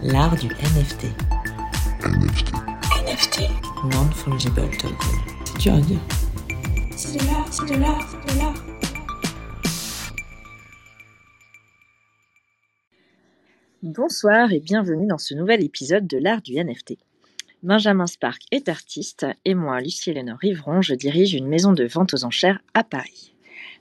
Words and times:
L'art 0.00 0.36
du 0.36 0.46
NFT. 0.46 1.06
NFT. 2.04 2.52
NFT. 3.04 3.40
Non-fungible 3.92 4.70
token. 4.78 4.96
C'est 5.44 5.58
dur 5.58 5.74
à 5.74 5.80
dire. 5.80 5.98
C'est 6.94 7.18
de 7.18 7.26
l'art, 7.26 7.52
c'est 7.52 7.66
de 7.66 7.80
l'art, 7.80 8.08
c'est 8.08 8.34
de 8.34 8.38
l'art. 8.38 8.54
Bonsoir 13.82 14.52
et 14.52 14.60
bienvenue 14.60 15.08
dans 15.08 15.18
ce 15.18 15.34
nouvel 15.34 15.64
épisode 15.64 16.06
de 16.06 16.18
l'art 16.18 16.42
du 16.42 16.54
NFT. 16.54 16.94
Benjamin 17.64 18.06
Spark 18.06 18.40
est 18.52 18.68
artiste 18.68 19.26
et 19.44 19.54
moi, 19.56 19.80
Lucie 19.80 20.12
Lénore 20.12 20.38
Rivron, 20.38 20.80
je 20.80 20.94
dirige 20.94 21.34
une 21.34 21.48
maison 21.48 21.72
de 21.72 21.84
vente 21.84 22.14
aux 22.14 22.24
enchères 22.24 22.60
à 22.72 22.84
Paris. 22.84 23.34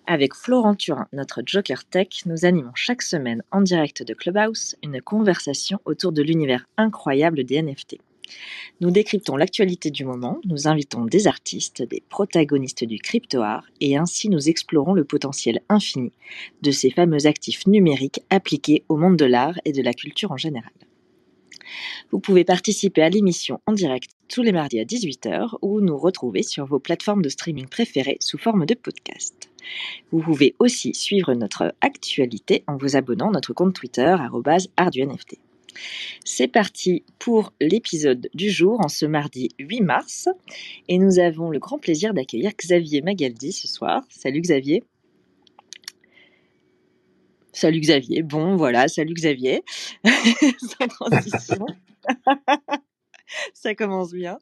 Avec 0.09 0.35
Florent 0.35 0.75
Turin, 0.75 1.09
notre 1.11 1.41
Joker 1.45 1.83
Tech, 1.83 2.07
nous 2.25 2.45
animons 2.45 2.71
chaque 2.75 3.01
semaine 3.01 3.43
en 3.51 3.59
direct 3.59 4.03
de 4.03 4.13
Clubhouse 4.13 4.77
une 4.81 5.01
conversation 5.01 5.79
autour 5.83 6.13
de 6.13 6.21
l'univers 6.21 6.65
incroyable 6.77 7.43
des 7.43 7.61
NFT. 7.61 7.97
Nous 8.79 8.89
décryptons 8.89 9.35
l'actualité 9.35 9.91
du 9.91 10.05
moment, 10.05 10.39
nous 10.45 10.69
invitons 10.69 11.03
des 11.03 11.27
artistes, 11.27 11.81
des 11.83 12.01
protagonistes 12.07 12.85
du 12.85 12.99
crypto-art 12.99 13.65
et 13.81 13.97
ainsi 13.97 14.29
nous 14.29 14.47
explorons 14.47 14.93
le 14.93 15.03
potentiel 15.03 15.59
infini 15.67 16.13
de 16.61 16.71
ces 16.71 16.89
fameux 16.89 17.27
actifs 17.27 17.67
numériques 17.67 18.21
appliqués 18.29 18.85
au 18.87 18.95
monde 18.95 19.17
de 19.17 19.25
l'art 19.25 19.59
et 19.65 19.73
de 19.73 19.81
la 19.81 19.93
culture 19.93 20.31
en 20.31 20.37
général. 20.37 20.71
Vous 22.11 22.21
pouvez 22.21 22.45
participer 22.45 23.01
à 23.01 23.09
l'émission 23.09 23.59
en 23.65 23.73
direct 23.73 24.11
tous 24.29 24.41
les 24.41 24.53
mardis 24.53 24.79
à 24.79 24.85
18h 24.85 25.57
ou 25.61 25.81
nous 25.81 25.97
retrouver 25.97 26.43
sur 26.43 26.65
vos 26.65 26.79
plateformes 26.79 27.21
de 27.21 27.27
streaming 27.27 27.67
préférées 27.67 28.17
sous 28.21 28.37
forme 28.37 28.65
de 28.65 28.73
podcast. 28.73 29.49
Vous 30.11 30.21
pouvez 30.21 30.55
aussi 30.59 30.93
suivre 30.93 31.33
notre 31.33 31.73
actualité 31.81 32.63
en 32.67 32.77
vous 32.77 32.95
abonnant 32.95 33.29
à 33.29 33.33
notre 33.33 33.53
compte 33.53 33.73
Twitter 33.73 34.15
@arduNFT. 34.77 35.39
C'est 36.25 36.47
parti 36.47 37.03
pour 37.19 37.53
l'épisode 37.61 38.29
du 38.33 38.49
jour 38.49 38.79
en 38.83 38.87
ce 38.87 39.05
mardi 39.05 39.49
8 39.59 39.81
mars 39.81 40.29
et 40.87 40.97
nous 40.97 41.19
avons 41.19 41.49
le 41.49 41.59
grand 41.59 41.77
plaisir 41.77 42.13
d'accueillir 42.13 42.51
Xavier 42.57 43.01
Magaldi 43.01 43.51
ce 43.51 43.67
soir. 43.67 44.03
Salut 44.09 44.41
Xavier. 44.41 44.83
Salut 47.53 47.79
Xavier. 47.79 48.21
Bon, 48.21 48.55
voilà, 48.55 48.87
salut 48.87 49.13
Xavier. 49.13 49.63
Sans 50.59 50.87
transition. 50.87 51.65
Ça 53.53 53.75
commence 53.75 54.13
bien. 54.13 54.39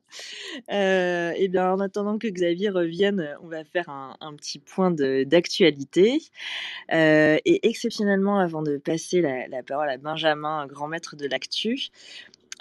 Euh, 0.72 1.32
et 1.36 1.48
bien, 1.48 1.72
en 1.72 1.80
attendant 1.80 2.18
que 2.18 2.28
Xavier 2.28 2.70
revienne, 2.70 3.38
on 3.42 3.48
va 3.48 3.64
faire 3.64 3.90
un, 3.90 4.36
petit 4.36 4.60
point 4.60 4.92
d'actualité. 4.92 6.22
Euh, 6.94 7.38
et 7.46 7.68
exceptionnellement, 7.68 8.40
avant 8.40 8.62
de 8.62 8.78
passer 8.78 9.22
la, 9.22 9.48
la 9.48 9.64
parole 9.64 9.90
à 9.90 9.98
Benjamin, 9.98 10.68
grand 10.68 10.88
maître 10.88 11.16
de 11.16 11.28
l'actu, 11.28 11.90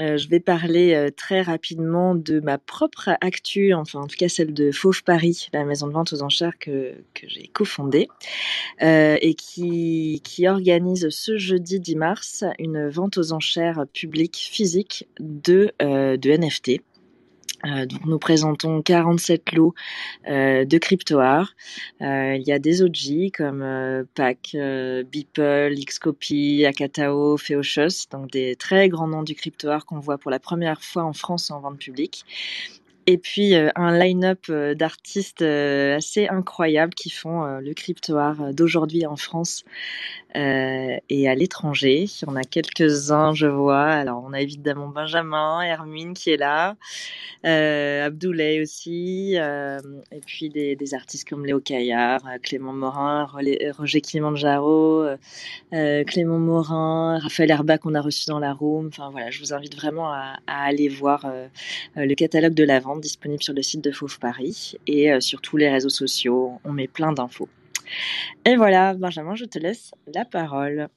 euh, 0.00 0.16
je 0.16 0.28
vais 0.28 0.40
parler 0.40 0.94
euh, 0.94 1.10
très 1.10 1.42
rapidement 1.42 2.14
de 2.14 2.40
ma 2.40 2.58
propre 2.58 3.10
actu, 3.20 3.74
enfin 3.74 4.00
en 4.00 4.06
tout 4.06 4.16
cas 4.16 4.28
celle 4.28 4.52
de 4.52 4.72
Fauve 4.72 5.04
Paris, 5.04 5.48
la 5.52 5.64
maison 5.64 5.86
de 5.86 5.92
vente 5.92 6.12
aux 6.12 6.22
enchères 6.22 6.58
que, 6.58 6.94
que 7.14 7.28
j'ai 7.28 7.46
cofondée 7.48 8.08
euh, 8.82 9.16
et 9.20 9.34
qui, 9.34 10.20
qui 10.24 10.48
organise 10.48 11.08
ce 11.10 11.36
jeudi 11.36 11.78
10 11.78 11.96
mars 11.96 12.44
une 12.58 12.88
vente 12.88 13.18
aux 13.18 13.32
enchères 13.32 13.84
publiques 13.92 14.48
physiques 14.50 15.06
de, 15.20 15.72
euh, 15.80 16.16
de 16.16 16.30
NFT. 16.30 16.80
Euh, 17.66 17.86
donc 17.86 18.04
nous 18.04 18.18
présentons 18.18 18.82
47 18.82 19.52
lots 19.52 19.74
euh, 20.28 20.64
de 20.64 20.78
crypto 20.78 21.18
art. 21.18 21.54
Euh, 22.02 22.36
il 22.36 22.46
y 22.46 22.52
a 22.52 22.58
des 22.58 22.82
OG 22.82 23.32
comme 23.32 23.62
euh, 23.62 24.04
Pac, 24.14 24.50
euh, 24.54 25.02
Beeple, 25.04 25.74
Xcopy, 25.74 26.64
Akatao, 26.66 27.36
Feoshos, 27.36 28.08
donc 28.10 28.30
des 28.30 28.56
très 28.56 28.88
grands 28.88 29.08
noms 29.08 29.22
du 29.22 29.34
crypto 29.34 29.68
art 29.68 29.86
qu'on 29.86 30.00
voit 30.00 30.18
pour 30.18 30.30
la 30.30 30.38
première 30.38 30.82
fois 30.82 31.04
en 31.04 31.12
France 31.12 31.50
en 31.50 31.60
vente 31.60 31.78
publique. 31.78 32.24
Et 33.06 33.18
puis 33.18 33.54
euh, 33.54 33.70
un 33.76 33.96
line-up 33.98 34.46
euh, 34.48 34.74
d'artistes 34.74 35.42
euh, 35.42 35.96
assez 35.96 36.26
incroyables 36.28 36.94
qui 36.94 37.10
font 37.10 37.44
euh, 37.44 37.60
le 37.60 37.74
crypto 37.74 38.16
art 38.16 38.54
d'aujourd'hui 38.54 39.06
en 39.06 39.16
France 39.16 39.64
et 40.36 41.28
à 41.28 41.34
l'étranger. 41.36 42.06
Il 42.06 42.26
y 42.26 42.28
en 42.28 42.34
a 42.34 42.42
quelques-uns, 42.42 43.34
je 43.34 43.46
vois. 43.46 43.84
Alors, 43.84 44.24
on 44.26 44.32
a 44.32 44.40
évidemment 44.40 44.88
Benjamin, 44.88 45.62
Hermine 45.62 46.12
qui 46.12 46.30
est 46.30 46.36
là, 46.36 46.74
Abdoulaye 47.44 48.60
aussi, 48.60 49.36
et 49.36 50.20
puis 50.26 50.48
des, 50.48 50.76
artistes 50.92 51.28
comme 51.28 51.46
Léo 51.46 51.60
Caillard, 51.60 52.20
Clément 52.42 52.72
Morin, 52.72 53.28
Roger 53.78 54.00
Kilimanjaro, 54.00 55.06
Clément 55.70 56.40
Morin, 56.40 57.20
Raphaël 57.20 57.52
Herba 57.52 57.78
qu'on 57.78 57.94
a 57.94 58.00
reçu 58.00 58.26
dans 58.26 58.40
la 58.40 58.52
room. 58.52 58.88
Enfin 58.88 59.10
voilà, 59.12 59.30
je 59.30 59.38
vous 59.38 59.54
invite 59.54 59.76
vraiment 59.76 60.12
à, 60.12 60.34
à 60.48 60.64
aller 60.64 60.88
voir 60.88 61.32
le 61.94 62.14
catalogue 62.14 62.54
de 62.54 62.64
la 62.64 62.80
disponible 63.00 63.42
sur 63.42 63.54
le 63.54 63.62
site 63.62 63.82
de 63.82 63.90
Fauve 63.92 64.18
Paris 64.18 64.76
et 64.86 65.12
euh, 65.12 65.20
sur 65.20 65.40
tous 65.40 65.56
les 65.56 65.68
réseaux 65.68 65.88
sociaux. 65.88 66.60
On 66.64 66.72
met 66.72 66.88
plein 66.88 67.12
d'infos. 67.12 67.48
Et 68.44 68.56
voilà, 68.56 68.94
Benjamin, 68.94 69.34
je 69.34 69.44
te 69.44 69.58
laisse 69.58 69.92
la 70.12 70.24
parole. 70.24 70.88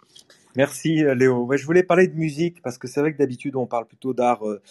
Merci 0.56 1.04
euh, 1.04 1.14
Léo. 1.16 1.50
Je 1.56 1.66
voulais 1.66 1.84
parler 1.84 2.08
de 2.08 2.16
musique 2.16 2.62
parce 2.62 2.78
que 2.78 2.88
c'est 2.88 3.00
vrai 3.00 3.14
que 3.14 3.18
d'habitude 3.18 3.56
on 3.56 3.68
parle 3.68 3.86
plutôt 3.86 4.14
d'art 4.14 4.48
euh, 4.48 4.62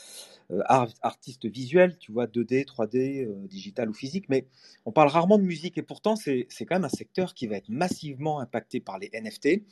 euh, 0.50 0.60
art- 0.66 0.92
artiste 1.02 1.46
visuel, 1.46 1.96
tu 1.98 2.12
vois, 2.12 2.26
2D, 2.26 2.64
3D, 2.64 3.24
euh, 3.24 3.34
digital 3.48 3.88
ou 3.88 3.92
physique, 3.94 4.28
mais 4.28 4.46
on 4.84 4.92
parle 4.92 5.08
rarement 5.08 5.38
de 5.38 5.44
musique 5.44 5.78
et 5.78 5.82
pourtant 5.82 6.16
c'est 6.16 6.46
quand 6.60 6.76
même 6.76 6.84
un 6.84 6.88
secteur 6.88 7.34
qui 7.34 7.46
va 7.46 7.56
être 7.56 7.68
massivement 7.68 8.40
impacté 8.40 8.80
par 8.80 8.98
les 8.98 9.10
NFT. 9.12 9.62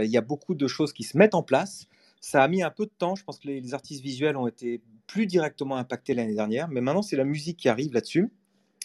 Il 0.00 0.10
y 0.10 0.16
a 0.16 0.20
beaucoup 0.22 0.54
de 0.54 0.66
choses 0.66 0.92
qui 0.92 1.04
se 1.04 1.16
mettent 1.16 1.34
en 1.34 1.42
place. 1.42 1.86
Ça 2.24 2.42
a 2.42 2.48
mis 2.48 2.62
un 2.62 2.70
peu 2.70 2.86
de 2.86 2.90
temps, 2.96 3.14
je 3.16 3.22
pense 3.22 3.38
que 3.38 3.48
les, 3.48 3.74
artistes 3.74 4.02
visuels 4.02 4.38
ont 4.38 4.46
été 4.46 4.80
plus 5.06 5.26
directement 5.26 5.76
impactés 5.76 6.14
l'année 6.14 6.34
dernière, 6.34 6.68
mais 6.68 6.80
maintenant 6.80 7.02
c'est 7.02 7.18
la 7.18 7.24
musique 7.26 7.58
qui 7.58 7.68
arrive 7.68 7.92
là-dessus. 7.92 8.32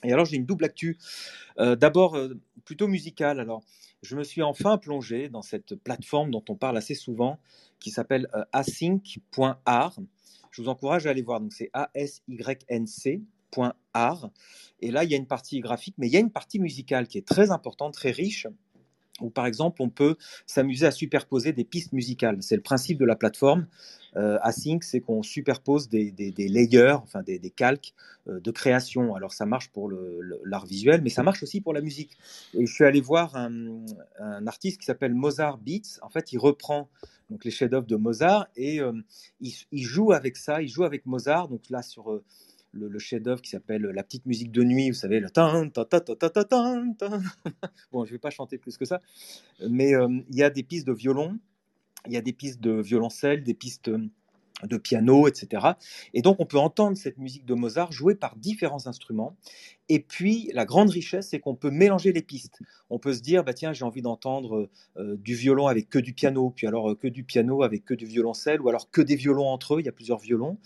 Et 0.04 0.12
alors 0.12 0.26
j'ai 0.26 0.36
une 0.36 0.46
double 0.46 0.66
actu. 0.66 0.98
Euh, 1.58 1.78
D'abord 1.78 2.18
euh, 2.18 2.38
plutôt 2.66 2.90
musicale. 2.90 3.40
Alors 3.40 3.64
je 4.02 4.18
me 4.18 4.26
suis 4.26 4.42
enfin 4.42 4.78
plongé 4.78 5.30
dans 5.30 5.42
cette 5.42 5.76
plateforme 5.76 6.32
dont 6.32 6.44
on 6.50 6.56
parle 6.56 6.76
assez 6.76 6.96
souvent, 6.96 7.40
qui 7.80 7.92
s'appelle 7.92 8.28
euh, 8.36 8.44
async.art. 8.52 10.00
Je 10.52 10.62
vous 10.62 10.68
encourage 10.68 11.08
à 11.08 11.12
aller 11.12 11.22
voir. 11.22 11.40
Donc 11.40 11.54
c'est 11.54 11.70
A-S-Y-N-C.art. 11.72 13.22
Et 14.82 14.92
là, 14.92 15.06
il 15.06 15.12
y 15.12 15.14
a 15.14 15.18
une 15.18 15.28
partie 15.28 15.62
graphique, 15.62 15.96
mais 15.98 16.08
il 16.08 16.14
y 16.14 16.18
a 16.18 16.20
une 16.20 16.32
partie 16.32 16.60
musicale 16.60 17.08
qui 17.08 17.18
est 17.18 17.26
très 17.26 17.52
importante, 17.52 17.94
très 17.94 18.12
riche, 18.12 18.48
où 19.22 19.30
par 19.30 19.46
exemple, 19.46 19.82
on 19.82 19.90
peut 19.90 20.16
s'amuser 20.46 20.86
à 20.86 20.92
superposer 20.92 21.54
des 21.54 21.64
pistes 21.64 21.94
musicales. 21.94 22.38
C'est 22.42 22.56
le 22.56 22.62
principe 22.62 22.98
de 22.98 23.06
la 23.06 23.16
plateforme. 23.16 23.68
Euh, 24.16 24.40
Async, 24.42 24.84
c'est 24.84 25.02
qu'on 25.02 25.22
superpose 25.22 25.88
des, 25.88 26.34
layers, 26.38 26.98
enfin 27.04 27.22
des, 27.22 27.40
calques 27.56 27.94
euh, 28.28 28.40
de 28.40 28.52
création. 28.52 29.14
Alors 29.16 29.34
ça 29.34 29.46
marche 29.46 29.70
pour 29.70 29.92
l'art 30.44 30.66
visuel, 30.66 31.02
mais 31.04 31.10
ça 31.10 31.24
marche 31.24 31.44
aussi 31.44 31.62
pour 31.62 31.74
la 31.74 31.82
musique. 31.82 32.18
Je 32.60 32.66
suis 32.66 32.86
allé 32.86 33.02
voir 33.02 33.36
un, 33.36 33.86
un 34.20 34.48
artiste 34.48 34.80
qui 34.80 34.86
s'appelle 34.86 35.14
Mozart 35.14 35.58
Beats. 35.60 36.00
En 36.02 36.10
fait, 36.10 36.32
il 36.34 36.40
reprend 36.40 36.90
donc 37.30 37.46
les 37.46 37.52
chefs-d'œuvre 37.52 37.86
de 37.86 37.96
Mozart 37.96 38.48
et 38.56 38.82
euh, 38.82 38.94
il, 39.40 39.54
il 39.72 39.84
joue 39.84 40.12
avec 40.12 40.38
ça, 40.38 40.62
il 40.62 40.68
joue 40.68 40.84
avec 40.84 41.06
Mozart. 41.06 41.48
Donc 41.48 41.70
là, 41.70 41.82
sur 41.82 42.12
euh, 42.12 42.24
le, 42.72 43.00
chef-d'œuvre 43.00 43.42
qui 43.42 43.50
s'appelle 43.50 43.82
La 43.82 44.04
petite 44.04 44.26
musique 44.26 44.52
de 44.52 44.64
nuit, 44.64 44.90
vous 44.90 44.96
savez, 44.96 45.20
le 45.20 45.30
tan, 45.30 45.70
ta, 45.70 45.86
ta, 45.86 46.00
ta. 46.00 46.20
Bon, 47.92 48.06
je 48.06 48.12
vais 48.12 48.20
pas 48.20 48.30
chanter 48.30 48.58
plus 48.58 48.78
que 48.78 48.86
ça, 48.86 49.02
mais 49.68 49.96
euh, 49.96 50.08
il 50.30 50.36
y 50.36 50.44
a 50.44 50.50
des 50.50 50.64
pistes 50.64 50.88
de 50.88 50.94
violon, 50.94 51.40
il 52.06 52.14
y 52.14 52.18
a 52.18 52.22
des 52.22 52.34
pistes 52.34 52.62
de 52.62 52.82
violoncelle, 52.82 53.44
des 53.44 53.54
pistes 53.54 53.92
de 54.64 54.78
piano, 54.78 55.28
etc. 55.28 55.68
Et 56.14 56.22
donc 56.22 56.38
on 56.40 56.46
peut 56.46 56.60
entendre 56.60 56.98
cette 56.98 57.18
musique 57.18 57.46
de 57.46 57.54
Mozart 57.54 57.92
jouée 57.92 58.16
par 58.16 58.36
différents 58.36 58.88
instruments. 58.88 59.36
Et 59.92 60.00
puis 60.00 60.52
la 60.54 60.66
grande 60.66 60.92
richesse, 60.92 61.30
c'est 61.30 61.40
qu'on 61.40 61.56
peut 61.56 61.72
mélanger 61.72 62.14
les 62.14 62.22
pistes. 62.22 62.60
On 62.92 63.00
peut 63.00 63.14
se 63.14 63.22
dire, 63.22 63.44
bah 63.44 63.54
tiens, 63.54 63.74
j'ai 63.74 63.86
envie 63.86 64.04
d'entendre 64.04 64.70
euh, 64.98 65.18
du 65.18 65.34
violon 65.34 65.66
avec 65.66 65.90
que 65.90 65.98
du 65.98 66.14
piano, 66.14 66.52
puis 66.56 66.68
alors 66.68 66.92
euh, 66.92 66.96
que 66.96 67.08
du 67.08 67.24
piano 67.24 67.64
avec 67.64 67.86
que 67.86 67.96
du 67.96 68.06
violoncelle, 68.06 68.62
ou 68.62 68.70
alors 68.70 68.92
que 68.92 69.02
des 69.02 69.16
violons 69.16 69.48
entre 69.48 69.76
eux, 69.76 69.80
il 69.80 69.86
y 69.88 69.90
a 69.90 69.92
plusieurs 69.92 70.20
violons. 70.20 70.58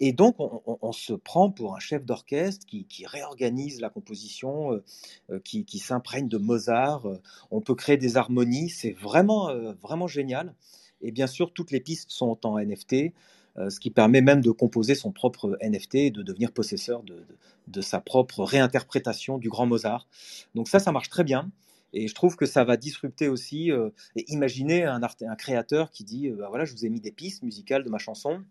Et 0.00 0.12
donc 0.12 0.36
on, 0.38 0.92
se 0.92 1.12
prend 1.12 1.50
pour 1.50 1.76
un 1.76 1.78
chef 1.78 2.04
d'orchestre 2.04 2.66
qui, 2.66 2.86
réorganise 3.06 3.80
la 3.80 3.90
composition, 3.90 4.82
euh, 5.30 5.38
qui, 5.44 5.64
qui 5.64 5.78
s'imprègne 5.78 6.28
de 6.28 6.38
Mozart. 6.38 7.06
On 7.50 7.60
peut 7.60 7.74
créer 7.74 7.98
des 7.98 8.16
harmonies, 8.16 8.70
c'est 8.70 8.92
vraiment, 8.92 9.54
vraiment 9.80 10.08
génial. 10.08 10.54
Et 11.02 11.12
bien 11.12 11.26
sûr, 11.26 11.52
toutes 11.52 11.70
les 11.70 11.80
pistes 11.80 12.10
sont 12.10 12.38
en 12.46 12.58
NFT, 12.58 13.12
euh, 13.58 13.70
ce 13.70 13.80
qui 13.80 13.90
permet 13.90 14.20
même 14.22 14.40
de 14.40 14.50
composer 14.50 14.94
son 14.94 15.12
propre 15.12 15.58
NFT 15.62 15.94
et 15.96 16.10
de 16.10 16.22
devenir 16.22 16.52
possesseur 16.52 17.02
de, 17.02 17.24
de- 17.68 17.80
sa 17.82 18.00
propre 18.00 18.44
réinterprétation 18.44 19.38
du 19.38 19.48
grand 19.48 19.66
Mozart. 19.66 20.08
Donc 20.54 20.68
ça, 20.68 20.78
ça 20.78 20.92
marche 20.92 21.10
très 21.10 21.24
bien. 21.24 21.50
Et 21.94 22.08
je 22.08 22.14
trouve 22.14 22.36
que 22.36 22.46
ça 22.46 22.64
va 22.64 22.76
disrupter 22.78 23.28
aussi. 23.28 23.70
euh, 23.72 23.90
et 24.16 24.24
imaginez 24.32 24.84
un, 24.84 25.00
un 25.02 25.36
créateur 25.36 25.90
qui 25.90 26.04
dit, 26.04 26.28
euh, 26.28 26.36
bah 26.36 26.46
voilà, 26.48 26.64
je 26.64 26.72
vous 26.72 26.86
ai 26.86 26.88
mis 26.88 27.00
des 27.00 27.12
pistes 27.12 27.42
musicales 27.42 27.84
de 27.84 27.90
ma 27.90 27.98
chanson. 27.98 28.42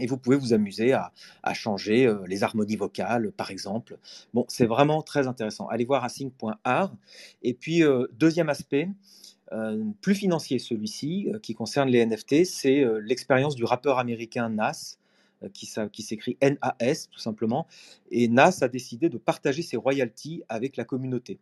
Et 0.00 0.06
vous 0.06 0.18
pouvez 0.18 0.36
vous 0.36 0.52
amuser 0.52 0.92
à, 0.92 1.12
à 1.44 1.54
changer 1.54 2.12
les 2.26 2.42
harmonies 2.42 2.76
vocales, 2.76 3.30
par 3.32 3.50
exemple. 3.52 3.98
Bon, 4.34 4.44
c'est 4.48 4.66
vraiment 4.66 5.02
très 5.02 5.28
intéressant. 5.28 5.68
Allez 5.68 5.84
voir 5.84 6.04
async.art. 6.04 6.92
Et 7.42 7.54
puis, 7.54 7.82
deuxième 8.12 8.48
aspect, 8.48 8.88
plus 10.00 10.14
financier 10.14 10.58
celui-ci, 10.58 11.28
qui 11.42 11.54
concerne 11.54 11.88
les 11.88 12.04
NFT, 12.04 12.44
c'est 12.44 12.84
l'expérience 13.02 13.54
du 13.54 13.64
rappeur 13.64 13.98
américain 13.98 14.48
Nas, 14.48 14.96
qui, 15.52 15.72
qui 15.92 16.02
s'écrit 16.02 16.38
NAS 16.42 17.08
tout 17.10 17.18
simplement. 17.18 17.66
Et 18.10 18.28
Nas 18.28 18.58
a 18.62 18.68
décidé 18.68 19.08
de 19.08 19.18
partager 19.18 19.62
ses 19.62 19.76
royalties 19.76 20.42
avec 20.48 20.76
la 20.76 20.84
communauté. 20.84 21.38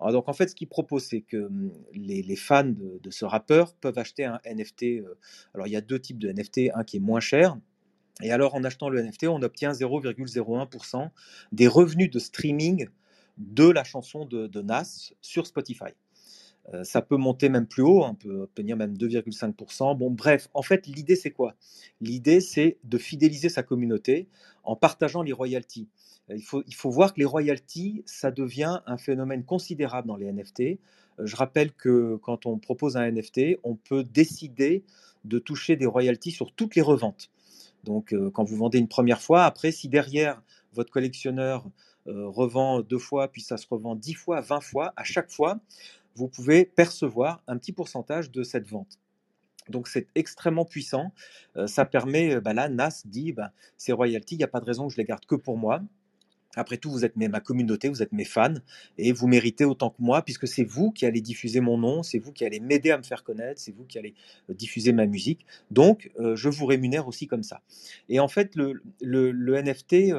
Alors 0.00 0.12
donc 0.12 0.28
en 0.28 0.32
fait, 0.32 0.48
ce 0.48 0.54
qu'il 0.54 0.68
propose, 0.68 1.04
c'est 1.04 1.22
que 1.22 1.46
hum, 1.46 1.72
les, 1.94 2.36
fans 2.36 2.64
de, 2.64 3.10
ce 3.10 3.24
rappeur 3.24 3.74
peuvent 3.74 3.98
acheter 3.98 4.24
un 4.24 4.40
NFT. 4.44 5.02
alors 5.54 5.66
il 5.66 5.72
y 5.72 5.76
a 5.76 5.80
deux 5.80 5.98
types 5.98 6.18
de 6.18 6.30
NFT, 6.30 6.70
un 6.74 6.84
qui 6.84 6.98
est 6.98 7.00
moins 7.00 7.20
cher. 7.20 7.56
Et 8.22 8.32
alors 8.32 8.54
en 8.54 8.64
achetant 8.64 8.88
le 8.88 9.02
NFT, 9.02 9.24
on 9.24 9.42
obtient 9.42 9.72
0,01% 9.72 11.10
des 11.52 11.68
revenus 11.68 12.10
de 12.10 12.18
streaming 12.18 12.88
de 13.38 13.68
la 13.68 13.84
chanson 13.84 14.24
de 14.24 14.62
Nas 14.62 15.12
sur 15.20 15.46
Spotify. 15.46 15.92
Ça 16.82 17.00
peut 17.00 17.16
monter 17.16 17.48
même 17.48 17.66
plus 17.66 17.82
haut, 17.82 18.02
on 18.04 18.14
peut 18.14 18.40
obtenir 18.40 18.76
même 18.76 18.94
2,5%. 18.94 19.96
Bon, 19.96 20.10
bref, 20.10 20.48
en 20.52 20.62
fait, 20.62 20.88
l'idée, 20.88 21.14
c'est 21.14 21.30
quoi? 21.30 21.54
L'idée, 22.00 22.40
c'est 22.40 22.78
de 22.82 22.98
fidéliser 22.98 23.48
sa 23.48 23.62
communauté 23.62 24.26
en 24.64 24.74
partageant 24.74 25.22
les 25.22 25.32
royalties. 25.32 25.88
Il 26.28 26.42
faut, 26.42 26.64
il 26.66 26.74
faut 26.74 26.90
voir 26.90 27.14
que 27.14 27.20
les 27.20 27.24
royalties, 27.24 28.02
ça 28.04 28.32
devient 28.32 28.80
un 28.86 28.96
phénomène 28.96 29.44
considérable 29.44 30.08
dans 30.08 30.16
les 30.16 30.32
NFT. 30.32 30.80
Je 31.20 31.36
rappelle 31.36 31.72
que 31.72 32.16
quand 32.16 32.46
on 32.46 32.58
propose 32.58 32.96
un 32.96 33.08
NFT, 33.12 33.58
on 33.62 33.76
peut 33.76 34.02
décider 34.02 34.82
de 35.24 35.38
toucher 35.38 35.76
des 35.76 35.86
royalties 35.86 36.32
sur 36.32 36.52
toutes 36.52 36.74
les 36.74 36.82
reventes. 36.82 37.30
Donc, 37.84 38.12
quand 38.32 38.42
vous 38.42 38.56
vendez 38.56 38.78
une 38.78 38.88
première 38.88 39.20
fois, 39.20 39.44
après, 39.44 39.70
si 39.70 39.88
derrière 39.88 40.42
votre 40.72 40.90
collectionneur 40.90 41.70
revend 42.06 42.80
deux 42.80 42.98
fois, 42.98 43.28
puis 43.28 43.40
ça 43.40 43.56
se 43.56 43.66
revend 43.70 43.94
dix 43.94 44.14
fois, 44.14 44.40
vingt 44.40 44.60
fois, 44.60 44.92
à 44.96 45.04
chaque 45.04 45.30
fois, 45.30 45.60
vous 46.16 46.28
pouvez 46.28 46.64
percevoir 46.64 47.42
un 47.46 47.58
petit 47.58 47.72
pourcentage 47.72 48.30
de 48.30 48.42
cette 48.42 48.66
vente. 48.66 48.98
Donc 49.68 49.88
c'est 49.88 50.06
extrêmement 50.14 50.64
puissant. 50.64 51.12
Euh, 51.56 51.66
ça 51.66 51.84
permet, 51.84 52.34
euh, 52.34 52.40
bah 52.40 52.54
là, 52.54 52.68
NAS 52.68 53.02
dit, 53.04 53.32
bah, 53.32 53.52
ces 53.76 53.92
royalties, 53.92 54.36
il 54.36 54.38
n'y 54.38 54.44
a 54.44 54.48
pas 54.48 54.60
de 54.60 54.64
raison 54.64 54.86
que 54.88 54.92
je 54.92 54.98
les 54.98 55.04
garde 55.04 55.26
que 55.26 55.34
pour 55.34 55.56
moi. 55.56 55.82
Après 56.58 56.78
tout, 56.78 56.90
vous 56.90 57.04
êtes 57.04 57.16
ma 57.16 57.40
communauté, 57.40 57.90
vous 57.90 58.02
êtes 58.02 58.12
mes 58.12 58.24
fans, 58.24 58.54
et 58.96 59.12
vous 59.12 59.26
méritez 59.26 59.66
autant 59.66 59.90
que 59.90 60.00
moi, 60.00 60.22
puisque 60.22 60.48
c'est 60.48 60.64
vous 60.64 60.90
qui 60.90 61.04
allez 61.04 61.20
diffuser 61.20 61.60
mon 61.60 61.76
nom, 61.76 62.02
c'est 62.02 62.18
vous 62.18 62.32
qui 62.32 62.46
allez 62.46 62.60
m'aider 62.60 62.90
à 62.92 62.96
me 62.96 63.02
faire 63.02 63.24
connaître, 63.24 63.60
c'est 63.60 63.72
vous 63.72 63.84
qui 63.84 63.98
allez 63.98 64.14
euh, 64.48 64.54
diffuser 64.54 64.94
ma 64.94 65.04
musique. 65.04 65.44
Donc, 65.70 66.10
je 66.18 66.48
vous 66.48 66.64
rémunère 66.64 67.08
aussi 67.08 67.26
comme 67.26 67.42
ça. 67.42 67.60
Et 68.08 68.20
en 68.20 68.28
fait, 68.28 68.56
le, 68.56 68.80
NFT, 69.02 70.14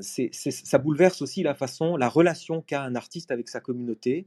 ça 0.00 0.78
bouleverse 0.78 1.22
aussi 1.22 1.42
la 1.42 1.54
façon, 1.54 1.96
la 1.96 2.08
relation 2.08 2.62
qu'a 2.62 2.82
un 2.82 2.94
artiste 2.94 3.30
avec 3.30 3.48
sa 3.48 3.60
communauté, 3.60 4.24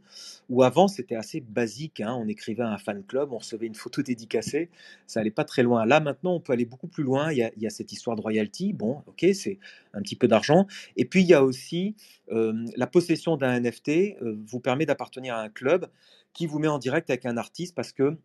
où 0.50 0.64
avant 0.64 0.88
c'était 0.88 1.16
assez 1.16 1.42
basique, 1.42 2.02
hein. 2.02 2.16
on 2.20 2.28
écrivait 2.28 2.64
un 2.64 2.78
fan 2.78 3.04
club, 3.04 3.32
on 3.32 3.40
recevait 3.40 3.68
une 3.68 3.76
photo 3.76 4.02
dédicacée, 4.02 4.70
ça 5.08 5.20
allait 5.20 5.32
pas 5.32 5.44
très 5.44 5.64
loin. 5.64 5.86
Là 5.86 6.00
maintenant 6.00 6.34
on 6.34 6.40
peut 6.40 6.54
aller 6.54 6.66
beaucoup 6.66 6.88
plus 6.88 7.04
loin, 7.04 7.32
il 7.32 7.52
y 7.58 7.68
a, 7.68 7.70
cette 7.70 7.92
histoire 7.92 8.16
de 8.16 8.22
royalty, 8.22 8.74
bon 8.74 9.04
ok 9.08 9.26
c'est 9.34 9.60
un 9.94 10.02
petit 10.02 10.16
peu 10.16 10.28
d'argent, 10.28 10.68
et 10.98 11.06
puis 11.06 11.22
il 11.22 11.28
y 11.28 11.34
a 11.34 11.44
aussi 11.44 11.96
euh, 12.32 12.54
la 12.76 12.88
possession 12.88 13.38
d'un 13.38 13.60
NFT 13.60 13.90
euh, 14.22 14.38
vous 14.46 14.60
permet 14.60 14.86
d'appartenir 14.86 15.36
à 15.36 15.42
un 15.42 15.50
club 15.50 15.88
qui 16.34 16.46
vous 16.46 16.60
met 16.60 16.68
en 16.68 16.78
direct 16.78 17.10
avec 17.10 17.26
un 17.26 17.38
artiste 17.38 17.76
parce 17.76 17.92
que 17.92 18.04
euh, 18.04 18.18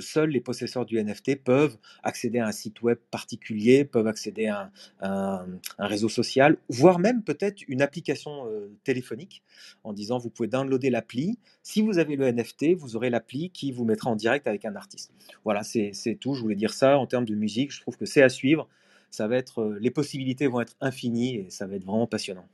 seuls 0.00 0.30
les 0.30 0.40
possesseurs 0.40 0.84
du 0.84 1.02
NFT 1.02 1.42
peuvent 1.42 1.76
accéder 2.02 2.38
à 2.38 2.46
un 2.46 2.52
site 2.52 2.82
web 2.82 2.98
particulier, 3.10 3.84
peuvent 3.84 4.06
accéder 4.06 4.46
à 4.46 4.70
un, 5.00 5.46
réseau 5.78 6.08
social, 6.08 6.56
voire 6.68 6.98
même 6.98 7.22
peut-être 7.22 7.62
une 7.68 7.82
application 7.82 8.46
euh, 8.46 8.68
téléphonique 8.84 9.42
en 9.84 9.92
disant 9.92 10.18
vous 10.18 10.30
pouvez 10.30 10.48
downloader 10.48 10.90
l'appli. 10.90 11.38
Si 11.62 11.82
vous 11.82 11.98
avez 11.98 12.16
le 12.16 12.30
NFT, 12.30 12.74
vous 12.76 12.96
aurez 12.96 13.10
l'appli 13.10 13.50
qui 13.50 13.72
vous 13.72 13.84
mettra 13.84 14.10
en 14.10 14.16
direct 14.16 14.46
avec 14.46 14.64
un 14.64 14.76
artiste. 14.76 15.12
Voilà, 15.44 15.62
c'est 15.62 15.92
tout. 16.20 16.34
Je 16.34 16.40
voulais 16.40 16.54
dire 16.54 16.72
ça 16.72 16.98
en 16.98 17.06
termes 17.06 17.24
de 17.24 17.34
musique. 17.34 17.72
Je 17.72 17.80
trouve 17.80 17.96
que 17.96 18.06
c'est 18.06 18.22
à 18.22 18.28
suivre. 18.28 18.68
Ça 19.10 19.28
va 19.28 19.36
être, 19.36 19.60
euh, 19.60 19.78
les 19.80 19.90
possibilités 19.90 20.46
vont 20.46 20.60
être 20.60 20.76
infinies 20.80 21.36
et 21.36 21.50
ça 21.50 21.66
va 21.66 21.76
être 21.76 21.84
vraiment 21.84 22.06
passionnant. 22.06 22.46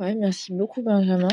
Ouais, 0.00 0.14
merci 0.14 0.52
beaucoup 0.52 0.80
Benjamin. 0.80 1.26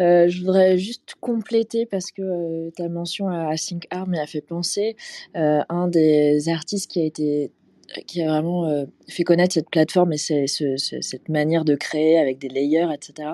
Euh, 0.00 0.26
je 0.28 0.40
voudrais 0.40 0.76
juste 0.78 1.14
compléter 1.20 1.86
parce 1.86 2.10
que 2.10 2.22
euh, 2.22 2.70
ta 2.74 2.88
mention 2.88 3.28
à 3.28 3.56
Sync 3.56 3.86
Arm 3.90 4.12
a 4.14 4.26
fait 4.26 4.40
penser 4.40 4.96
euh, 5.36 5.60
un 5.68 5.86
des 5.86 6.48
artistes 6.48 6.90
qui 6.90 7.00
a 7.00 7.04
été 7.04 7.52
qui 8.06 8.22
a 8.22 8.28
vraiment 8.28 8.66
euh, 8.66 8.84
fait 9.08 9.22
connaître 9.22 9.54
cette 9.54 9.70
plateforme 9.70 10.12
et 10.12 10.16
cette 10.16 11.28
manière 11.28 11.64
de 11.64 11.76
créer 11.76 12.18
avec 12.18 12.38
des 12.38 12.48
layers, 12.48 12.88
etc. 12.92 13.30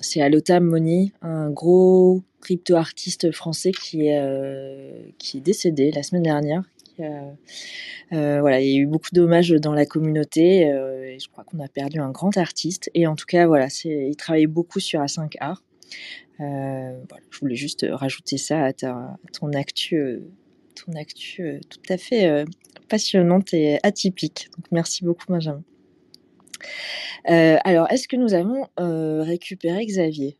C'est 0.00 0.20
Alota 0.20 0.58
Moni, 0.58 1.12
un 1.22 1.50
gros 1.50 2.22
crypto-artiste 2.40 3.32
français 3.32 3.72
qui 3.72 4.08
est, 4.08 5.40
décédé 5.40 5.92
la 5.92 6.02
semaine 6.02 6.22
dernière, 6.22 6.62
voilà, 6.98 8.60
il 8.60 8.68
y 8.68 8.76
a 8.76 8.80
eu 8.80 8.86
beaucoup 8.86 9.10
d'hommages 9.12 9.50
dans 9.50 9.72
la 9.72 9.86
communauté. 9.86 10.70
Euh, 10.70 11.16
je 11.18 11.28
crois 11.28 11.44
qu'on 11.44 11.60
a 11.60 11.68
perdu 11.68 12.00
un 12.00 12.10
grand 12.10 12.36
artiste. 12.36 12.90
Et 12.94 13.06
en 13.06 13.16
tout 13.16 13.26
cas, 13.26 13.46
voilà, 13.46 13.68
il 13.84 14.16
travaillait 14.16 14.46
beaucoup 14.46 14.80
sur 14.80 15.00
A5 15.00 15.36
Euh, 16.40 17.00
voilà, 17.08 17.24
je 17.30 17.38
voulais 17.38 17.56
juste 17.56 17.86
rajouter 17.88 18.38
ça 18.38 18.66
à, 18.66 18.72
ton 18.72 19.52
actu, 19.52 20.20
ton 20.74 20.92
actu 20.94 21.60
tout 21.68 21.92
à 21.92 21.96
fait 21.96 22.44
passionnante 22.88 23.54
et 23.54 23.78
atypique. 23.82 24.50
Merci 24.72 25.04
beaucoup 25.04 25.26
Benjamin. 25.28 25.62
alors, 27.24 27.90
est-ce 27.90 28.08
que 28.08 28.16
nous 28.16 28.34
avons 28.34 28.66
récupéré 28.78 29.86
Xavier? 29.86 30.38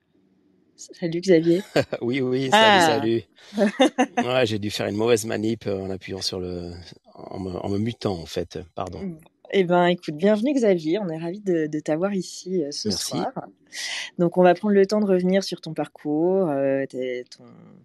Salut 0.77 1.21
Xavier. 1.21 1.63
oui, 2.01 2.21
oui, 2.21 2.51
salut, 2.51 2.53
ah. 2.53 2.99
salut. 2.99 3.23
ouais, 4.29 4.47
j'ai 4.47 4.59
dû 4.59 4.71
faire 4.71 4.87
une 4.87 4.97
mauvaise 4.97 5.25
manip 5.25 5.67
euh, 5.67 5.81
en 5.81 5.91
appuyant 5.91 6.21
sur 6.21 6.41
le, 6.41 6.73
en 7.15 7.69
me, 7.69 7.79
mutant 7.79 8.15
en 8.15 8.27
fait, 8.27 8.59
pardon. 8.75 9.17
Eh 9.53 9.63
ben, 9.63 9.87
écoute, 9.87 10.17
bienvenue 10.17 10.53
Xavier. 10.53 10.99
On 10.99 11.09
est 11.09 11.19
ravi 11.19 11.41
de, 11.41 11.69
t'avoir 11.79 12.13
ici 12.13 12.65
euh, 12.65 12.73
ce 12.73 12.91
soir. 12.91 13.31
Donc, 14.19 14.37
on 14.37 14.43
va 14.43 14.55
prendre 14.55 14.75
le 14.75 14.85
temps 14.85 15.01
de 15.01 15.07
revenir 15.07 15.45
sur 15.45 15.61
ton 15.61 15.75
parcours, 15.75 16.49
euh, 16.49 16.87
tes, 16.87 17.25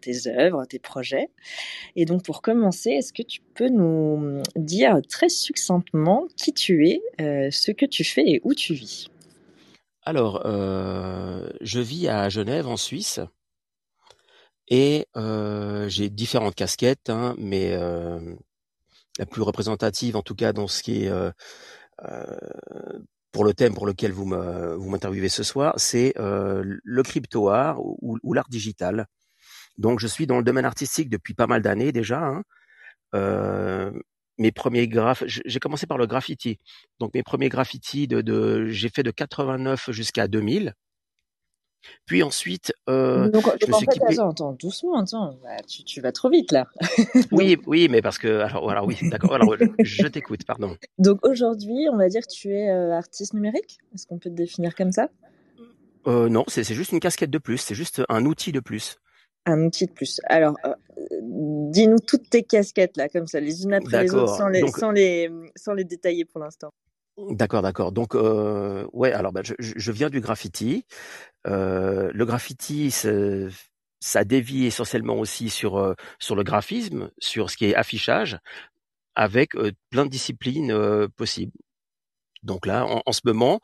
tes 0.01 0.27
œuvres, 0.27 0.65
tes 0.65 0.79
projets. 0.79 1.29
Et 1.95 2.05
donc, 2.05 2.23
pour 2.23 2.41
commencer, 2.41 2.91
est-ce 2.91 3.13
que 3.13 3.21
tu 3.21 3.41
peux 3.53 3.69
nous 3.69 4.41
dire 4.55 4.99
très 5.07 5.29
succinctement 5.29 6.27
qui 6.37 6.53
tu 6.53 6.87
es, 6.87 7.01
ce 7.51 7.71
que 7.71 7.85
tu 7.85 8.03
fais 8.03 8.27
et 8.27 8.41
où 8.43 8.55
tu 8.55 8.73
vis? 8.73 9.09
Alors, 10.09 10.41
euh, 10.47 11.47
je 11.61 11.79
vis 11.79 12.07
à 12.07 12.29
Genève, 12.29 12.67
en 12.67 12.77
Suisse, 12.77 13.19
et 14.67 15.05
euh, 15.15 15.87
j'ai 15.87 16.09
différentes 16.09 16.55
casquettes, 16.55 17.11
hein, 17.11 17.35
mais 17.37 17.73
euh, 17.73 18.19
la 19.19 19.27
plus 19.27 19.43
représentative, 19.43 20.15
en 20.15 20.23
tout 20.23 20.33
cas 20.33 20.51
dans 20.51 20.67
ce 20.67 20.81
qui 20.81 21.05
est 21.05 21.11
pour 23.31 23.43
le 23.45 23.53
thème 23.53 23.75
pour 23.75 23.85
lequel 23.85 24.11
vous 24.11 24.25
m'interviewez 24.25 25.29
ce 25.29 25.43
soir, 25.43 25.75
c'est 25.77 26.13
le 26.17 27.03
crypto 27.03 27.49
art 27.49 27.77
ou, 27.79 28.33
l'art 28.33 28.49
digital. 28.49 29.05
Donc, 29.77 29.99
je 29.99 30.07
suis 30.07 30.25
dans 30.25 30.39
le 30.39 30.43
domaine 30.43 30.65
artistique 30.65 31.09
depuis 31.09 31.35
pas 31.35 31.45
mal 31.45 31.61
d'années 31.61 31.91
déjà. 31.91 32.25
Hein 32.25 33.91
mes 34.39 34.51
premiers 34.51 34.87
graphes, 34.87 35.23
j'ai 35.27 35.59
commencé 35.59 35.85
par 35.85 35.97
le 35.97 36.07
graffiti. 36.07 36.57
Donc 36.99 37.13
mes 37.13 37.23
premiers 37.23 37.49
graffitis 37.49 38.07
de, 38.07 38.21
de 38.21 38.67
j'ai 38.67 38.89
fait 38.89 39.03
de 39.03 39.11
89 39.11 39.91
jusqu'à 39.91 40.27
2000. 40.27 40.73
Puis 42.05 42.23
ensuite, 42.23 42.73
euh, 42.89 43.29
donc, 43.29 43.45
je 43.61 43.67
me 43.67 43.73
suis 43.73 43.87
Attends, 43.87 44.31
attends, 44.31 44.51
doucement, 44.53 44.99
attends, 44.99 45.39
bah, 45.41 45.61
tu, 45.67 45.83
tu, 45.83 46.01
vas 46.01 46.11
trop 46.11 46.29
vite 46.29 46.51
là. 46.51 46.67
oui, 47.31 47.57
oui, 47.67 47.87
mais 47.89 48.01
parce 48.01 48.17
que 48.17 48.39
alors 48.39 48.85
oui, 48.85 48.97
d'accord. 49.03 49.33
Alors 49.33 49.55
je 49.79 50.07
t'écoute, 50.07 50.43
pardon. 50.45 50.75
Donc 50.97 51.25
aujourd'hui, 51.25 51.87
on 51.91 51.97
va 51.97 52.09
dire 52.09 52.21
que 52.21 52.33
tu 52.33 52.49
es 52.49 52.69
euh, 52.69 52.97
artiste 52.97 53.33
numérique? 53.33 53.79
Est-ce 53.93 54.07
qu'on 54.07 54.17
peut 54.17 54.29
te 54.29 54.35
définir 54.35 54.75
comme 54.75 54.91
ça? 54.91 55.09
Euh, 56.07 56.27
Non, 56.27 56.43
c'est 56.47 56.63
juste 56.65 56.91
une 56.91 56.99
casquette 56.99 57.31
de 57.31 57.37
plus. 57.37 57.57
C'est 57.57 57.75
juste 57.75 58.01
un 58.09 58.25
outil 58.25 58.51
de 58.51 58.59
plus 58.59 58.97
un 59.49 59.65
outil 59.65 59.85
de 59.85 59.91
plus. 59.91 60.21
Alors, 60.25 60.55
euh, 60.65 60.73
dis-nous 61.21 61.99
toutes 61.99 62.29
tes 62.29 62.43
casquettes 62.43 62.97
là, 62.97 63.09
comme 63.09 63.27
ça, 63.27 63.39
les 63.39 63.63
unes 63.63 63.73
après 63.73 64.03
les 64.03 64.13
autres, 64.13 64.35
sans 64.35 64.47
les, 64.47 64.67
sans 64.67 64.91
les, 64.91 65.29
sans 65.55 65.73
les 65.73 65.83
détailler 65.83 66.25
pour 66.25 66.39
l'instant. 66.39 66.71
D'accord, 67.29 67.61
d'accord. 67.61 67.91
Donc, 67.91 68.15
euh, 68.15 68.87
ouais, 68.93 69.11
alors 69.11 69.31
bah, 69.33 69.41
je, 69.43 69.53
je, 69.59 69.91
viens 69.91 70.09
du 70.09 70.21
graffiti. 70.21 70.85
Euh, 71.47 72.09
le 72.13 72.25
graffiti, 72.25 72.91
ça 73.99 74.23
dévie 74.23 74.65
essentiellement 74.65 75.15
aussi 75.15 75.49
sur 75.49 75.95
sur 76.19 76.35
le 76.35 76.43
graphisme, 76.43 77.11
sur 77.19 77.49
ce 77.49 77.57
qui 77.57 77.65
est 77.65 77.75
affichage, 77.75 78.39
avec 79.15 79.55
euh, 79.55 79.71
plein 79.89 80.05
de 80.05 80.09
disciplines 80.09 80.73
possibles. 81.15 81.57
Donc 82.43 82.65
là, 82.65 82.85
en, 82.85 83.01
en 83.05 83.11
ce 83.11 83.21
moment, 83.25 83.59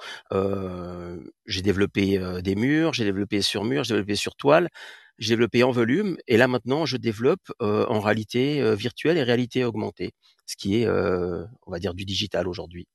j'ai 1.45 1.61
développé 1.61 2.19
des 2.43 2.55
murs, 2.55 2.93
j'ai 2.93 3.05
développé 3.05 3.41
sur 3.41 3.63
mur, 3.63 3.85
j'ai 3.85 3.93
développé 3.93 4.15
sur 4.15 4.35
toile, 4.35 4.67
j'ai 5.17 5.33
développé 5.33 5.63
en 5.63 5.71
volume 5.71 6.17
et 6.27 6.37
là 6.37 6.47
maintenant 6.47 6.85
je 6.85 6.97
développe 6.97 7.51
euh, 7.61 7.85
en 7.87 7.99
réalité 7.99 8.61
euh, 8.61 8.75
virtuelle 8.75 9.17
et 9.17 9.23
réalité 9.23 9.63
augmentée, 9.63 10.13
ce 10.45 10.55
qui 10.55 10.81
est, 10.81 10.85
euh, 10.85 11.45
on 11.65 11.71
va 11.71 11.79
dire, 11.79 11.93
du 11.93 12.05
digital 12.05 12.47
aujourd'hui. 12.47 12.87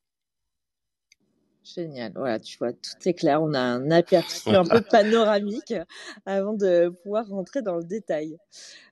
Génial. 1.63 2.13
Voilà, 2.17 2.41
tu 2.41 2.59
vois, 2.59 2.73
tout 2.73 3.09
est 3.09 3.13
clair. 3.13 3.41
On 3.43 3.53
a 3.55 3.61
un 3.61 3.91
aperçu 3.91 4.49
un 4.49 4.65
peu 4.65 4.81
panoramique 4.81 5.75
avant 6.27 6.55
de 6.55 6.89
pouvoir 7.03 7.29
rentrer 7.29 7.63
dans 7.63 7.77
le 7.77 7.85
détail. 7.85 8.39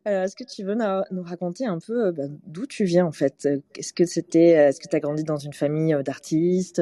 Alors, 0.05 0.25
est-ce 0.25 0.37
que 0.37 0.45
tu 0.45 0.65
veux 0.65 0.77
nous 0.77 1.23
raconter 1.23 1.67
un 1.67 1.79
peu 1.81 2.13
bah, 2.13 2.25
d'où 2.47 2.67
tu 2.67 2.85
viens 2.85 3.07
en 3.07 3.11
fait? 3.11 3.49
Est-ce 3.75 3.93
que 3.93 4.05
c'était, 4.05 4.51
est-ce 4.51 4.81
que 4.81 4.89
tu 4.89 4.95
as 4.95 5.01
grandi 5.01 5.25
dans 5.25 5.39
une 5.39 5.55
famille 5.55 5.97
d'artistes? 6.05 6.81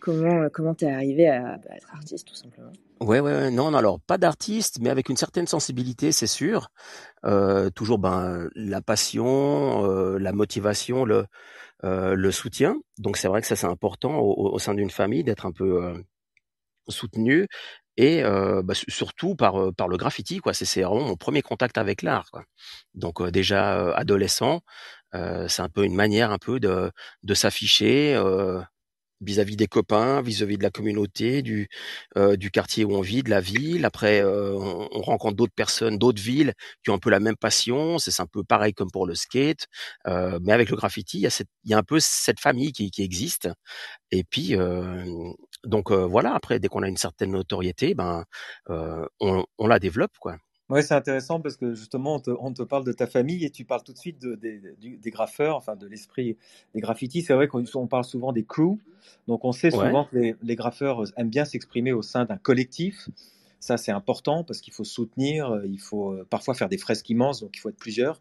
Comment 0.00 0.48
comment 0.50 0.74
t'es 0.74 0.90
arrivé 0.90 1.28
à 1.28 1.56
bah, 1.56 1.76
être 1.76 1.94
artiste 1.94 2.28
tout 2.28 2.34
simplement? 2.34 2.72
Ouais, 3.02 3.18
ouais, 3.20 3.32
ouais, 3.32 3.50
non, 3.50 3.74
alors 3.74 4.00
pas 4.00 4.16
d'artiste, 4.16 4.78
mais 4.80 4.88
avec 4.88 5.08
une 5.08 5.16
certaine 5.16 5.48
sensibilité, 5.48 6.12
c'est 6.12 6.28
sûr. 6.28 6.68
Euh, 7.24 7.70
toujours 7.70 7.98
ben 7.98 8.48
la 8.56 8.82
passion, 8.82 9.84
euh, 9.86 10.18
la 10.18 10.32
motivation, 10.32 11.04
le 11.06 11.26
euh, 11.84 12.14
le 12.14 12.32
soutien. 12.32 12.76
Donc 12.98 13.16
c'est 13.18 13.28
vrai 13.28 13.40
que 13.42 13.48
ça 13.48 13.56
c'est 13.56 13.66
important 13.66 14.18
au, 14.20 14.52
au 14.54 14.58
sein 14.60 14.74
d'une 14.74 14.90
famille 14.90 15.24
d'être 15.24 15.46
un 15.46 15.52
peu 15.52 15.84
euh, 15.84 15.94
soutenu 16.88 17.48
et 17.98 18.24
euh, 18.24 18.62
bah, 18.62 18.74
su- 18.74 18.90
surtout 18.90 19.36
par 19.36 19.56
euh, 19.60 19.72
par 19.72 19.88
le 19.88 19.96
graffiti 19.98 20.38
quoi. 20.38 20.54
C'est 20.54 20.64
c'est 20.66 20.82
vraiment 20.82 21.06
mon 21.06 21.16
premier 21.16 21.42
contact 21.42 21.78
avec 21.78 22.02
l'art. 22.02 22.30
Donc 22.94 23.22
déjà 23.30 23.92
adolescent, 23.94 24.62
c'est 25.14 25.62
un 25.62 25.68
peu 25.70 25.84
une 25.84 25.94
manière 25.96 26.30
un 26.32 26.38
peu 26.38 26.60
de 26.60 26.90
de 27.24 27.34
s'afficher. 27.34 28.14
euh, 28.16 28.60
vis-à-vis 29.22 29.56
des 29.56 29.66
copains, 29.68 30.22
vis-à-vis 30.22 30.58
de 30.58 30.62
la 30.62 30.70
communauté, 30.70 31.42
du 31.42 31.68
euh, 32.16 32.36
du 32.36 32.50
quartier 32.50 32.84
où 32.84 32.94
on 32.94 33.00
vit, 33.00 33.22
de 33.22 33.30
la 33.30 33.40
ville. 33.40 33.84
Après, 33.84 34.20
euh, 34.22 34.54
on, 34.56 34.88
on 34.92 35.02
rencontre 35.02 35.36
d'autres 35.36 35.54
personnes, 35.54 35.98
d'autres 35.98 36.22
villes 36.22 36.54
qui 36.84 36.90
ont 36.90 36.94
un 36.94 36.98
peu 36.98 37.10
la 37.10 37.20
même 37.20 37.36
passion. 37.36 37.98
C'est 37.98 38.20
un 38.20 38.26
peu 38.26 38.44
pareil 38.44 38.74
comme 38.74 38.90
pour 38.90 39.06
le 39.06 39.14
skate, 39.14 39.66
euh, 40.08 40.38
mais 40.42 40.52
avec 40.52 40.70
le 40.70 40.76
graffiti, 40.76 41.18
il 41.18 41.22
y 41.22 41.26
a 41.26 41.30
cette, 41.30 41.48
il 41.64 41.70
y 41.70 41.74
a 41.74 41.78
un 41.78 41.82
peu 41.82 41.98
cette 42.00 42.40
famille 42.40 42.72
qui, 42.72 42.90
qui 42.90 43.02
existe. 43.02 43.48
Et 44.10 44.24
puis 44.24 44.56
euh, 44.56 45.04
donc 45.64 45.90
euh, 45.90 46.06
voilà. 46.06 46.34
Après, 46.34 46.58
dès 46.60 46.68
qu'on 46.68 46.82
a 46.82 46.88
une 46.88 46.96
certaine 46.96 47.32
notoriété, 47.32 47.94
ben 47.94 48.24
euh, 48.70 49.06
on, 49.20 49.44
on 49.58 49.66
la 49.66 49.78
développe 49.78 50.12
quoi. 50.20 50.36
Ouais, 50.70 50.82
c'est 50.82 50.94
intéressant 50.94 51.40
parce 51.40 51.56
que 51.56 51.74
justement, 51.74 52.14
on 52.14 52.20
te, 52.20 52.30
on 52.30 52.52
te 52.52 52.62
parle 52.62 52.84
de 52.84 52.92
ta 52.92 53.06
famille 53.06 53.44
et 53.44 53.50
tu 53.50 53.64
parles 53.64 53.82
tout 53.82 53.92
de 53.92 53.98
suite 53.98 54.20
de- 54.22 54.34
des, 54.36 55.10
graffeurs, 55.10 55.56
enfin 55.56 55.76
de 55.76 55.86
l'esprit 55.86 56.36
des 56.74 56.80
graffitis. 56.80 57.22
C'est 57.22 57.34
vrai 57.34 57.48
qu'on 57.48 57.64
on 57.74 57.86
parle 57.86 58.04
souvent 58.04 58.32
des 58.32 58.44
crews, 58.44 58.78
donc 59.28 59.44
on 59.44 59.52
sait 59.52 59.74
Ouais. 59.74 59.86
souvent 59.86 60.04
que 60.04 60.16
les, 60.16 60.36
les 60.42 60.56
graffeurs 60.56 61.02
aiment 61.18 61.28
bien 61.28 61.44
s'exprimer 61.44 61.92
au 61.92 62.02
sein 62.02 62.24
d'un 62.24 62.38
collectif. 62.38 63.08
Ça, 63.62 63.76
c'est 63.76 63.92
important 63.92 64.42
parce 64.42 64.60
qu'il 64.60 64.72
faut 64.72 64.82
soutenir, 64.82 65.52
euh, 65.52 65.62
il 65.64 65.78
faut 65.78 66.10
euh, 66.10 66.26
parfois 66.28 66.52
faire 66.54 66.68
des 66.68 66.78
fresques 66.78 67.08
immenses, 67.10 67.40
donc 67.40 67.56
il 67.56 67.60
faut 67.60 67.68
être 67.68 67.76
plusieurs. 67.76 68.20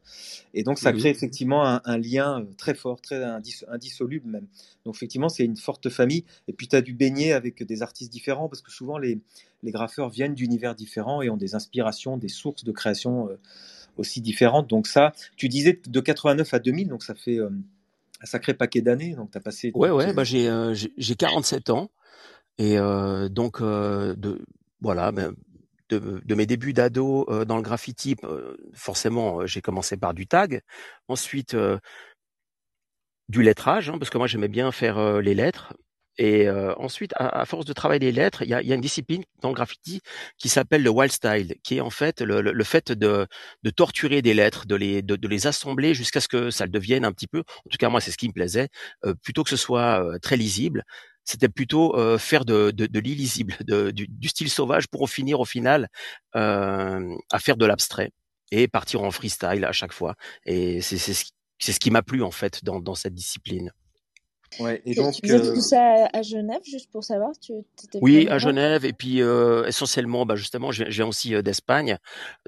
Et 0.53 0.61
donc, 0.61 0.77
ça 0.77 0.91
crée 0.99 1.09
effectivement 1.09 1.65
un, 1.65 1.81
un 1.83 1.97
lien 1.97 2.41
euh, 2.41 2.45
très 2.59 2.75
fort, 2.75 3.01
très 3.01 3.23
indis- 3.23 3.65
indissoluble 3.67 4.29
même. 4.29 4.45
Donc, 4.85 4.95
effectivement, 4.95 5.29
c'est 5.29 5.43
une 5.43 5.57
forte 5.57 5.89
famille. 5.89 6.25
Et 6.47 6.53
puis, 6.53 6.67
tu 6.67 6.75
as 6.75 6.81
dû 6.83 6.93
baigner 6.93 7.33
avec 7.33 7.63
des 7.63 7.81
artistes 7.81 8.11
différents 8.11 8.49
parce 8.49 8.61
que 8.61 8.69
souvent, 8.71 8.99
les, 8.99 9.19
les 9.63 9.71
graffeurs 9.71 10.09
viennent 10.09 10.35
d'univers 10.35 10.75
différents 10.75 11.23
et 11.23 11.31
ont 11.31 11.37
des 11.37 11.55
inspirations, 11.55 12.17
des 12.17 12.29
sources 12.29 12.63
de 12.63 12.71
création 12.71 13.29
aussi 13.97 14.21
différentes. 14.21 14.69
Donc, 14.69 14.85
ça, 14.85 15.11
tu 15.37 15.49
disais 15.49 15.81
de 15.87 15.99
89 15.99 16.53
à 16.53 16.59
2000, 16.59 16.87
donc 16.87 17.01
ça 17.01 17.15
fait 17.15 17.39
un 18.21 18.25
sacré 18.27 18.53
paquet 18.53 18.81
d'années. 18.81 19.15
Donc, 19.15 19.31
tu 19.31 19.39
as 19.39 19.41
passé. 19.41 19.71
Ouais, 19.73 19.89
ouais. 19.89 20.13
Bah 20.13 20.23
j'ai 20.23 20.47
euh, 20.47 20.75
j'ai 20.75 20.93
j'ai 20.97 21.15
47 21.15 21.71
ans 21.71 21.89
et 22.57 22.77
euh, 22.77 23.27
donc 23.27 23.61
euh, 23.61 24.15
de 24.15 24.45
voilà. 24.81 25.11
ben, 25.11 25.33
de, 25.89 26.21
de 26.23 26.35
mes 26.35 26.45
débuts 26.45 26.73
d'ado 26.73 27.25
euh, 27.29 27.45
dans 27.45 27.57
le 27.57 27.63
graffiti, 27.63 28.15
euh, 28.23 28.55
forcément, 28.73 29.41
euh, 29.41 29.47
j'ai 29.47 29.61
commencé 29.61 29.97
par 29.97 30.13
du 30.13 30.25
tag. 30.27 30.61
Ensuite, 31.09 31.53
euh, 31.53 31.77
du 33.29 33.41
lettrage, 33.43 33.89
hein, 33.89 33.97
parce 33.97 34.09
que 34.09 34.17
moi 34.17 34.27
j'aimais 34.27 34.47
bien 34.47 34.71
faire 34.71 34.97
euh, 34.97 35.21
les 35.21 35.33
lettres. 35.35 35.73
Et 36.17 36.49
ensuite, 36.77 37.13
à, 37.15 37.39
à 37.41 37.45
force 37.45 37.65
de 37.65 37.73
travailler 37.73 37.99
les 37.99 38.11
lettres, 38.11 38.43
il 38.43 38.49
y 38.49 38.53
a, 38.53 38.61
y 38.61 38.71
a 38.73 38.75
une 38.75 38.81
discipline 38.81 39.23
dans 39.41 39.47
le 39.49 39.55
graffiti 39.55 40.01
qui 40.37 40.49
s'appelle 40.49 40.83
le 40.83 40.89
wild 40.89 41.11
style, 41.11 41.55
qui 41.63 41.77
est 41.77 41.81
en 41.81 41.89
fait 41.89 42.21
le, 42.21 42.41
le, 42.41 42.51
le 42.51 42.63
fait 42.65 42.91
de, 42.91 43.25
de 43.63 43.69
torturer 43.71 44.21
des 44.21 44.33
lettres, 44.35 44.67
de 44.67 44.75
les, 44.75 45.01
de, 45.01 45.15
de 45.15 45.27
les 45.27 45.47
assembler 45.47 45.93
jusqu'à 45.95 46.19
ce 46.19 46.27
que 46.27 46.51
ça 46.51 46.65
le 46.65 46.69
devienne 46.71 47.05
un 47.05 47.13
petit 47.13 47.27
peu. 47.27 47.39
En 47.39 47.69
tout 47.71 47.77
cas, 47.79 47.89
moi, 47.89 48.01
c'est 48.01 48.11
ce 48.11 48.17
qui 48.17 48.27
me 48.27 48.33
plaisait. 48.33 48.67
Plutôt 49.23 49.43
que 49.43 49.49
ce 49.49 49.55
soit 49.55 50.05
très 50.21 50.35
lisible, 50.37 50.83
c'était 51.31 51.49
plutôt 51.49 51.95
euh, 51.97 52.17
faire 52.17 52.45
de, 52.45 52.71
de, 52.71 52.85
de 52.87 52.99
l'illisible, 52.99 53.55
du, 53.93 54.07
du 54.07 54.27
style 54.29 54.49
sauvage 54.49 54.87
pour 54.87 55.09
finir 55.09 55.39
au 55.39 55.45
final 55.45 55.87
euh, 56.35 57.15
à 57.31 57.39
faire 57.39 57.57
de 57.57 57.65
l'abstrait 57.65 58.11
et 58.51 58.67
partir 58.67 59.01
en 59.03 59.11
freestyle 59.11 59.65
à 59.65 59.71
chaque 59.71 59.93
fois. 59.93 60.15
Et 60.45 60.81
c'est 60.81 60.97
c'est 60.97 61.13
ce 61.13 61.25
qui- 61.25 61.31
c'est 61.59 61.73
ce 61.73 61.79
qui 61.79 61.91
m'a 61.91 62.01
plu 62.01 62.23
en 62.23 62.31
fait 62.31 62.63
dans, 62.65 62.79
dans 62.79 62.95
cette 62.95 63.13
discipline. 63.13 63.71
Ouais, 64.59 64.81
et 64.85 64.95
donc, 64.95 65.13
tu 65.13 65.21
faisais 65.27 65.49
euh, 65.49 65.53
tout 65.53 65.61
ça 65.61 66.09
à 66.11 66.21
Genève, 66.21 66.59
juste 66.65 66.91
pour 66.91 67.03
savoir 67.03 67.31
Tu 67.39 67.53
Oui, 68.01 68.27
à 68.27 68.37
Genève 68.37 68.83
et 68.85 68.91
puis 68.91 69.21
euh, 69.21 69.65
essentiellement, 69.65 70.25
bah 70.25 70.35
justement, 70.35 70.71
je 70.71 70.83
viens, 70.83 71.07
aussi 71.07 71.33
euh, 71.33 71.41
d'Espagne, 71.41 71.97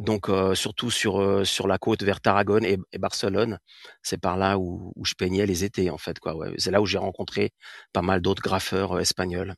donc 0.01 0.27
surtout 0.53 0.91
sur 0.91 1.47
sur 1.47 1.67
la 1.67 1.77
côte 1.77 2.03
vers 2.03 2.19
Tarragone 2.19 2.65
et, 2.65 2.77
et 2.91 2.97
Barcelone. 2.97 3.59
C'est 4.01 4.19
par 4.19 4.37
là 4.37 4.57
où, 4.59 4.91
où 4.95 5.05
je 5.05 5.13
peignais 5.13 5.45
les 5.45 5.63
étés 5.63 5.89
en 5.89 5.97
fait 5.97 6.19
quoi. 6.19 6.35
Ouais. 6.35 6.53
C'est 6.57 6.71
là 6.71 6.81
où 6.81 6.85
j'ai 6.85 6.97
rencontré 6.97 7.51
pas 7.93 8.01
mal 8.01 8.21
d'autres 8.21 8.43
graffeurs 8.43 8.99
espagnols. 8.99 9.55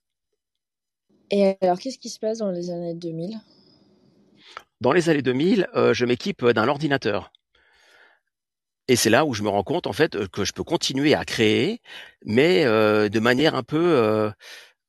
Et 1.31 1.55
alors, 1.61 1.79
qu'est-ce 1.79 1.97
qui 1.97 2.09
se 2.09 2.19
passe 2.19 2.39
dans 2.39 2.51
les 2.51 2.69
années 2.69 2.93
2000 2.93 3.39
Dans 4.81 4.91
les 4.91 5.09
années 5.09 5.21
2000, 5.21 5.67
euh, 5.75 5.93
je 5.93 6.05
m'équipe 6.05 6.45
d'un 6.45 6.67
ordinateur. 6.67 7.31
Et 8.87 8.95
c'est 8.95 9.09
là 9.09 9.25
où 9.25 9.33
je 9.33 9.43
me 9.43 9.49
rends 9.49 9.63
compte 9.63 9.87
en 9.87 9.93
fait 9.93 10.15
euh, 10.15 10.27
que 10.27 10.45
je 10.45 10.53
peux 10.53 10.63
continuer 10.63 11.15
à 11.15 11.25
créer, 11.25 11.81
mais 12.25 12.65
euh, 12.65 13.09
de 13.09 13.19
manière 13.19 13.55
un 13.55 13.63
peu 13.63 13.77
euh, 13.97 14.29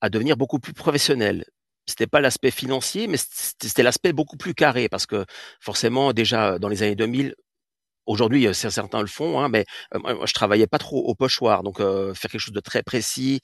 à 0.00 0.10
devenir 0.10 0.36
beaucoup 0.36 0.58
plus 0.60 0.74
professionnel. 0.74 1.44
C'était 1.86 2.06
pas 2.08 2.20
l'aspect 2.20 2.50
financier, 2.50 3.06
mais 3.08 3.16
c'était 3.18 3.82
l'aspect 3.84 4.12
beaucoup 4.12 4.36
plus 4.36 4.54
carré 4.54 4.88
parce 4.88 5.06
que 5.06 5.24
forcément 5.60 6.12
déjà 6.12 6.58
dans 6.58 6.68
les 6.68 6.82
années 6.82 6.96
2000, 6.96 7.34
aujourd'hui 8.06 8.46
euh, 8.46 8.52
certains 8.52 9.00
le 9.00 9.06
font, 9.06 9.40
hein, 9.40 9.48
mais 9.48 9.64
euh, 9.94 9.98
moi 10.00 10.14
moi, 10.14 10.26
je 10.26 10.32
travaillais 10.34 10.66
pas 10.66 10.78
trop 10.78 10.98
au 11.04 11.14
pochoir, 11.14 11.62
donc 11.62 11.80
euh, 11.80 12.14
faire 12.14 12.30
quelque 12.30 12.40
chose 12.40 12.54
de 12.54 12.60
très 12.60 12.82
précis. 12.82 13.40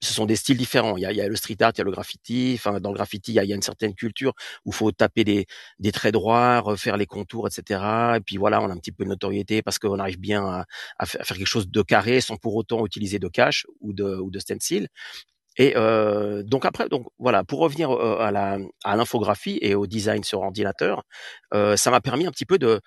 Ce 0.00 0.12
sont 0.12 0.26
des 0.26 0.36
styles 0.36 0.56
différents. 0.58 0.96
Il 0.96 1.02
y 1.02 1.06
a, 1.06 1.12
il 1.12 1.16
y 1.16 1.20
a 1.20 1.28
le 1.28 1.36
street 1.36 1.56
art, 1.60 1.72
il 1.74 1.78
y 1.78 1.80
a 1.80 1.84
le 1.84 1.90
graffiti. 1.90 2.52
Enfin, 2.56 2.80
dans 2.80 2.90
le 2.90 2.96
graffiti, 2.96 3.32
il 3.32 3.34
y 3.36 3.38
a, 3.38 3.44
il 3.44 3.50
y 3.50 3.52
a 3.52 3.56
une 3.56 3.62
certaine 3.62 3.94
culture 3.94 4.34
où 4.64 4.72
faut 4.72 4.92
taper 4.92 5.24
des, 5.24 5.46
des 5.78 5.92
traits 5.92 6.12
droits, 6.12 6.60
refaire 6.60 6.96
les 6.96 7.06
contours, 7.06 7.48
etc. 7.48 7.80
Et 8.16 8.20
puis 8.20 8.36
voilà, 8.36 8.60
on 8.62 8.68
a 8.68 8.72
un 8.72 8.76
petit 8.78 8.92
peu 8.92 9.04
de 9.04 9.08
notoriété 9.08 9.62
parce 9.62 9.78
qu'on 9.78 9.98
arrive 9.98 10.18
bien 10.20 10.44
à, 10.46 10.64
à 10.98 11.06
faire 11.06 11.24
quelque 11.36 11.46
chose 11.46 11.68
de 11.70 11.82
carré 11.82 12.20
sans 12.20 12.36
pour 12.36 12.54
autant 12.56 12.84
utiliser 12.86 13.18
de 13.18 13.28
cache 13.28 13.66
ou 13.80 13.92
de, 13.92 14.04
ou 14.16 14.30
de 14.30 14.38
stencil. 14.38 14.88
Et 15.58 15.74
euh, 15.76 16.42
donc 16.42 16.64
après, 16.66 16.88
donc 16.88 17.06
voilà, 17.18 17.42
pour 17.44 17.60
revenir 17.60 17.90
euh, 17.90 18.18
à 18.20 18.30
la 18.30 18.58
à 18.84 18.96
l'infographie 18.96 19.58
et 19.62 19.74
au 19.74 19.86
design 19.86 20.22
sur 20.22 20.40
ordinateur, 20.40 21.02
euh, 21.54 21.76
ça 21.76 21.90
m'a 21.90 22.00
permis 22.00 22.26
un 22.26 22.30
petit 22.30 22.44
peu 22.46 22.58
de 22.58 22.80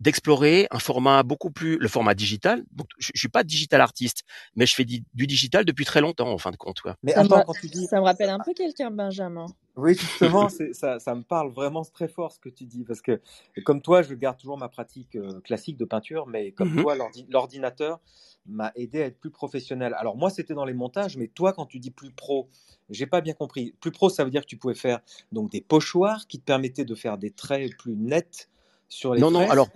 d'explorer 0.00 0.66
un 0.70 0.78
format 0.78 1.22
beaucoup 1.22 1.50
plus 1.50 1.78
le 1.78 1.88
format 1.88 2.14
digital. 2.14 2.64
Donc 2.72 2.88
je, 2.98 3.10
je 3.14 3.18
suis 3.18 3.28
pas 3.28 3.44
digital 3.44 3.80
artiste, 3.80 4.24
mais 4.56 4.66
je 4.66 4.74
fais 4.74 4.84
du, 4.84 5.04
du 5.14 5.26
digital 5.26 5.64
depuis 5.64 5.84
très 5.84 6.00
longtemps 6.00 6.30
en 6.32 6.38
fin 6.38 6.50
de 6.50 6.56
compte. 6.56 6.78
Mais 7.02 7.12
ça 7.12 7.20
me, 7.22 7.26
attends, 7.26 7.42
quand 7.42 7.54
tu 7.54 7.68
dis. 7.68 7.86
ça 7.86 7.98
me 7.98 8.04
rappelle 8.04 8.30
un 8.30 8.40
peu 8.40 8.52
quelqu'un, 8.54 8.90
Benjamin. 8.90 9.46
Oui, 9.76 9.94
justement, 9.94 10.48
ça, 10.72 10.98
ça 10.98 11.14
me 11.14 11.22
parle 11.22 11.50
vraiment 11.52 11.82
très 11.84 12.08
fort 12.08 12.32
ce 12.32 12.38
que 12.40 12.48
tu 12.48 12.64
dis, 12.64 12.84
parce 12.84 13.00
que 13.00 13.20
comme 13.64 13.80
toi, 13.80 14.02
je 14.02 14.14
garde 14.14 14.36
toujours 14.38 14.58
ma 14.58 14.68
pratique 14.68 15.16
euh, 15.16 15.40
classique 15.40 15.76
de 15.76 15.84
peinture, 15.84 16.26
mais 16.26 16.52
comme 16.52 16.68
Mhm. 16.68 16.82
toi, 16.82 16.96
l'ordi- 16.96 17.26
l'ordinateur 17.30 18.00
m'a 18.46 18.72
aidé 18.74 19.02
à 19.02 19.06
être 19.06 19.18
plus 19.20 19.30
professionnel. 19.30 19.94
Alors 19.96 20.16
moi, 20.16 20.28
c'était 20.30 20.54
dans 20.54 20.64
les 20.64 20.74
montages, 20.74 21.16
mais 21.16 21.28
toi, 21.28 21.52
quand 21.52 21.66
tu 21.66 21.78
dis 21.78 21.90
plus 21.90 22.10
pro, 22.10 22.48
j'ai 22.90 23.06
pas 23.06 23.20
bien 23.20 23.34
compris. 23.34 23.74
Plus 23.80 23.92
pro, 23.92 24.08
ça 24.10 24.24
veut 24.24 24.30
dire 24.30 24.42
que 24.42 24.46
tu 24.46 24.56
pouvais 24.56 24.74
faire 24.74 25.00
donc 25.30 25.50
des 25.52 25.60
pochoirs 25.60 26.26
qui 26.26 26.38
te 26.40 26.44
permettaient 26.44 26.84
de 26.84 26.94
faire 26.94 27.16
des 27.16 27.30
traits 27.30 27.76
plus 27.78 27.96
nets 27.96 28.48
sur 28.88 29.14
les 29.14 29.20
Non, 29.20 29.30
non, 29.30 29.48
alors 29.48 29.68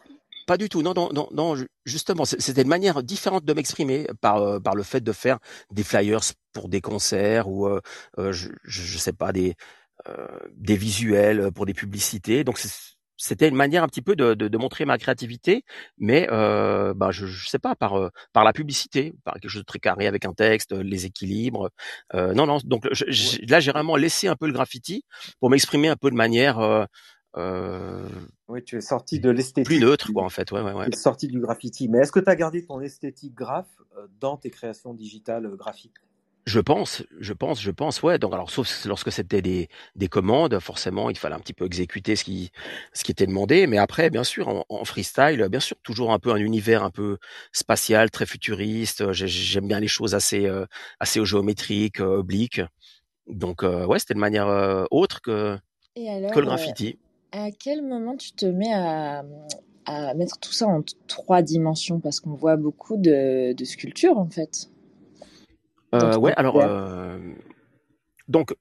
pas 0.47 0.57
du 0.57 0.69
tout. 0.69 0.83
Non, 0.83 0.93
non, 0.95 1.11
non, 1.13 1.29
non. 1.33 1.57
ju- 1.57 1.69
Justement, 1.85 2.25
c'était 2.25 2.63
une 2.63 2.69
manière 2.69 3.03
différente 3.03 3.45
de 3.45 3.53
m'exprimer 3.53 4.07
par 4.21 4.39
euh, 4.43 4.59
par 4.61 4.75
le 4.75 4.83
fait 4.83 5.01
de 5.03 5.13
faire 5.13 5.39
des 5.71 5.85
flyers 5.85 6.21
pour 6.53 6.69
des 6.69 6.81
concerts 6.81 7.49
ou 7.49 7.67
euh, 7.67 7.81
euh, 8.19 8.33
je, 8.33 8.49
je 8.65 8.99
sais 8.99 9.13
pas 9.13 9.33
des 9.33 9.55
euh, 10.09 10.27
des 10.57 10.77
visuels 10.77 11.51
pour 11.53 11.67
des 11.67 11.75
publicités. 11.75 12.45
Donc 12.45 12.59
c'était 13.17 13.49
une 13.49 13.55
manière 13.55 13.83
un 13.85 13.89
petit 13.89 14.03
peu 14.03 14.17
de, 14.17 14.35
de, 14.35 14.49
de 14.49 14.59
montrer 14.59 14.85
ma 14.87 14.99
créativité, 14.99 15.65
mais 15.99 16.27
euh, 16.33 16.95
bah 16.95 17.11
je, 17.13 17.27
je 17.27 17.49
sais 17.49 17.59
pas 17.61 17.75
par 17.77 17.95
euh, 17.99 18.09
par 18.33 18.45
la 18.45 18.53
publicité, 18.53 19.15
par 19.25 19.35
quelque 19.35 19.49
chose 19.51 19.63
de 19.63 19.67
très 19.67 19.79
carré 19.79 20.07
avec 20.07 20.25
un 20.25 20.33
texte, 20.35 20.73
les 20.73 21.07
équilibres. 21.07 21.71
Euh, 22.15 22.35
non, 22.35 22.47
non. 22.47 22.59
Donc 22.65 22.87
je- 22.93 23.05
je- 23.09 23.39
là, 23.49 23.61
j'ai 23.61 23.73
vraiment 23.73 23.97
laissé 23.97 24.27
un 24.29 24.37
peu 24.37 24.47
le 24.47 24.53
graffiti 24.53 25.05
pour 25.41 25.51
m'exprimer 25.51 25.89
un 25.89 25.97
peu 25.97 26.11
de 26.11 26.17
manière 26.17 26.87
euh, 27.37 28.09
euh, 28.09 28.09
Oui, 28.49 28.63
tu 28.63 28.77
es 28.77 28.81
sorti 28.81 29.19
de 29.21 29.31
plus 29.31 29.37
l'esthétique. 29.37 29.81
neutre, 29.81 30.13
quoi, 30.13 30.25
en 30.25 30.29
fait. 30.29 30.51
Ouais, 30.53 30.61
ouais, 30.61 30.73
ouais. 30.73 30.87
Tu 30.87 30.97
es 30.97 31.01
sorti 31.01 31.29
du 31.29 31.41
graffiti. 31.41 31.89
Mais 31.89 31.99
est-ce 31.99 32.13
que 32.13 32.21
tu 32.21 32.31
as 32.31 32.37
gardé 32.37 32.65
ton 32.65 32.81
esthétique 32.81 33.35
graphe 33.35 33.81
euh, 33.97 34.07
dans 34.21 34.37
tes 34.37 34.51
créations 34.51 34.95
digitales 34.95 35.47
euh, 35.47 35.57
graphiques? 35.57 35.97
Je 36.47 36.61
pense, 36.61 37.03
je 37.21 37.33
pense, 37.33 37.63
je 37.63 37.71
pense, 37.71 38.03
ouais. 38.03 38.19
Donc 38.19 38.35
alors, 38.35 38.51
sauf 38.51 38.85
lorsque 38.85 39.11
c'était 39.11 39.41
des, 39.41 39.69
des 39.97 40.09
commandes, 40.09 40.59
forcément, 40.61 41.09
il 41.09 41.17
fallait 41.17 41.35
un 41.35 41.39
petit 41.39 41.55
peu 41.55 41.65
exécuter 41.65 42.17
ce 42.17 42.25
qui, 42.25 42.51
ce 42.93 43.03
qui 43.03 43.13
était 43.13 43.27
demandé. 43.27 43.67
Mais 43.67 43.79
après, 43.79 44.11
bien 44.11 44.25
sûr, 44.25 44.65
en, 44.69 44.85
freestyle, 44.85 45.49
bien 45.51 45.61
sûr, 45.61 45.79
toujours 45.83 46.13
un 46.13 46.19
peu 46.19 46.33
un 46.33 46.37
univers 46.37 46.85
un 46.85 46.91
peu 46.91 47.17
spatial, 47.53 48.11
très 48.11 48.27
futuriste. 48.27 49.11
J'aime 49.13 49.69
bien 49.69 49.81
les 49.81 49.89
choses 49.89 50.15
assez, 50.15 50.45
euh, 50.45 50.67
assez 51.01 51.25
géométriques, 51.25 52.01
euh, 52.01 52.19
obliques. 52.19 52.61
Donc 53.27 53.63
ouais, 53.63 53.99
c'était 53.99 54.13
de 54.13 54.19
manière 54.19 54.87
autre 54.91 55.23
que, 55.23 55.57
que 55.97 56.41
le 56.41 56.45
graffiti. 56.45 56.99
À 57.35 57.51
quel 57.51 57.83
moment 57.83 58.17
tu 58.17 58.33
te 58.33 58.47
mets 58.47 58.73
à, 58.73 59.25
à 59.87 60.15
mettre 60.15 60.39
tout 60.39 60.53
ça 60.53 60.67
en 60.67 60.83
trois 61.07 61.43
dimensions? 61.43 62.01
Parce 62.01 62.21
qu'on 62.21 62.35
voit 62.35 62.57
beaucoup 62.57 62.97
de, 62.97 63.53
de 63.53 63.65
sculptures 63.65 64.19
en 64.19 64.29
fait. 64.29 64.71
Euh, 65.95 66.17
ouais, 66.17 66.33
alors 66.37 66.61
euh, 66.61 67.19
donc 68.29 68.55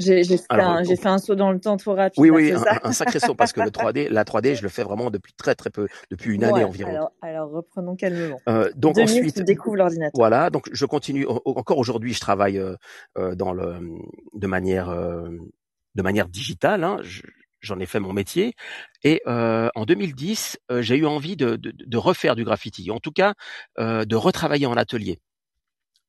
j'ai 0.00 0.24
fait, 0.24 0.38
fait, 0.38 1.06
un 1.06 1.18
saut 1.18 1.36
dans 1.36 1.52
le 1.52 1.60
temps 1.60 1.76
trop 1.76 1.94
rapide. 1.94 2.20
Oui, 2.20 2.30
oui, 2.30 2.52
un, 2.82 2.92
sacré 2.92 3.20
saut 3.20 3.34
parce 3.34 3.52
que 3.52 3.60
le 3.60 3.70
3D, 3.70 4.08
la 4.10 4.24
3D, 4.24 4.56
je 4.56 4.62
le 4.62 4.68
fais 4.68 4.82
vraiment 4.82 5.08
depuis 5.10 5.32
très 5.34 5.54
très 5.54 5.70
peu, 5.70 5.86
depuis 6.10 6.34
une 6.34 6.42
année 6.42 6.64
environ. 6.64 6.90
Alors, 6.90 7.12
alors, 7.22 7.50
reprenons 7.50 7.94
calmement. 7.94 8.40
Euh, 8.48 8.70
donc 8.74 8.98
ensuite, 8.98 9.36
tu 9.36 9.44
découvres 9.44 9.76
l'ordinateur. 9.76 10.12
Voilà, 10.14 10.50
donc 10.50 10.68
je 10.72 10.84
continue. 10.84 11.26
Encore 11.26 11.78
aujourd'hui, 11.78 12.12
je 12.12 12.20
travaille 12.20 12.58
euh, 12.58 12.74
euh, 13.18 13.36
dans 13.36 13.52
le 13.52 13.76
de 14.34 14.46
manière 14.48 14.88
de 14.90 16.02
manière 16.02 16.28
digitale. 16.28 16.82
Hein, 16.82 16.98
J'en 17.64 17.78
ai 17.80 17.86
fait 17.86 18.00
mon 18.00 18.12
métier 18.12 18.54
et 19.02 19.20
euh, 19.26 19.68
en 19.74 19.84
2010, 19.84 20.58
j'ai 20.80 20.96
eu 20.96 21.06
envie 21.06 21.36
de, 21.36 21.56
de, 21.56 21.72
de, 21.76 21.96
refaire 21.98 22.36
du 22.36 22.44
graffiti, 22.44 22.90
en 22.90 23.00
tout 23.00 23.12
cas 23.12 23.34
de 23.78 24.16
retravailler 24.16 24.66
en 24.66 24.76
atelier. 24.76 25.18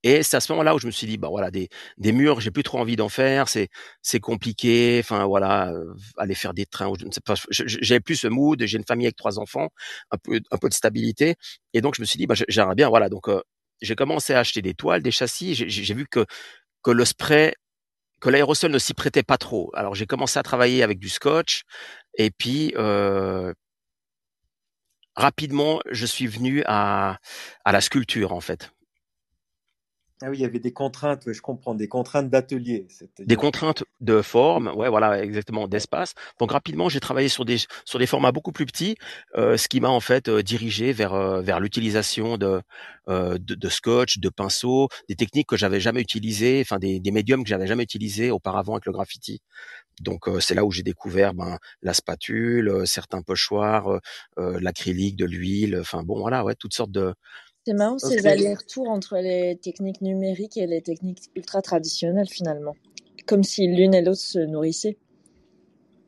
Et 0.06 0.22
c'est 0.22 0.38
à 0.38 0.40
ce 0.40 0.52
moment-là 0.52 0.76
où 0.76 0.80
je 0.80 0.86
me 0.86 0.92
suis 0.92 1.08
dit, 1.08 1.18
bah 1.18 1.30
voilà, 1.30 1.50
des, 1.50 1.68
des 1.98 2.12
murs, 2.12 2.40
j'ai 2.40 2.52
plus 2.52 2.62
trop 2.62 2.78
envie 2.80 2.96
d'en 2.96 3.10
faire, 3.10 3.50
c'est 3.50 3.70
c'est 4.04 4.20
compliqué. 4.20 5.00
Enfin 5.04 5.26
voilà, 5.26 5.72
euh, 5.72 5.96
aller 6.18 6.36
faire 6.36 6.54
des 6.54 6.68
trains, 6.68 6.94
je 7.00 7.06
ne 7.08 7.12
sais 7.12 7.22
pas. 7.26 7.34
J'ai 7.50 8.00
plus 8.00 8.16
ce 8.16 8.28
mood. 8.28 8.64
J'ai 8.64 8.78
une 8.78 8.86
famille 8.86 9.08
avec 9.08 9.16
trois 9.16 9.40
enfants, 9.40 9.70
un 10.12 10.18
peu 10.18 10.40
un 10.52 10.58
peu 10.58 10.70
de 10.70 10.76
stabilité. 10.76 11.36
Et 11.74 11.82
donc 11.82 11.96
je 11.96 12.02
me 12.02 12.06
suis 12.06 12.20
dit, 12.20 12.28
bah 12.28 12.36
j'aimerais 12.48 12.76
bien, 12.76 12.88
voilà. 12.90 13.10
Donc 13.10 13.28
euh, 13.30 13.42
j'ai 13.82 13.96
commencé 13.96 14.34
à 14.36 14.40
acheter 14.40 14.62
des 14.62 14.76
toiles, 14.76 15.02
des 15.02 15.10
châssis. 15.12 15.56
J'ai 15.56 15.94
vu 15.96 16.06
que 16.08 16.24
que 16.84 16.92
le 16.92 17.06
spray 17.06 17.56
que 18.26 18.32
l'aérosol 18.32 18.72
ne 18.72 18.80
s'y 18.80 18.96
prêtait 18.96 19.22
pas 19.22 19.38
trop. 19.38 19.70
Alors 19.76 19.94
j'ai 19.94 20.08
commencé 20.08 20.40
à 20.40 20.42
travailler 20.42 20.82
avec 20.82 20.98
du 20.98 21.10
scotch 21.10 21.62
et 22.18 22.32
puis 22.32 22.74
euh, 22.76 23.54
rapidement 25.16 25.80
je 25.92 26.08
suis 26.08 26.26
venu 26.26 26.64
à 26.66 27.20
à 27.66 27.72
la 27.72 27.82
sculpture 27.82 28.34
en 28.34 28.42
fait. 28.42 28.72
Ah 30.22 30.30
oui, 30.30 30.38
il 30.38 30.42
y 30.42 30.46
avait 30.46 30.60
des 30.60 30.72
contraintes, 30.72 31.30
je 31.30 31.42
comprends, 31.42 31.76
des 31.76 31.90
contraintes 31.90 32.30
d'atelier. 32.30 32.88
Des 33.20 33.36
contraintes 33.36 33.84
de 34.00 34.22
forme, 34.22 34.70
ouais, 34.70 34.88
voilà, 34.88 35.22
exactement, 35.22 35.68
d'espace. 35.68 36.14
Donc 36.40 36.54
rapidement, 36.54 36.88
j'ai 36.88 37.02
travaillé 37.02 37.28
sur 37.28 37.44
des 37.44 37.58
sur 37.84 38.00
des 38.00 38.08
formats 38.08 38.32
beaucoup 38.32 38.54
plus 38.54 38.66
petits, 38.66 38.96
euh, 39.36 39.58
ce 39.58 39.68
qui 39.68 39.82
m'a 39.82 39.90
en 39.90 40.00
fait 40.00 40.30
euh, 40.30 40.42
dirigé 40.42 40.94
vers 40.94 41.14
euh, 41.14 41.42
vers 41.42 41.60
l'utilisation 41.60 42.38
de, 42.38 42.62
de, 43.10 43.38
de 43.38 43.70
scotch, 43.70 44.20
de 44.20 44.30
pinceaux, 44.30 44.88
des 45.10 45.16
techniques 45.16 45.50
que 45.50 45.58
j'avais 45.58 45.82
jamais 45.82 46.02
utilisées, 46.02 46.62
enfin 46.62 46.80
des, 46.80 47.02
des 47.02 47.12
médiums 47.12 47.44
que 47.44 47.50
j'avais 47.50 47.68
jamais 47.68 47.84
utilisés 47.84 48.32
auparavant 48.32 48.76
avec 48.76 48.86
le 48.86 48.94
graffiti. 48.94 49.42
Donc 50.00 50.30
c'est 50.40 50.56
là 50.56 50.64
où 50.66 50.72
j'ai 50.72 50.84
découvert 50.84 51.34
ben, 51.34 51.58
la 51.82 51.94
spatule, 51.94 52.86
certains 52.86 53.22
pochoirs, 53.22 54.00
l'acrylique, 54.38 55.18
de 55.18 55.26
l'huile, 55.26 55.78
enfin 55.80 56.04
bon 56.04 56.20
voilà, 56.20 56.44
ouais, 56.44 56.56
toutes 56.56 56.74
sortes 56.74 56.92
de 56.92 57.14
c'est 57.66 57.74
marrant 57.74 57.98
ces 57.98 58.28
allers-retours 58.28 58.90
entre 58.90 59.18
les 59.18 59.58
techniques 59.58 60.02
numériques 60.02 60.58
et 60.58 60.68
les 60.68 60.82
techniques 60.82 61.32
ultra 61.36 61.62
traditionnelles 61.62 62.30
finalement. 62.30 62.76
Comme 63.26 63.44
si 63.44 63.68
l'une 63.68 63.96
et 63.96 64.04
l'autre 64.04 64.22
se 64.22 64.38
nourrissaient. 64.38 64.98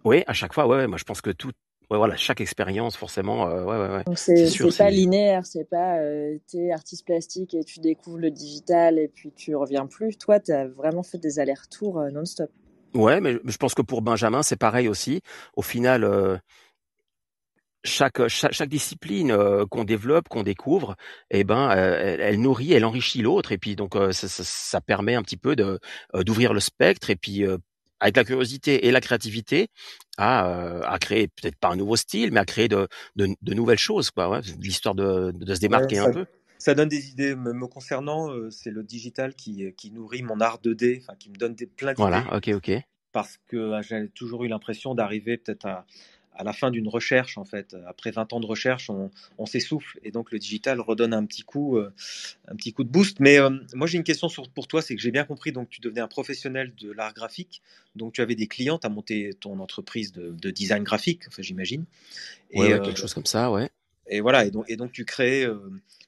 Oui, 0.06 0.24
à 0.28 0.34
chaque 0.34 0.54
fois, 0.54 0.68
ouais, 0.68 0.86
moi 0.86 0.98
je 0.98 1.04
pense 1.04 1.22
que 1.22 1.32
tout, 1.32 1.52
ouais, 1.90 1.98
voilà, 1.98 2.16
chaque 2.16 2.42
expérience 2.42 2.96
forcément, 2.96 3.50
euh, 3.50 3.64
ouais, 3.64 3.96
ouais, 3.96 4.04
Donc 4.06 4.20
c'est 4.20 4.78
pas 4.78 4.92
linéaire, 4.92 5.48
c'est 5.48 5.68
pas 5.68 5.98
euh, 5.98 6.38
t'es 6.48 6.72
artiste 6.72 7.06
plastique 7.06 7.56
et 7.56 7.64
tu 7.64 7.80
découvres 7.80 8.20
le 8.20 8.30
digital 8.30 9.00
et 9.00 9.08
puis 9.08 9.32
tu 9.36 9.56
reviens 9.56 9.88
plus. 9.88 10.16
Toi, 10.18 10.40
tu 10.40 10.52
as 10.52 10.68
vraiment 10.68 11.04
fait 11.04 11.18
des 11.18 11.40
allers-retours 11.40 12.00
euh, 12.00 12.12
non-stop. 12.12 12.52
Ouais, 12.94 13.20
mais 13.20 13.38
je 13.44 13.58
pense 13.58 13.74
que 13.74 13.82
pour 13.82 14.02
Benjamin, 14.02 14.44
c'est 14.44 14.56
pareil 14.56 14.88
aussi. 14.88 15.22
Au 15.56 15.62
final, 15.62 16.04
chaque, 17.88 18.28
chaque, 18.28 18.70
discipline 18.70 19.32
euh, 19.32 19.66
qu'on 19.66 19.84
développe, 19.84 20.28
qu'on 20.28 20.44
découvre, 20.44 20.96
eh 21.32 21.44
ben, 21.44 21.72
euh, 21.72 22.18
elle, 22.20 22.40
nourrit, 22.40 22.74
elle 22.74 22.86
enrichit 22.86 23.22
l'autre, 23.22 23.52
et 23.52 23.58
puis 23.58 23.76
donc 23.76 23.96
euh, 23.96 24.12
ça, 24.12 24.28
ça, 24.28 24.44
ça, 24.44 24.82
permet 24.82 25.16
un 25.16 25.24
petit 25.24 25.38
peu 25.38 25.56
de 25.56 25.80
d'ouvrir 26.14 26.54
le 26.54 26.60
spectre, 26.60 27.10
et 27.10 27.16
puis 27.16 27.44
avec 28.00 28.16
la 28.16 28.24
curiosité 28.24 28.88
et 28.88 28.92
la 28.92 29.02
créativité, 29.02 29.70
à, 30.18 30.82
à 30.88 31.00
créer 31.00 31.28
peut-être 31.28 31.56
pas 31.56 31.70
un 31.70 31.76
nouveau 31.76 31.96
style, 31.96 32.32
mais 32.32 32.40
à 32.40 32.46
créer 32.46 32.68
de, 32.68 32.88
de, 33.16 33.30
de 33.42 33.54
nouvelles 33.54 33.80
choses, 33.80 34.12
quoi. 34.12 34.30
Ouais, 34.30 34.42
L'histoire 34.60 34.96
de, 34.96 35.32
de 35.32 35.56
se 35.56 35.60
démarquer 35.60 36.00
un 36.00 36.12
peu. 36.12 36.26
Ça 36.60 36.74
donne 36.74 36.90
des 36.90 37.10
idées. 37.10 37.36
Me, 37.36 37.68
concernant, 37.68 38.30
c'est 38.50 38.72
le 38.72 38.84
digital 38.84 39.36
qui, 39.36 39.74
qui 39.76 39.92
nourrit 39.92 40.24
mon 40.24 40.40
art 40.42 40.60
2D, 40.64 41.02
enfin 41.02 41.16
qui 41.18 41.30
me 41.30 41.36
donne 41.36 41.56
des 41.56 41.68
plein 41.68 41.94
d'idées. 41.94 42.02
Voilà, 42.02 42.26
ok, 42.36 42.50
ok. 42.56 42.72
Parce 43.12 43.38
que 43.48 43.74
ah, 43.74 43.82
j'ai 43.82 44.10
toujours 44.10 44.44
eu 44.44 44.48
l'impression 44.48 44.94
d'arriver 44.94 45.38
peut-être 45.38 45.66
à 45.66 45.86
à 46.38 46.44
la 46.44 46.54
fin 46.54 46.72
d'une 46.72 46.88
recherche, 46.88 47.38
en 47.38 47.46
fait, 47.46 47.76
après 47.88 48.12
20 48.12 48.34
ans 48.34 48.40
de 48.40 48.46
recherche, 48.46 48.90
on, 48.90 49.46
s'essouffle 49.46 50.00
et 50.04 50.12
donc 50.12 50.32
le 50.32 50.40
digital 50.40 50.80
redonne 50.80 51.14
un 51.14 51.26
petit 51.26 51.42
coup, 51.42 51.78
euh, 51.78 51.92
un 52.48 52.56
petit 52.56 52.74
coup 52.74 52.84
de 52.84 52.90
boost. 52.90 53.20
Mais 53.20 53.40
euh, 53.40 53.50
moi, 53.74 53.88
j'ai 53.88 53.98
une 53.98 54.04
question 54.04 54.28
pour 54.54 54.68
toi, 54.68 54.82
c'est 54.82 54.96
que 54.96 55.02
j'ai 55.02 55.12
bien 55.12 55.24
compris, 55.24 55.52
donc 55.52 55.70
tu 55.70 55.82
devenais 55.82 56.02
un 56.02 56.08
professionnel 56.08 56.74
de 56.80 56.92
l'art 56.92 57.14
graphique, 57.14 57.62
donc 57.96 58.14
tu 58.14 58.22
avais 58.22 58.36
des 58.36 58.48
clients, 58.48 58.78
tu 58.78 58.86
as 58.86 58.90
monté 58.90 59.32
ton 59.40 59.60
entreprise 59.60 60.12
de, 60.12 60.52
design 60.52 60.84
graphique, 60.84 61.24
enfin, 61.28 61.42
j'imagine. 61.42 61.86
Et 62.52 62.60
ouais, 62.60 62.70
quelque 62.70 62.90
euh, 62.90 62.96
chose 62.96 63.14
comme 63.14 63.26
ça, 63.26 63.52
ouais. 63.52 63.70
Et 64.10 64.22
voilà, 64.22 64.46
et 64.46 64.52
donc, 64.52 64.92
tu 64.92 65.06
crées 65.06 65.48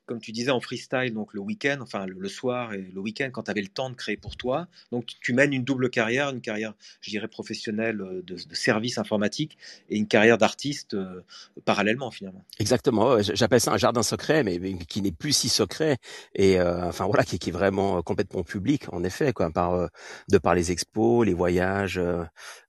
comme 0.10 0.20
tu 0.20 0.32
disais, 0.32 0.50
en 0.50 0.60
freestyle, 0.60 1.14
donc 1.14 1.36
le 1.36 1.40
week-end, 1.40 1.78
enfin 1.82 2.08
le, 2.08 2.30
soir 2.30 2.74
et 2.74 2.90
le 2.92 3.00
week-end, 3.00 3.30
quand 3.32 3.44
tu 3.44 3.52
avais 3.52 3.62
le 3.62 3.68
temps 3.68 3.92
de 3.92 3.96
créer 3.96 4.18
pour 4.18 4.38
toi. 4.38 4.68
Donc 4.92 5.06
tu 5.22 5.34
mènes 5.34 5.54
une 5.54 5.64
double 5.64 5.92
carrière, 5.92 6.32
une 6.32 6.42
carrière, 6.42 6.74
je 7.02 7.12
dirais, 7.12 7.28
professionnelle 7.28 8.02
euh, 8.02 8.24
de, 8.24 8.36
service 8.52 8.98
informatique 8.98 9.60
et 9.88 9.98
une 9.98 10.08
carrière 10.08 10.40
d'artiste 10.40 10.96
euh, 10.96 11.22
parallèlement 11.64 12.10
finalement. 12.10 12.44
Exactement, 12.58 13.22
j'appelle 13.22 13.62
ça 13.62 13.72
un 13.72 13.78
jardin 13.78 14.02
secret, 14.02 14.44
mais, 14.44 14.60
qui 14.88 15.04
n'est 15.04 15.12
plus 15.12 15.32
si 15.32 15.48
secret 15.48 15.98
et 16.34 16.60
euh, 16.60 16.88
enfin 16.88 17.06
voilà, 17.06 17.24
qui, 17.24 17.36
est 17.36 17.52
vraiment 17.52 18.02
complètement 18.02 18.42
public 18.42 18.92
en 18.92 19.04
effet, 19.04 19.32
de 19.32 20.38
par 20.40 20.56
les 20.56 20.72
expos, 20.72 21.24
les 21.24 21.36
voyages. 21.36 22.02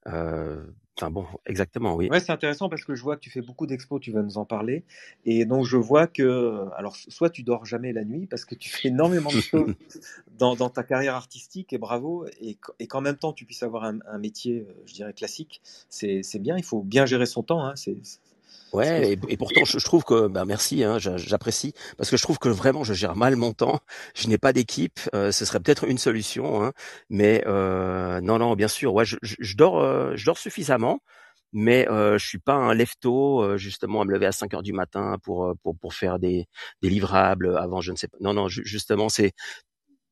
Euh, 0.07 0.63
Enfin 1.01 1.11
bon, 1.11 1.25
exactement, 1.47 1.95
oui. 1.95 2.11
Ouais, 2.11 2.21
c'est 2.21 2.31
intéressant 2.31 2.69
parce 2.69 2.85
que 2.85 2.95
je 2.95 3.03
vois 3.03 3.17
que 3.17 3.23
tu 3.23 3.31
fais 3.31 3.41
beaucoup 3.41 3.67
d'expos, 3.67 3.99
tu 4.03 4.13
vas 4.13 4.21
nous 4.21 4.37
en 4.37 4.45
parler. 4.45 4.85
Et 5.25 5.47
donc 5.47 5.65
je 5.65 5.79
vois 5.79 6.07
que, 6.07 6.67
alors 6.77 6.95
soit 6.95 7.31
tu 7.31 7.43
dors 7.43 7.65
jamais 7.65 7.95
la 7.95 8.05
nuit 8.05 8.27
parce 8.27 8.45
que 8.45 8.55
tu 8.55 8.69
fais 8.69 8.89
énormément 8.89 9.31
de 9.31 9.41
choses 9.41 9.75
dans, 10.39 10.69
ta 10.69 10.83
carrière 10.83 11.15
artistique 11.15 11.73
et 11.73 11.79
bravo. 11.79 12.27
Et, 12.43 12.59
et 12.81 12.87
qu'en 12.87 13.01
même 13.01 13.17
temps 13.17 13.33
tu 13.33 13.47
puisses 13.47 13.63
avoir 13.63 13.85
un, 13.85 14.19
métier, 14.19 14.67
euh, 14.69 14.83
je 14.85 14.93
dirais 14.93 15.15
classique, 15.15 15.63
c'est 15.89 16.39
bien. 16.39 16.59
Il 16.59 16.65
faut 16.65 16.83
bien 16.83 17.07
gérer 17.07 17.25
son 17.25 17.43
temps. 17.43 17.65
Hein, 17.65 17.73
c'est 17.77 17.97
Ouais, 18.73 19.19
et, 19.29 19.37
pourtant 19.37 19.65
je, 19.65 19.79
trouve 19.85 20.05
que, 20.05 20.29
bah 20.29 20.45
merci, 20.45 20.85
hein, 20.85 20.99
j'apprécie, 20.99 21.73
parce 21.97 22.09
que 22.09 22.17
je 22.17 22.23
trouve 22.23 22.39
que 22.39 22.49
vraiment 22.49 22.85
je 22.85 22.95
gère 22.95 23.17
mal 23.17 23.35
mon 23.35 23.53
temps. 23.53 23.81
Je 24.15 24.29
n'ai 24.29 24.39
pas 24.39 24.53
d'équipe, 24.53 25.01
euh, 25.15 25.33
ce 25.33 25.45
serait 25.45 25.59
peut-être 25.61 25.85
une 25.89 25.99
solution, 25.99 26.63
hein, 26.63 26.73
mais 27.09 27.43
euh, 27.47 28.21
non, 28.21 28.39
non, 28.39 28.55
bien 28.55 28.69
sûr, 28.69 28.95
ouais, 28.95 29.05
je, 29.05 29.17
je, 29.23 29.57
dors, 29.57 29.81
euh, 29.81 30.13
je 30.15 30.25
dors 30.25 30.39
suffisamment, 30.39 31.01
mais 31.53 31.89
euh, 31.91 32.17
je 32.19 32.27
suis 32.27 32.39
pas 32.39 32.55
un 32.55 32.73
lefto, 32.75 33.43
euh, 33.43 33.57
justement 33.57 34.03
à 34.03 34.05
me 34.05 34.13
lever 34.13 34.27
à 34.27 34.33
5 34.33 34.55
heures 34.55 34.63
du 34.63 34.73
matin 34.73 35.17
pour 35.25 35.53
pour 35.63 35.77
pour 35.77 35.95
faire 35.95 36.19
des 36.21 36.47
des 36.83 36.91
livrables 36.91 37.57
avant, 37.59 37.81
je 37.81 37.91
ne 37.93 37.97
sais 37.97 38.07
pas. 38.09 38.19
Non, 38.21 38.35
non, 38.35 38.49
justement 38.49 39.09
c'est 39.09 39.33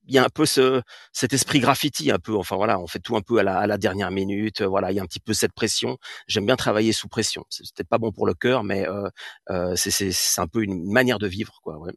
il 0.09 0.14
y 0.14 0.18
a 0.18 0.25
un 0.25 0.29
peu 0.29 0.47
ce 0.47 0.83
cet 1.12 1.33
esprit 1.33 1.61
graffiti 1.61 2.11
un 2.11 2.18
peu. 2.18 2.35
Enfin 2.37 2.57
voilà 2.57 2.81
on 2.81 2.87
fait 2.87 2.99
tout 2.99 3.16
un 3.16 3.21
peu 3.21 3.38
à 3.38 3.42
la, 3.42 3.59
à 3.59 3.66
la 3.66 3.79
dernière 3.79 4.11
minute 4.11 4.62
voilà 4.62 4.90
il 4.90 4.97
y 4.97 5.01
a 5.01 5.03
un 5.03 5.07
petit 5.07 5.21
peu 5.21 5.35
cette 5.35 5.53
pression. 5.53 5.99
J'aime 6.27 6.47
bien 6.47 6.57
travailler 6.57 6.92
sous 6.92 7.09
pression. 7.09 7.44
C'est 7.51 7.64
peut-être 7.75 7.88
pas 7.88 7.99
bon 7.99 8.11
pour 8.12 8.27
le 8.27 8.35
cœur 8.35 8.64
mais 8.64 8.88
euh, 8.88 9.09
euh, 9.51 9.75
c'est 9.77 10.40
un 10.40 10.47
peu 10.47 10.62
une 10.62 10.90
manière 10.90 11.18
de 11.18 11.29
vivre 11.29 11.61
quoi 11.62 11.79
ouais. 11.79 11.92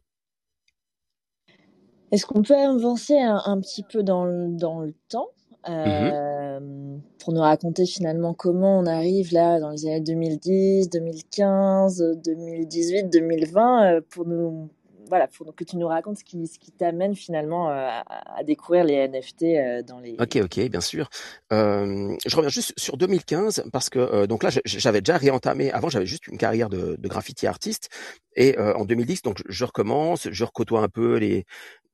Est-ce 2.12 2.26
qu'on 2.26 2.42
peut 2.42 2.54
avancer 2.54 3.18
un, 3.18 3.40
un, 3.46 3.58
petit 3.58 3.82
peu 3.82 4.02
dans 4.02 4.26
le, 4.26 4.48
dans 4.50 4.80
le 4.80 4.92
temps? 5.08 5.28
Mmh 5.66 5.70
euh, 5.74 6.98
pour 7.20 7.32
nous 7.32 7.40
raconter 7.40 7.86
finalement 7.86 8.34
comment 8.34 8.80
on 8.80 8.86
arrive 8.86 9.32
là 9.32 9.60
dans 9.60 9.70
les 9.70 9.86
années 9.86 10.00
2010, 10.00 10.90
2015, 10.90 12.20
2018, 12.24 13.04
2020 13.10 14.00
pour 14.10 14.26
nous 14.26 14.68
voilà, 15.12 15.28
faut 15.30 15.44
que 15.52 15.62
tu 15.62 15.76
nous 15.76 15.88
racontes 15.88 16.16
ce 16.16 16.24
qui, 16.24 16.46
ce 16.46 16.58
qui 16.58 16.72
t'amène 16.72 17.14
finalement 17.14 17.68
euh, 17.68 17.86
à, 18.06 18.42
découvrir 18.44 18.82
les 18.82 19.06
NFT 19.08 19.42
euh, 19.42 19.82
dans 19.82 20.00
les. 20.00 20.16
Ok, 20.18 20.38
ok, 20.42 20.70
bien 20.70 20.80
sûr. 20.80 21.10
Euh, 21.52 22.16
je 22.24 22.34
reviens 22.34 22.48
juste 22.48 22.72
sur 22.78 22.96
2015 22.96 23.64
parce 23.74 23.90
que 23.90 24.24
donc 24.24 24.42
là, 24.42 24.48
j'avais 24.64 25.02
déjà 25.02 25.18
réentamé. 25.18 25.70
Avant, 25.70 25.90
j'avais 25.90 26.06
juste 26.06 26.28
une 26.28 26.38
carrière 26.38 26.70
de, 26.70 26.96
graffiti 26.98 27.46
artiste 27.46 27.90
et 28.36 28.58
en 28.58 28.86
2010, 28.86 29.20
donc 29.20 29.42
je 29.46 29.64
recommence, 29.66 30.28
je 30.30 30.44
recôtoie 30.44 30.80
un 30.80 30.88
peu 30.88 31.18
les 31.18 31.44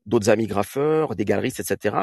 d'autres 0.06 0.30
amis 0.30 0.46
graffeurs, 0.46 1.16
des 1.16 1.24
galeristes, 1.24 1.58
etc. 1.58 1.96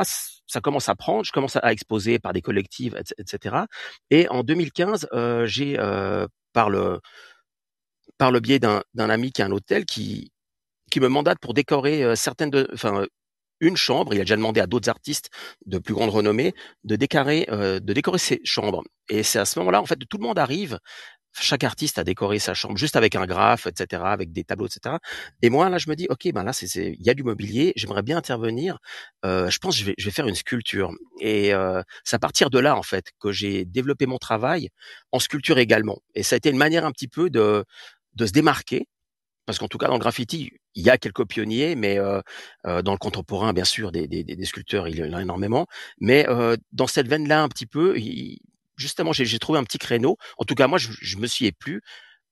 Ça 0.48 0.60
commence 0.60 0.90
à 0.90 0.96
prendre, 0.96 1.24
je 1.24 1.32
commence 1.32 1.56
à 1.56 1.72
exposer 1.72 2.20
par 2.20 2.34
des 2.34 2.42
collectives, 2.42 3.02
etc. 3.18 3.56
Et 4.10 4.28
en 4.28 4.44
2015, 4.44 5.08
euh, 5.14 5.46
j'ai 5.46 5.78
par 6.52 6.70
le 6.70 7.00
par 8.18 8.32
le 8.32 8.42
biais 8.42 8.60
d'un 8.60 8.84
ami 8.98 9.32
qui 9.32 9.42
a 9.42 9.46
un 9.46 9.52
hôtel 9.52 9.86
qui 9.86 10.34
qui 10.96 11.02
me 11.02 11.10
mandate 11.10 11.40
pour 11.40 11.54
décorer 11.54 12.06
euh, 12.06 12.16
certaines 12.16 12.50
de, 12.50 12.70
enfin 12.74 13.06
une 13.60 13.76
chambre. 13.76 14.14
Il 14.14 14.18
a 14.22 14.24
déjà 14.24 14.38
demandé 14.38 14.62
à 14.62 14.66
d'autres 14.66 14.88
artistes 14.88 15.30
de 15.66 15.78
plus 15.78 15.94
grande 15.94 16.10
renommée 16.10 16.54
de 16.86 16.96
décorer, 16.96 17.46
euh, 17.50 17.82
de 17.82 17.92
décorer 17.92 18.18
ses 18.18 18.40
chambres. 18.46 18.82
Et 19.10 19.22
c'est 19.22 19.40
à 19.40 19.44
ce 19.44 19.60
moment-là, 19.60 19.82
en 19.82 19.86
fait, 19.86 19.98
tout 20.10 20.18
le 20.18 20.24
monde 20.24 20.40
arrive 20.40 20.80
chaque 21.38 21.66
artiste 21.66 22.00
a 22.00 22.06
décoré 22.06 22.40
sa 22.40 22.54
chambre 22.54 22.78
juste 22.78 22.96
avec 22.96 23.14
un 23.14 23.26
graphe, 23.26 23.68
etc., 23.68 24.04
avec 24.06 24.32
des 24.32 24.46
tableaux, 24.46 24.68
etc. 24.68 24.96
Et 25.42 25.50
moi, 25.50 25.68
là, 25.70 25.78
je 25.78 25.90
me 25.90 25.96
dis, 25.98 26.08
ok, 26.10 26.32
ben 26.34 26.46
là, 26.46 26.54
il 26.76 27.06
y 27.06 27.10
a 27.10 27.14
du 27.14 27.24
mobilier, 27.24 27.74
j'aimerais 27.76 28.04
bien 28.04 28.16
intervenir. 28.16 28.78
Euh, 29.26 29.50
je 29.50 29.60
pense 29.60 29.78
que 29.78 29.94
je 29.98 30.06
vais, 30.06 30.12
faire 30.12 30.28
une 30.28 30.36
sculpture. 30.36 30.94
Et 31.20 31.54
euh, 31.54 31.82
c'est 32.06 32.16
à 32.16 32.20
partir 32.20 32.50
de 32.50 32.58
là, 32.58 32.78
en 32.78 32.84
fait, 32.84 33.08
que 33.20 33.34
j'ai 33.34 33.66
développé 33.66 34.06
mon 34.06 34.18
travail 34.18 34.70
en 35.12 35.20
sculpture 35.20 35.58
également. 35.58 35.98
Et 36.14 36.24
ça 36.24 36.36
a 36.36 36.38
été 36.38 36.50
une 36.52 36.58
manière 36.58 36.86
un 36.86 36.94
petit 36.94 37.10
peu 37.10 37.30
de 37.30 37.66
se 38.18 38.32
démarquer. 38.32 38.88
Parce 39.46 39.60
qu'en 39.60 39.68
tout 39.68 39.78
cas, 39.78 39.88
dans 39.88 39.94
le 39.94 40.00
graffiti, 40.00 40.52
il 40.76 40.84
y 40.86 40.90
a 40.90 40.98
quelques 40.98 41.26
pionniers, 41.26 41.76
mais 41.76 41.98
euh, 42.00 42.22
euh 42.68 42.82
dans 42.82 42.92
le 42.92 42.98
contemporain, 42.98 43.54
bien 43.54 43.66
sûr, 43.66 43.92
des, 43.92 44.08
des, 44.08 44.24
des, 44.24 44.46
sculpteurs, 44.46 44.88
il 44.88 44.98
y 44.98 45.04
en 45.04 45.14
a 45.14 45.22
énormément. 45.22 45.68
Mais 46.00 46.28
euh, 46.30 46.58
dans 46.74 46.88
cette 46.88 47.08
veine-là, 47.08 47.42
un 47.42 47.50
petit 47.50 47.66
peu, 47.66 47.98
il, 47.98 48.40
justement, 48.78 49.14
j'ai 49.14 49.40
trouvé 49.40 49.60
un 49.60 49.64
petit 49.64 49.78
créneau. 49.78 50.18
En 50.38 50.46
tout 50.46 50.56
cas, 50.56 50.68
moi, 50.68 50.78
je, 50.78 50.90
je 50.92 51.18
me 51.18 51.28
suis 51.28 51.46
éplu 51.46 51.82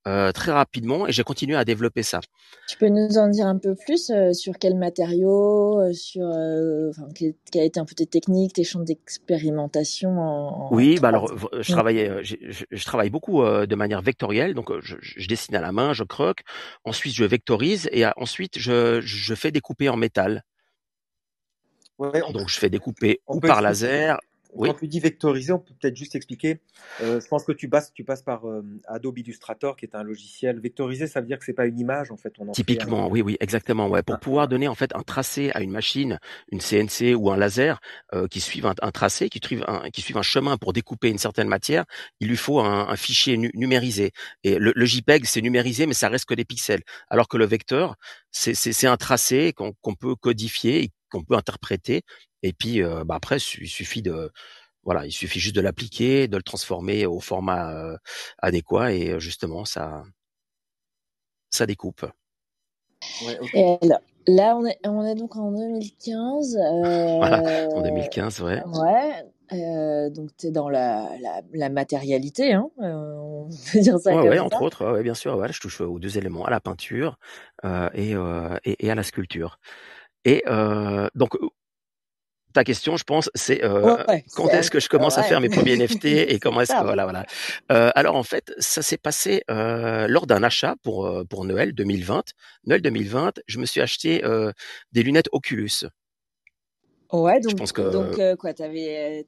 euh, 0.07 0.31
très 0.31 0.51
rapidement 0.51 1.07
et 1.07 1.11
j'ai 1.11 1.23
continué 1.23 1.55
à 1.55 1.63
développer 1.63 2.03
ça. 2.03 2.19
Tu 2.67 2.77
peux 2.77 2.89
nous 2.89 3.17
en 3.17 3.29
dire 3.29 3.47
un 3.47 3.57
peu 3.57 3.75
plus 3.75 4.09
euh, 4.09 4.33
sur 4.33 4.57
quels 4.57 4.75
matériaux, 4.75 5.79
euh, 5.79 5.93
sur 5.93 6.25
euh, 6.25 6.89
enfin, 6.89 7.07
quelle, 7.15 7.33
quelle, 7.51 7.61
a 7.61 7.65
été 7.65 7.79
un 7.79 7.85
peu 7.85 7.95
tes 7.95 8.05
techniques, 8.05 8.53
tes 8.53 8.63
champs 8.63 8.81
d'expérimentation 8.81 10.19
en, 10.19 10.65
en, 10.65 10.75
Oui, 10.75 10.99
bah 10.99 11.07
alors 11.07 11.33
je 11.59 11.71
travaillais, 11.71 12.23
je, 12.23 12.35
je, 12.69 12.85
travaille 12.85 13.09
beaucoup 13.09 13.43
de 13.43 13.75
manière 13.75 14.01
vectorielle, 14.01 14.53
donc 14.53 14.71
je, 14.81 14.95
je, 15.01 15.27
dessine 15.27 15.55
à 15.55 15.61
la 15.61 15.71
main, 15.71 15.93
je 15.93 16.03
croque, 16.03 16.41
ensuite 16.83 17.13
je 17.13 17.23
vectorise 17.23 17.89
et 17.91 18.05
ensuite 18.17 18.59
je, 18.59 18.99
je 19.01 19.35
fais 19.35 19.51
découper 19.51 19.89
en 19.89 19.97
métal. 19.97 20.43
Ouais, 21.97 22.21
donc 22.33 22.49
je 22.49 22.57
fais 22.57 22.69
découper 22.69 23.21
ou 23.27 23.39
par 23.39 23.61
laser 23.61 24.19
oui. 24.55 24.69
Quand 24.69 24.75
tu 24.75 24.87
dis 24.87 24.99
vectoriser, 24.99 25.51
on 25.51 25.59
peut 25.59 25.73
peut-être 25.79 25.95
juste 25.95 26.15
expliquer. 26.15 26.59
Euh, 27.01 27.19
je 27.19 27.27
pense 27.27 27.43
que 27.43 27.51
tu 27.51 27.69
passes, 27.69 27.91
tu 27.93 28.03
passes 28.03 28.21
par 28.21 28.47
euh, 28.47 28.63
Adobe 28.87 29.17
Illustrator, 29.17 29.75
qui 29.75 29.85
est 29.85 29.95
un 29.95 30.03
logiciel. 30.03 30.59
Vectoriser, 30.59 31.07
ça 31.07 31.21
veut 31.21 31.27
dire 31.27 31.39
que 31.39 31.45
c'est 31.45 31.53
pas 31.53 31.65
une 31.65 31.79
image, 31.79 32.11
en 32.11 32.17
fait. 32.17 32.33
On 32.39 32.47
en 32.47 32.51
Typiquement, 32.51 33.07
oui, 33.09 33.21
oui, 33.21 33.37
exactement. 33.39 33.87
Ouais. 33.87 34.03
Pour 34.03 34.15
ah. 34.15 34.19
pouvoir 34.19 34.47
donner 34.47 34.67
en 34.67 34.75
fait 34.75 34.95
un 34.95 35.01
tracé 35.01 35.51
à 35.53 35.61
une 35.61 35.71
machine, 35.71 36.19
une 36.51 36.59
CNC 36.59 37.15
ou 37.15 37.31
un 37.31 37.37
laser 37.37 37.79
euh, 38.13 38.27
qui 38.27 38.41
suivent 38.41 38.67
un, 38.67 38.75
un, 38.81 38.91
tracé, 38.91 39.29
qui 39.29 39.39
suivent 39.43 39.65
un, 39.67 39.89
qui 39.89 40.01
suivent 40.01 40.17
un 40.17 40.23
chemin 40.23 40.57
pour 40.57 40.73
découper 40.73 41.09
une 41.09 41.17
certaine 41.17 41.47
matière, 41.47 41.85
il 42.19 42.27
lui 42.27 42.37
faut 42.37 42.59
un, 42.59 42.87
un 42.89 42.95
fichier 42.95 43.37
nu 43.37 43.51
numérisé. 43.53 44.11
Et 44.43 44.57
le, 44.57 44.71
le 44.75 44.85
JPEG, 44.85 45.25
c'est 45.25 45.41
numérisé, 45.41 45.85
mais 45.87 45.93
ça 45.93 46.09
reste 46.09 46.25
que 46.25 46.35
des 46.35 46.45
pixels. 46.45 46.81
Alors 47.09 47.27
que 47.27 47.37
le 47.37 47.45
vecteur, 47.45 47.95
c'est 48.31 48.87
un 48.87 48.97
tracé 48.97 49.53
qu'on 49.53 49.71
qu 49.71 49.95
peut 49.99 50.15
codifier, 50.15 50.91
qu'on 51.09 51.23
peut 51.23 51.35
interpréter 51.35 52.03
et 52.43 52.53
puis 52.53 52.83
euh, 52.83 53.03
bah 53.05 53.15
après, 53.15 53.37
il 53.37 53.67
suffit 53.67 54.01
de 54.01 54.31
voilà, 54.83 55.05
il 55.05 55.11
suffit 55.11 55.39
juste 55.39 55.55
de 55.55 55.61
l'appliquer, 55.61 56.27
de 56.27 56.37
le 56.37 56.43
transformer 56.43 57.05
au 57.05 57.19
format 57.19 57.71
euh, 57.73 57.97
adéquat 58.39 58.93
et 58.93 59.19
justement 59.19 59.65
ça 59.65 60.03
ça 61.49 61.65
découpe. 61.65 62.05
Ouais, 63.25 63.39
okay. 63.39 63.77
Et 63.81 63.87
là, 63.87 64.01
là, 64.27 64.57
on 64.57 64.65
est 64.65 64.77
on 64.85 65.05
est 65.05 65.15
donc 65.15 65.35
en 65.35 65.51
2015. 65.51 66.57
Euh, 66.57 67.17
voilà, 67.17 67.67
en 67.73 67.81
2015, 67.81 68.41
ouais. 68.41 68.63
Ouais. 68.65 69.23
Euh, 69.51 70.09
donc 70.09 70.31
tu 70.37 70.47
es 70.47 70.51
dans 70.51 70.69
la, 70.69 71.09
la, 71.21 71.41
la 71.53 71.69
matérialité, 71.69 72.53
hein, 72.53 72.71
euh, 72.81 73.13
on 73.17 73.49
peut 73.71 73.79
dire 73.81 73.99
ça 73.99 74.09
ouais, 74.11 74.21
comme 74.21 74.29
ouais, 74.29 74.37
ça. 74.37 74.43
entre 74.43 74.61
autres, 74.63 74.91
ouais, 74.93 75.03
bien 75.03 75.13
sûr. 75.13 75.37
Ouais, 75.37 75.51
je 75.51 75.59
touche 75.59 75.81
aux 75.81 75.99
deux 75.99 76.17
éléments, 76.17 76.45
à 76.45 76.49
la 76.49 76.59
peinture 76.59 77.19
euh, 77.63 77.89
et, 77.93 78.13
et, 78.63 78.85
et, 78.85 78.89
à 78.89 78.95
la 78.95 79.03
sculpture. 79.03 79.59
Et 80.25 80.43
donc 81.15 81.37
ta 82.53 82.63
question, 82.63 82.97
je 82.97 83.03
pense, 83.03 83.29
c'est 83.35 83.63
euh, 83.63 83.97
ouais, 84.07 84.23
quand 84.35 84.47
est-ce 84.49 84.71
que 84.71 84.79
je 84.79 84.87
commence 84.87 85.17
à 85.17 85.23
faire 85.23 85.41
mes 85.41 85.49
premiers 85.49 85.77
NFT 85.77 86.05
et 86.05 86.39
comment 86.39 86.61
est-ce 86.61 86.73
que 86.73 86.83
voilà 86.83 87.03
voilà. 87.03 87.25
Euh, 87.71 87.91
alors 87.95 88.15
en 88.15 88.23
fait, 88.23 88.53
ça 88.59 88.81
s'est 88.81 88.97
passé 88.97 89.43
euh, 89.49 90.07
lors 90.07 90.27
d'un 90.27 90.43
achat 90.43 90.75
pour 90.83 91.05
euh, 91.05 91.23
pour 91.25 91.45
Noël 91.45 91.73
2020. 91.73 92.23
Noël 92.65 92.81
2020, 92.81 93.41
je 93.47 93.59
me 93.59 93.65
suis 93.65 93.81
acheté 93.81 94.23
euh, 94.23 94.51
des 94.91 95.03
lunettes 95.03 95.29
Oculus. 95.31 95.85
Ouais, 97.11 97.39
donc, 97.41 97.51
je 97.51 97.55
pense 97.55 97.71
que... 97.71 97.91
donc 97.91 98.17
euh, 98.17 98.35
quoi, 98.35 98.55
t'avais, 98.55 99.23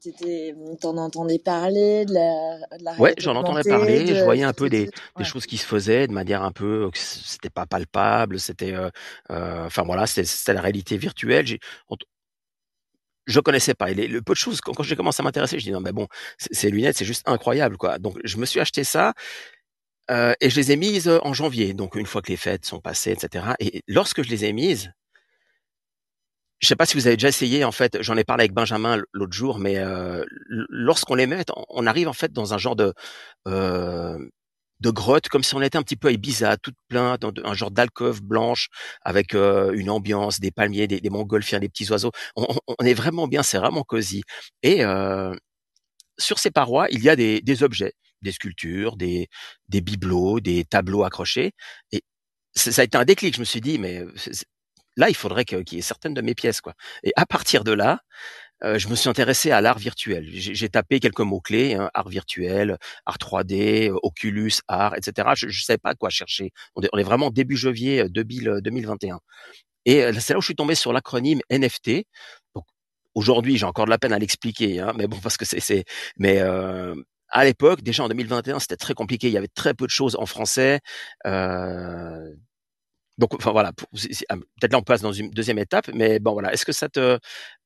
t'en 0.81 0.97
entendais 0.97 1.37
parler 1.37 2.05
de 2.05 2.15
la, 2.15 2.77
de 2.79 2.83
la 2.83 2.95
Ouais, 2.95 3.13
j'en 3.19 3.35
entendais 3.35 3.61
parler. 3.61 4.03
De... 4.05 4.15
Je 4.15 4.23
voyais 4.23 4.43
un 4.43 4.53
peu 4.53 4.69
des, 4.69 4.89
des 5.17 5.23
choses 5.23 5.45
qui 5.45 5.57
se 5.57 5.67
faisaient 5.67 6.07
de 6.07 6.11
manière 6.11 6.41
un 6.41 6.51
peu, 6.51 6.89
c'était 6.95 7.51
pas 7.51 7.67
palpable, 7.67 8.39
c'était, 8.39 8.73
enfin 9.29 9.83
voilà, 9.83 10.07
c'était 10.07 10.53
la 10.53 10.61
réalité 10.61 10.97
virtuelle. 10.97 11.45
Je 13.25 13.39
connaissais 13.39 13.73
pas. 13.73 13.91
Et 13.91 13.93
les, 13.93 14.07
le 14.07 14.21
peu 14.21 14.33
de 14.33 14.37
choses, 14.37 14.61
quand, 14.61 14.73
quand 14.73 14.83
j'ai 14.83 14.95
commencé 14.95 15.21
à 15.21 15.23
m'intéresser, 15.23 15.59
je 15.59 15.65
dis 15.65 15.71
non, 15.71 15.81
mais 15.81 15.91
bon, 15.91 16.07
ces 16.37 16.69
lunettes, 16.69 16.97
c'est 16.97 17.05
juste 17.05 17.27
incroyable, 17.27 17.77
quoi. 17.77 17.99
Donc, 17.99 18.17
je 18.23 18.37
me 18.37 18.45
suis 18.45 18.59
acheté 18.59 18.83
ça. 18.83 19.13
Euh, 20.11 20.33
et 20.39 20.49
je 20.49 20.55
les 20.57 20.71
ai 20.71 20.75
mises 20.75 21.09
en 21.23 21.33
janvier, 21.33 21.73
donc 21.73 21.95
une 21.95 22.05
fois 22.05 22.21
que 22.21 22.31
les 22.31 22.37
fêtes 22.37 22.65
sont 22.65 22.79
passées, 22.79 23.11
etc. 23.11 23.55
Et 23.59 23.81
lorsque 23.87 24.21
je 24.23 24.29
les 24.29 24.45
ai 24.45 24.53
mises, 24.53 24.91
je 26.59 26.67
sais 26.67 26.75
pas 26.75 26.85
si 26.85 26.95
vous 26.95 27.07
avez 27.07 27.15
déjà 27.17 27.27
essayé, 27.29 27.63
en 27.63 27.71
fait, 27.71 28.01
j'en 28.01 28.15
ai 28.17 28.23
parlé 28.23 28.43
avec 28.43 28.53
Benjamin 28.53 29.01
l'autre 29.13 29.33
jour, 29.33 29.59
mais 29.59 29.77
euh, 29.77 30.23
lorsqu'on 30.47 31.15
les 31.15 31.27
met, 31.27 31.43
on 31.69 31.85
arrive 31.85 32.07
en 32.07 32.13
fait 32.13 32.31
dans 32.31 32.53
un 32.53 32.57
genre 32.57 32.75
de 32.75 32.93
euh, 33.47 34.17
de 34.81 34.89
grotte, 34.89 35.29
comme 35.29 35.43
si 35.43 35.55
on 35.55 35.61
était 35.61 35.77
un 35.77 35.83
petit 35.83 35.95
peu 35.95 36.09
à 36.09 36.11
Ibiza, 36.11 36.57
toute 36.57 36.75
plein, 36.87 37.17
dans 37.17 37.31
un 37.43 37.53
genre 37.53 37.71
d'alcôve 37.71 38.21
blanche, 38.21 38.69
avec 39.01 39.33
euh, 39.35 39.73
une 39.73 39.89
ambiance, 39.89 40.39
des 40.39 40.51
palmiers, 40.51 40.87
des, 40.87 40.99
des 41.01 41.09
montgolfières, 41.09 41.59
des 41.59 41.69
petits 41.69 41.89
oiseaux. 41.91 42.11
On, 42.35 42.47
on, 42.67 42.85
est 42.85 42.93
vraiment 42.93 43.27
bien, 43.27 43.43
c'est 43.43 43.57
vraiment 43.57 43.83
cosy. 43.83 44.23
Et 44.63 44.83
euh, 44.83 45.33
sur 46.17 46.39
ces 46.39 46.51
parois, 46.51 46.87
il 46.91 47.01
y 47.03 47.09
a 47.09 47.15
des, 47.15 47.41
des 47.41 47.63
objets, 47.63 47.93
des 48.21 48.31
sculptures, 48.31 48.97
des, 48.97 49.27
des 49.69 49.81
bibelots, 49.81 50.39
des 50.39 50.65
tableaux 50.65 51.03
accrochés. 51.03 51.53
Et 51.91 52.03
ça 52.55 52.81
a 52.81 52.85
été 52.85 52.97
un 52.97 53.05
déclic. 53.05 53.35
Je 53.35 53.39
me 53.39 53.45
suis 53.45 53.61
dit, 53.61 53.79
mais 53.79 54.03
là, 54.97 55.09
il 55.09 55.15
faudrait 55.15 55.45
qu'il 55.45 55.63
y 55.73 55.77
ait 55.77 55.81
certaines 55.81 56.13
de 56.13 56.21
mes 56.21 56.35
pièces, 56.35 56.61
quoi. 56.61 56.73
Et 57.03 57.11
à 57.15 57.25
partir 57.25 57.63
de 57.63 57.73
là, 57.73 57.99
euh, 58.65 58.79
je 58.79 58.87
me 58.87 58.95
suis 58.95 59.09
intéressé 59.09 59.51
à 59.51 59.61
l'art 59.61 59.77
virtuel. 59.77 60.27
J'ai 60.31 60.69
tapé 60.69 60.99
quelques 60.99 61.19
mots-clés, 61.19 61.75
hein, 61.75 61.89
art 61.93 62.09
virtuel, 62.09 62.77
art 63.05 63.17
3D, 63.17 63.91
Oculus, 64.03 64.53
art, 64.67 64.95
etc. 64.95 65.29
Je 65.35 65.47
ne 65.47 65.51
savais 65.51 65.77
pas 65.77 65.93
quoi 65.95 66.09
chercher. 66.09 66.51
On 66.75 66.81
est, 66.81 67.03
vraiment 67.03 67.29
début 67.29 67.55
janvier 67.57 68.09
2000, 68.09 68.59
2021. 68.63 69.19
Et 69.85 70.03
euh, 70.03 70.13
c'est 70.19 70.33
là 70.33 70.39
où 70.39 70.41
je 70.41 70.47
suis 70.47 70.55
tombé 70.55 70.75
sur 70.75 70.93
l'acronyme 70.93 71.41
NFT. 71.51 72.05
Aujourd'hui, 73.13 73.57
j'ai 73.57 73.65
encore 73.65 73.85
de 73.85 73.91
la 73.91 73.97
peine 73.97 74.13
à 74.13 74.19
l'expliquer, 74.19 74.79
hein, 74.79 74.93
mais 74.97 75.07
bon, 75.07 75.17
parce 75.23 75.37
que 75.37 75.45
c'est... 75.45 75.85
Mais... 76.17 76.39
Euh, 76.39 76.95
à 77.29 77.43
l'époque, 77.43 77.81
déjà 77.81 78.03
en 78.03 78.07
2021, 78.07 78.59
c'était 78.59 78.77
très 78.77 78.93
compliqué. 78.93 79.27
Il 79.27 79.33
y 79.33 79.37
avait 79.37 79.49
très 79.49 79.73
peu 79.73 79.85
de 79.85 79.91
choses 79.91 80.15
en 80.15 80.25
français. 80.25 80.79
Euh, 81.25 82.33
donc, 83.17 83.33
enfin 83.33 83.51
voilà, 83.51 83.71
ah, 84.29 84.35
peut-être 84.35 84.73
là 84.73 84.79
on 84.79 84.83
passe 84.83 85.01
dans 85.01 85.11
une 85.11 85.31
deuxième 85.31 85.57
étape, 85.57 85.89
mais 85.93 86.19
bon 86.19 86.33
voilà, 86.33 86.53
est-ce 86.53 86.65
que 86.65 86.71
ça 86.71 86.89
te 86.89 87.17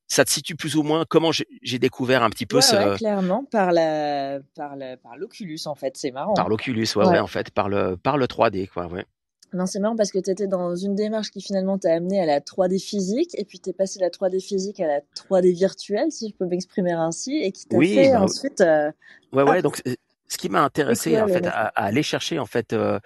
ça 0.10 0.26
te 0.26 0.32
situe 0.32 0.56
plus 0.56 0.76
ou 0.76 0.84
moins 0.84 1.06
comment 1.08 1.32
j'ai 1.32 1.80
découvert 1.80 2.24
un 2.24 2.30
petit 2.30 2.46
peu 2.46 2.58
ouais, 2.58 2.62
ce 2.62 2.76
ouais, 2.76 2.98
clairement 2.98 3.46
par 3.52 3.72
la 3.72 4.40
par 4.56 4.76
la, 4.76 4.98
par 4.98 5.16
l'Oculus 5.18 5.60
en 5.66 5.76
fait 5.76 5.96
c'est 5.96 6.12
marrant 6.12 6.34
par 6.34 6.50
l'Oculus 6.50 6.88
ouais, 6.96 7.06
ouais, 7.06 7.12
ouais 7.12 7.20
en 7.20 7.28
fait 7.28 7.52
par 7.52 7.70
le 7.70 7.96
par 7.96 8.18
le 8.18 8.26
3D 8.26 8.68
quoi 8.68 8.88
ouais 8.88 9.06
non, 9.52 9.66
c'est 9.66 9.80
marrant 9.80 9.96
parce 9.96 10.12
que 10.12 10.20
tu 10.20 10.30
étais 10.30 10.46
dans 10.46 10.76
une 10.76 10.94
démarche 10.94 11.32
qui 11.32 11.42
finalement 11.42 11.80
t'a 11.80 11.94
amené 11.96 12.22
à 12.22 12.26
la 12.28 12.40
3D 12.40 12.80
physique 12.80 13.32
et 13.34 13.46
puis 13.46 13.60
t'es 13.60 13.74
passé 13.74 13.98
de 13.98 14.04
la 14.04 14.12
3D 14.12 14.40
physique 14.40 14.80
à 14.80 14.86
la 14.86 15.00
3D 15.16 15.56
virtuelle, 15.56 16.12
si 16.12 16.30
je 16.30 16.36
peux 16.36 16.46
m'exprimer 16.46 16.92
ainsi, 16.92 17.36
et 17.38 17.52
qui 17.52 17.66
t'a 17.66 17.78
oui, 17.78 17.96
fait 17.96 18.12
bah, 18.12 18.22
ensuite. 18.22 18.62
Euh, 18.62 18.92
ouais, 19.34 19.42
ouais. 19.42 19.64
Donc, 19.64 19.82
ce 20.28 20.38
qui 20.38 20.50
m'a 20.50 20.62
intéressé 20.62 21.20
en 21.20 21.28
fait 21.28 21.46
à, 21.48 21.68
à, 21.68 21.86
aller 21.86 22.04
chercher 22.04 22.38
en 22.38 22.46
fait 22.46 22.74
euh, 22.74 23.00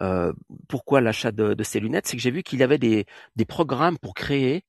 euh, 0.00 0.32
pourquoi 0.68 1.02
l'achat 1.02 1.30
de, 1.30 1.52
de, 1.52 1.62
ces 1.62 1.78
lunettes, 1.78 2.06
c'est 2.06 2.16
que 2.16 2.22
j'ai 2.22 2.30
vu 2.30 2.42
qu'il 2.42 2.60
y 2.60 2.62
avait 2.62 2.78
des 2.78 3.04
des 3.36 3.44
programmes 3.44 3.98
pour 3.98 4.14
créer 4.14 4.64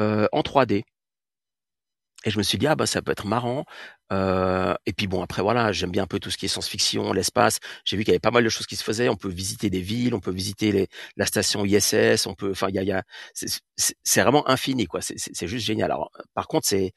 euh, 0.00 0.26
en 0.32 0.40
3D. 0.40 0.84
Et 2.24 2.30
je 2.30 2.38
me 2.38 2.42
suis 2.42 2.58
dit 2.58 2.66
ah 2.66 2.76
bah 2.76 2.86
ça 2.86 3.02
peut 3.02 3.12
être 3.12 3.26
marrant 3.26 3.64
Euh, 4.12 4.74
et 4.86 4.92
puis 4.92 5.06
bon, 5.06 5.22
après 5.22 5.42
voilà, 5.42 5.72
j'aime 5.72 5.90
bien 5.90 6.02
un 6.04 6.06
peu 6.06 6.18
tout 6.18 6.30
ce 6.30 6.36
qui 6.38 6.46
est 6.46 6.48
science-fiction, 6.48 7.12
l'espace. 7.12 7.58
J'ai 7.84 7.96
vu 7.96 8.04
qu'il 8.04 8.10
y 8.12 8.14
avait 8.14 8.20
pas 8.20 8.30
mal 8.30 8.44
de 8.44 8.48
choses 8.48 8.66
qui 8.66 8.76
se 8.76 8.84
faisaient. 8.84 9.08
On 9.08 9.16
peut 9.16 9.28
visiter 9.28 9.70
des 9.70 9.80
villes, 9.80 10.14
on 10.14 10.20
peut 10.20 10.32
visiter 10.32 10.72
les, 10.72 10.88
la 11.16 11.26
station 11.26 11.64
ISS, 11.64 12.26
on 12.26 12.34
peut, 12.34 12.50
enfin, 12.50 12.68
il 12.68 12.74
y 12.74 12.78
a, 12.78 12.82
y 12.82 12.92
a 12.92 13.02
c'est 14.04 14.20
vraiment 14.22 14.48
infini 14.48 14.86
quoi. 14.86 15.00
C'est 15.02 15.46
juste 15.46 15.66
génial. 15.66 15.90
Alors, 15.90 16.10
par 16.34 16.46
contre, 16.48 16.66
c'est 16.66 16.92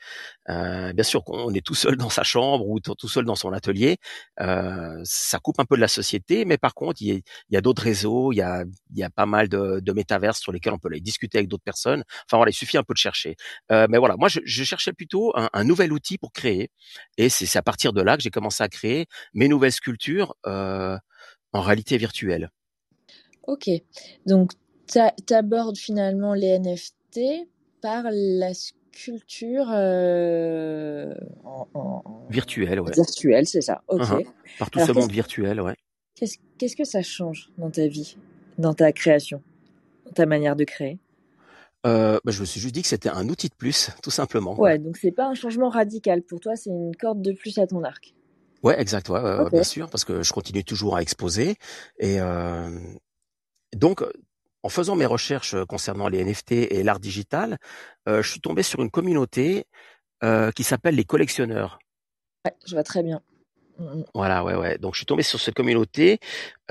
euh, 0.49 0.93
bien 0.93 1.03
sûr 1.03 1.23
qu'on 1.23 1.53
est 1.53 1.65
tout 1.65 1.75
seul 1.75 1.97
dans 1.97 2.09
sa 2.09 2.23
chambre 2.23 2.67
ou 2.67 2.79
tout 2.79 3.07
seul 3.07 3.25
dans 3.25 3.35
son 3.35 3.53
atelier. 3.53 3.97
Euh, 4.41 4.99
ça 5.03 5.39
coupe 5.39 5.59
un 5.59 5.65
peu 5.65 5.75
de 5.75 5.81
la 5.81 5.87
société, 5.87 6.45
mais 6.45 6.57
par 6.57 6.73
contre, 6.73 7.01
il 7.01 7.21
y 7.49 7.55
a, 7.55 7.59
a 7.59 7.61
d'autres 7.61 7.83
réseaux, 7.83 8.31
il 8.31 8.37
y 8.37 8.41
a, 8.41 8.63
y 8.93 9.03
a 9.03 9.09
pas 9.09 9.25
mal 9.25 9.49
de, 9.49 9.79
de 9.81 9.93
métaverses 9.93 10.39
sur 10.39 10.51
lesquels 10.51 10.73
on 10.73 10.79
peut 10.79 10.89
aller 10.89 11.01
discuter 11.01 11.37
avec 11.37 11.49
d'autres 11.49 11.63
personnes. 11.63 12.03
Enfin 12.27 12.37
voilà, 12.37 12.49
il 12.51 12.53
suffit 12.53 12.77
un 12.77 12.83
peu 12.83 12.93
de 12.93 12.99
chercher. 12.99 13.35
Euh, 13.71 13.87
mais 13.89 13.97
voilà, 13.97 14.15
moi, 14.17 14.29
je, 14.29 14.39
je 14.45 14.63
cherchais 14.63 14.93
plutôt 14.93 15.31
un, 15.37 15.49
un 15.53 15.63
nouvel 15.63 15.93
outil 15.93 16.17
pour 16.17 16.31
créer. 16.33 16.69
Et 17.17 17.29
c'est 17.29 17.57
à 17.57 17.61
partir 17.61 17.93
de 17.93 18.01
là 18.01 18.17
que 18.17 18.23
j'ai 18.23 18.29
commencé 18.29 18.63
à 18.63 18.69
créer 18.69 19.07
mes 19.33 19.47
nouvelles 19.47 19.71
sculptures 19.71 20.35
euh, 20.45 20.97
en 21.51 21.61
réalité 21.61 21.97
virtuelle. 21.97 22.49
Ok, 23.47 23.69
donc 24.25 24.51
tu 24.87 25.33
abordes 25.33 25.77
finalement 25.77 26.33
les 26.33 26.59
NFT 26.59 27.47
par 27.81 28.05
la 28.11 28.53
sculpture 28.53 29.67
euh, 29.71 31.13
en, 31.43 32.03
virtuelle, 32.29 32.79
ouais. 32.79 32.91
Virtuelle, 32.93 33.45
c'est 33.45 33.61
ça. 33.61 33.83
Ok. 33.87 34.01
Uh-huh. 34.01 34.27
Par 34.59 34.69
tout 34.69 34.79
ce 34.79 34.91
monde 34.91 35.11
virtuel, 35.11 35.59
ouais. 35.61 35.75
Qu'est-ce 36.15 36.75
que 36.75 36.85
ça 36.85 37.01
change 37.01 37.49
dans 37.57 37.69
ta 37.69 37.87
vie, 37.87 38.17
dans 38.57 38.73
ta 38.73 38.91
création, 38.93 39.41
dans 40.05 40.11
ta 40.11 40.25
manière 40.25 40.55
de 40.55 40.63
créer? 40.63 40.99
Euh, 41.85 42.19
bah, 42.23 42.31
je 42.31 42.39
me 42.39 42.45
suis 42.45 42.59
juste 42.59 42.73
dit 42.73 42.81
que 42.81 42.87
c'était 42.87 43.09
un 43.09 43.27
outil 43.29 43.49
de 43.49 43.55
plus, 43.55 43.91
tout 44.03 44.11
simplement. 44.11 44.59
Ouais, 44.59 44.77
donc 44.79 44.97
c'est 44.97 45.11
pas 45.11 45.27
un 45.27 45.33
changement 45.33 45.69
radical. 45.69 46.21
Pour 46.21 46.39
toi, 46.39 46.55
c'est 46.55 46.69
une 46.69 46.95
corde 46.95 47.21
de 47.21 47.33
plus 47.33 47.57
à 47.57 47.67
ton 47.67 47.83
arc. 47.83 48.13
Ouais, 48.63 48.79
exact, 48.79 49.09
ouais, 49.09 49.49
bien 49.51 49.63
sûr, 49.63 49.89
parce 49.89 50.05
que 50.05 50.23
je 50.23 50.31
continue 50.31 50.63
toujours 50.63 50.95
à 50.95 51.01
exposer. 51.01 51.57
Et 51.99 52.21
euh, 52.21 52.79
donc, 53.75 54.01
en 54.61 54.69
faisant 54.69 54.95
mes 54.95 55.05
recherches 55.05 55.57
concernant 55.65 56.07
les 56.07 56.23
NFT 56.23 56.51
et 56.53 56.81
l'art 56.81 57.01
digital, 57.01 57.57
euh, 58.07 58.21
je 58.21 58.31
suis 58.31 58.39
tombé 58.39 58.63
sur 58.63 58.81
une 58.81 58.89
communauté 58.89 59.65
qui 60.55 60.63
s'appelle 60.63 60.95
les 60.95 61.03
collectionneurs. 61.03 61.79
Ouais, 62.45 62.53
je 62.65 62.75
vois 62.75 62.83
très 62.83 63.03
bien. 63.03 63.21
Voilà, 64.13 64.43
ouais, 64.43 64.55
ouais. 64.55 64.77
Donc 64.77 64.93
je 64.93 64.99
suis 64.99 65.05
tombé 65.05 65.23
sur 65.23 65.39
cette 65.39 65.55
communauté 65.55 66.19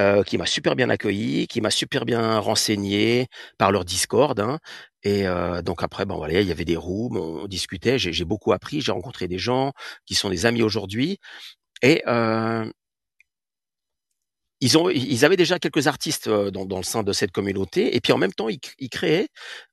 euh, 0.01 0.23
qui 0.23 0.39
m'a 0.39 0.47
super 0.47 0.77
bien 0.77 0.89
accueilli, 0.89 1.47
qui 1.49 1.61
m'a 1.61 1.71
super 1.71 2.05
bien 2.05 2.39
renseigné 2.39 3.27
par 3.59 3.73
leur 3.73 3.85
Discord. 3.85 4.39
Hein. 4.39 4.59
Et 5.03 5.27
euh, 5.27 5.63
donc 5.63 5.83
après, 5.83 6.05
bon 6.07 6.17
voilà, 6.17 6.41
il 6.41 6.47
y 6.47 6.53
avait 6.53 6.65
des 6.65 6.77
rooms, 6.77 7.17
on, 7.17 7.47
discutait. 7.47 7.99
J'ai 7.99 8.25
beaucoup 8.25 8.53
appris, 8.53 8.81
j'ai 8.81 8.93
rencontré 8.93 9.29
des 9.29 9.39
gens 9.39 9.73
qui 10.07 10.15
sont 10.15 10.31
des 10.31 10.47
amis 10.47 10.63
aujourd'hui. 10.63 11.19
Et 11.83 12.03
euh, 12.07 12.71
ils 14.61 14.79
ont, 14.79 14.89
ils 14.91 15.25
avaient 15.25 15.37
déjà 15.37 15.59
quelques 15.59 15.89
artistes 15.89 16.29
dans, 16.29 16.65
dans, 16.65 16.77
le 16.77 16.85
sein 16.85 17.03
de 17.03 17.13
cette 17.13 17.33
communauté, 17.33 17.97
et 17.97 18.01
puis 18.01 18.13
en 18.13 18.19
même 18.19 18.33
temps, 18.33 18.49
ils, 18.49 18.61
ils 18.79 18.91
créaient 18.91 19.27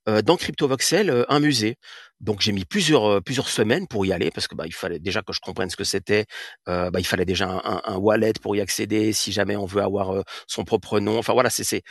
euh, 0.08 0.24
dans 0.24 0.36
CryptoVoxel 0.36 1.26
un 1.30 1.40
musée. 1.40 1.78
Donc 2.22 2.42
j'ai 2.42 2.52
mis 2.52 2.66
plusieurs 2.66 3.06
euh, 3.06 3.22
plusieurs 3.22 3.48
semaines 3.48 3.88
pour 3.88 4.06
y 4.06 4.12
aller 4.12 4.30
parce 4.32 4.48
que 4.48 4.56
bah 4.56 4.66
il 4.68 4.74
fallait 4.74 5.00
déjà 5.00 5.22
que 5.22 5.32
je 5.32 5.40
comprenne 5.40 5.70
ce 5.70 5.78
que 5.78 5.86
c'était. 5.86 6.26
Euh, 6.68 6.92
bah 6.92 7.00
il 7.00 7.06
fallait 7.06 7.26
déjà 7.26 7.50
un, 7.50 7.82
un, 7.86 7.98
wallet 7.98 8.34
pour 8.42 8.56
y 8.56 8.62
accéder 8.62 9.14
si 9.14 9.32
jamais 9.32 9.56
on 9.56 9.66
veut 9.66 9.82
avoir 9.82 10.14
euh, 10.14 10.24
son 10.46 10.66
propre 10.66 11.00
nom. 11.00 11.18
Enfin 11.18 11.34
voilà, 11.34 11.50
c'est 11.50 11.64
c'est 11.64 11.82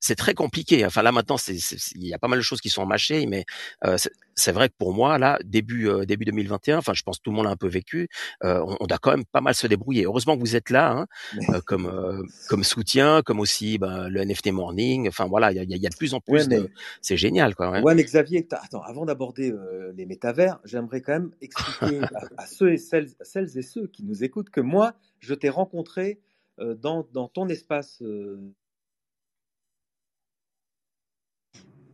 c'est 0.00 0.14
très 0.14 0.34
compliqué. 0.34 0.84
Enfin 0.84 1.02
là 1.02 1.10
maintenant, 1.10 1.38
c'est 1.38 1.56
il 1.94 2.06
y 2.06 2.12
a 2.12 2.18
pas 2.18 2.28
mal 2.28 2.38
de 2.38 2.44
choses 2.44 2.60
qui 2.60 2.68
sont 2.68 2.84
mâchées, 2.84 3.26
mais 3.26 3.44
euh, 3.84 3.96
c'est 4.34 4.52
vrai 4.52 4.68
que 4.68 4.74
pour 4.78 4.92
moi 4.92 5.18
là 5.18 5.38
début 5.42 5.88
début 6.06 6.26
2021, 6.26 6.78
enfin 6.78 6.92
je 6.94 7.02
pense 7.02 7.16
que 7.16 7.22
tout 7.22 7.30
le 7.30 7.36
monde 7.36 7.46
a 7.46 7.50
un 7.50 7.56
peu 7.56 7.66
vécu. 7.66 8.08
On, 8.42 8.76
on, 8.78 8.86
doit 8.86 8.98
quand 8.98 9.10
même 9.10 9.24
pas 9.24 9.40
mal 9.40 9.54
se 9.54 9.66
débrouiller. 9.66 10.04
Heureusement 10.04 10.36
que 10.36 10.40
vous 10.40 10.54
êtes 10.54 10.70
là, 10.70 11.06
hein, 11.48 11.60
comme 11.66 12.28
comme 12.48 12.62
soutien, 12.62 13.22
comme 13.22 13.40
aussi 13.40 13.78
bah, 13.78 14.08
le 14.08 14.22
NFT 14.22 14.52
Morning. 14.52 15.08
Enfin 15.08 15.26
voilà, 15.26 15.50
il 15.50 15.56
y 15.56 15.60
a, 15.74 15.76
y 15.76 15.86
a, 15.86 15.90
de 15.90 15.96
plus 15.96 16.14
en 16.14 16.20
plus. 16.20 16.46
de... 16.46 16.70
C'est 17.00 17.16
génial 17.16 17.54
quoi. 17.54 17.80
Ouais, 17.80 17.94
mais 17.94 18.04
Xavier, 18.04 18.46
attends, 18.52 18.82
avant 18.82 19.06
d'aborder 19.06 19.52
euh, 19.78 19.92
les 19.92 20.06
métavers, 20.06 20.60
j'aimerais 20.64 21.00
quand 21.00 21.12
même 21.12 21.30
expliquer 21.40 22.00
à, 22.36 22.46
ceux 22.46 22.72
et 22.72 22.78
celles, 22.78 23.08
celles, 23.20 23.56
et 23.56 23.62
ceux 23.62 23.86
qui 23.86 24.04
nous 24.04 24.24
écoutent 24.24 24.50
que 24.50 24.60
moi, 24.60 24.94
je 25.20 25.34
t'ai 25.34 25.48
rencontré 25.48 26.20
euh, 26.58 26.74
dans, 26.74 27.06
dans, 27.12 27.28
ton 27.28 27.48
espace. 27.48 28.02
Euh... 28.02 28.52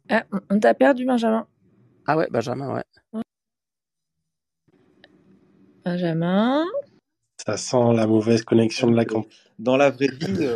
Ah, 0.09 0.25
on 0.51 0.59
t'a 0.59 0.75
perdu, 0.75 1.05
Benjamin. 1.05 1.47
Ah 2.07 2.17
ouais, 2.17 2.29
Benjamin, 2.31 2.75
ouais. 2.75 3.23
Benjamin. 5.85 6.65
Ça 7.47 7.57
sent 7.57 7.93
la 7.95 8.07
mauvaise 8.07 8.43
connexion 8.43 8.91
de 8.91 8.97
la 8.97 9.05
camp. 9.05 9.27
Dans 9.59 9.77
la 9.77 9.91
vraie 9.91 10.09
vie, 10.09 10.49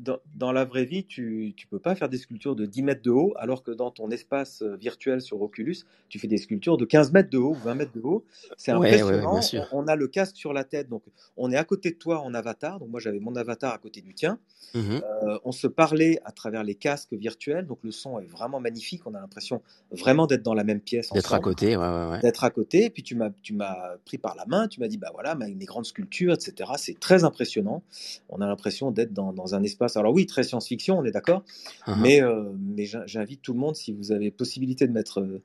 dans, 0.00 0.52
la 0.52 0.64
vraie 0.64 0.84
vie, 0.84 1.04
tu 1.04 1.54
ne 1.56 1.70
peux 1.70 1.78
pas 1.78 1.94
faire 1.94 2.08
des 2.08 2.16
sculptures 2.16 2.56
de 2.56 2.66
10 2.66 2.82
mètres 2.82 3.02
de 3.02 3.10
haut, 3.10 3.34
alors 3.36 3.62
que 3.62 3.70
dans 3.70 3.90
ton 3.90 4.10
espace 4.10 4.62
euh, 4.62 4.76
virtuel 4.76 5.20
sur 5.20 5.40
Oculus, 5.42 5.76
tu 6.08 6.18
fais 6.18 6.26
des 6.26 6.38
sculptures 6.38 6.76
de 6.76 6.84
15 6.84 7.12
mètres 7.12 7.30
de 7.30 7.38
haut 7.38 7.50
ou 7.50 7.54
20 7.54 7.74
mètres 7.74 7.92
de 7.92 8.00
haut. 8.00 8.24
C'est 8.56 8.72
impressionnant. 8.72 9.40
on, 9.72 9.86
a 9.86 9.96
le 9.96 10.08
casque 10.08 10.36
sur 10.36 10.52
la 10.52 10.64
tête, 10.64 10.88
donc 10.88 11.02
on 11.36 11.52
est 11.52 11.56
à 11.56 11.64
côté 11.64 11.90
de 11.90 11.96
toi 11.96 12.20
en 12.20 12.32
avatar. 12.34 12.78
Donc 12.78 12.88
moi, 12.88 13.00
j'avais 13.00 13.20
mon 13.20 13.36
avatar 13.36 13.74
à 13.74 13.78
côté 13.78 14.00
du 14.00 14.14
tien. 14.14 14.38
Mmh 14.74 15.00
euh, 15.22 15.38
on 15.44 15.52
se 15.52 15.66
parlait 15.66 16.20
à 16.24 16.32
travers 16.32 16.62
les 16.62 16.74
casques 16.74 17.12
virtuels, 17.12 17.66
donc 17.66 17.78
le 17.82 17.90
son 17.90 18.18
est 18.20 18.26
vraiment 18.26 18.60
magnifique. 18.60 19.02
On 19.06 19.14
a 19.14 19.20
l'impression 19.20 19.62
vraiment 19.90 20.26
d'être 20.26 20.42
dans 20.42 20.54
la 20.54 20.64
même 20.64 20.80
pièce. 20.80 21.10
D'être 21.12 21.34
à 21.34 21.40
côté, 21.40 21.76
ouais, 21.76 22.20
D'être 22.20 22.44
à 22.44 22.50
côté. 22.50 22.84
Et 22.84 22.90
puis 22.90 23.02
tu 23.02 23.14
m'as, 23.14 23.30
tu 23.42 23.54
m'as 23.54 23.96
pris 24.04 24.18
par 24.18 24.34
la 24.36 24.46
main, 24.46 24.68
tu 24.68 24.80
m'as 24.80 24.88
dit, 24.88 24.98
bah 24.98 25.10
voilà, 25.12 25.34
mes 25.34 25.64
grandes 25.64 25.86
sculptures, 25.86 26.34
etc. 26.34 26.70
C'est 26.76 26.98
très 26.98 27.24
impressionnant. 27.24 27.82
On 28.28 28.40
a 28.40 28.46
l'impression 28.46 28.90
d'être 28.90 29.12
dans, 29.12 29.32
dans 29.32 29.54
un 29.54 29.62
espace 29.62 29.89
alors 29.96 30.12
oui, 30.12 30.26
très 30.26 30.42
science-fiction, 30.42 30.98
on 30.98 31.04
est 31.04 31.10
d'accord, 31.10 31.44
uh-huh. 31.86 32.00
mais, 32.00 32.22
euh, 32.22 32.52
mais 32.58 32.84
j'invite 33.06 33.42
tout 33.42 33.52
le 33.52 33.58
monde, 33.58 33.76
si 33.76 33.92
vous 33.92 34.12
avez 34.12 34.30
possibilité 34.30 34.86
de 34.86 34.92
mettre, 34.92 35.20
euh, 35.20 35.42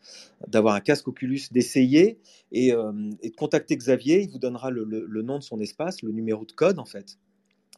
d'avoir 0.47 0.75
un 0.75 0.79
casque 0.79 1.07
Oculus, 1.07 1.41
d'essayer 1.51 2.19
et, 2.51 2.73
euh, 2.73 2.91
et, 3.21 3.29
de 3.29 3.35
contacter 3.35 3.75
Xavier. 3.75 4.21
Il 4.21 4.29
vous 4.29 4.39
donnera 4.39 4.69
le, 4.69 4.83
le, 4.85 5.21
nom 5.21 5.39
de 5.39 5.43
son 5.43 5.59
espace, 5.59 6.01
le 6.01 6.11
numéro 6.11 6.45
de 6.45 6.51
code 6.51 6.79
en 6.79 6.85
fait. 6.85 7.17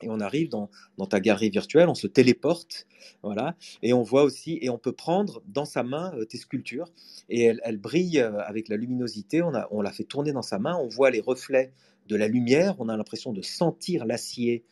Et 0.04 0.10
on 0.10 0.20
arrive 0.20 0.50
dans, 0.50 0.70
dans, 1.00 1.08
ta 1.08 1.20
galerie 1.20 1.50
virtuelle, 1.50 1.90
on 1.90 1.96
se 1.96 2.06
téléporte, 2.06 2.86
voilà, 3.24 3.56
et 3.82 3.94
on 3.94 4.04
voit 4.04 4.24
aussi, 4.24 4.60
et 4.62 4.70
on 4.70 4.78
peut 4.78 4.92
prendre 4.92 5.42
dans 5.48 5.66
sa 5.66 5.82
main 5.82 6.14
tes 6.30 6.38
sculptures, 6.38 6.92
et 7.30 7.42
elles 7.46 7.60
elle 7.64 7.78
brillent 7.78 8.20
avec 8.20 8.70
la 8.70 8.78
luminosité, 8.78 9.42
on, 9.42 9.56
a, 9.56 9.68
on 9.72 9.82
la 9.82 9.92
fait 9.92 10.04
tourner 10.04 10.34
dans 10.34 10.44
sa 10.44 10.60
main, 10.60 10.76
on 10.76 10.88
voit 10.88 11.10
les 11.10 11.20
reflets 11.20 11.72
de 12.08 12.16
la 12.16 12.28
lumière, 12.28 12.76
on 12.80 12.90
a 12.90 12.98
l'impression 12.98 13.34
de 13.34 13.42
sentir 13.42 14.06
l'acier 14.06 14.64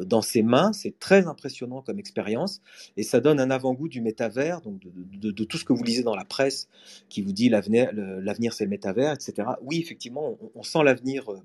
dans 0.00 0.22
ses 0.22 0.42
mains. 0.42 0.72
C'est 0.72 0.98
très 0.98 1.26
impressionnant 1.26 1.82
comme 1.82 1.98
expérience 1.98 2.60
et 2.96 3.02
ça 3.02 3.20
donne 3.20 3.40
un 3.40 3.50
avant-goût 3.50 3.88
du 3.88 4.00
métavers, 4.00 4.60
donc 4.60 4.80
de, 4.94 5.44
tout 5.44 5.58
ce 5.58 5.64
que 5.64 5.72
vous 5.72 5.84
lisez 5.84 6.02
dans 6.02 6.16
la 6.16 6.24
presse 6.24 6.68
qui 7.08 7.22
vous 7.22 7.32
dit 7.32 7.48
l'avenir, 7.48 7.90
l'avenir 7.94 8.52
c'est 8.52 8.64
le 8.64 8.70
métavers, 8.70 9.12
etc. 9.12 9.48
Oui, 9.62 9.80
effectivement, 9.80 10.38
on, 10.54 10.62
sent 10.62 10.82
l'avenir 10.84 11.30
euh, 11.30 11.38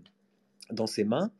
dans 0.72 0.88
ses 0.88 1.04
mains. 1.04 1.32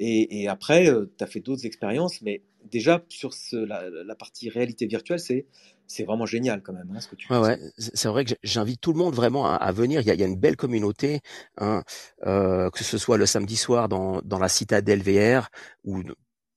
Et, 0.00 0.46
après, 0.46 0.88
euh, 0.88 1.10
tu 1.18 1.24
as 1.24 1.26
fait 1.26 1.40
d'autres 1.40 1.66
expériences, 1.66 2.22
mais 2.22 2.42
déjà 2.70 3.02
sur 3.08 3.32
la, 3.52 4.14
partie 4.14 4.48
réalité 4.48 4.86
virtuelle, 4.86 5.20
c'est 5.20 5.46
c'est 5.90 6.04
vraiment 6.04 6.26
génial 6.26 6.62
quand 6.62 6.74
même, 6.74 6.92
hein, 6.94 7.00
ce 7.00 7.08
que 7.08 7.16
tu 7.16 7.32
ouais, 7.32 7.38
ouais. 7.38 7.58
C'est 7.78 8.08
vrai 8.08 8.26
que 8.26 8.34
j'invite 8.42 8.78
tout 8.78 8.92
le 8.92 8.98
monde 8.98 9.14
vraiment 9.14 9.46
à, 9.46 9.72
venir. 9.72 10.02
Il 10.02 10.06
y, 10.06 10.22
a, 10.22 10.26
une 10.26 10.36
belle 10.36 10.56
communauté, 10.56 11.20
hein, 11.56 11.82
que 12.22 12.84
ce 12.84 12.98
soit 12.98 13.16
le 13.16 13.24
samedi 13.24 13.56
soir 13.56 13.88
dans, 13.88 14.20
dans 14.22 14.38
la 14.38 14.50
citadelle 14.50 15.02
VR 15.02 15.48
ou 15.84 16.02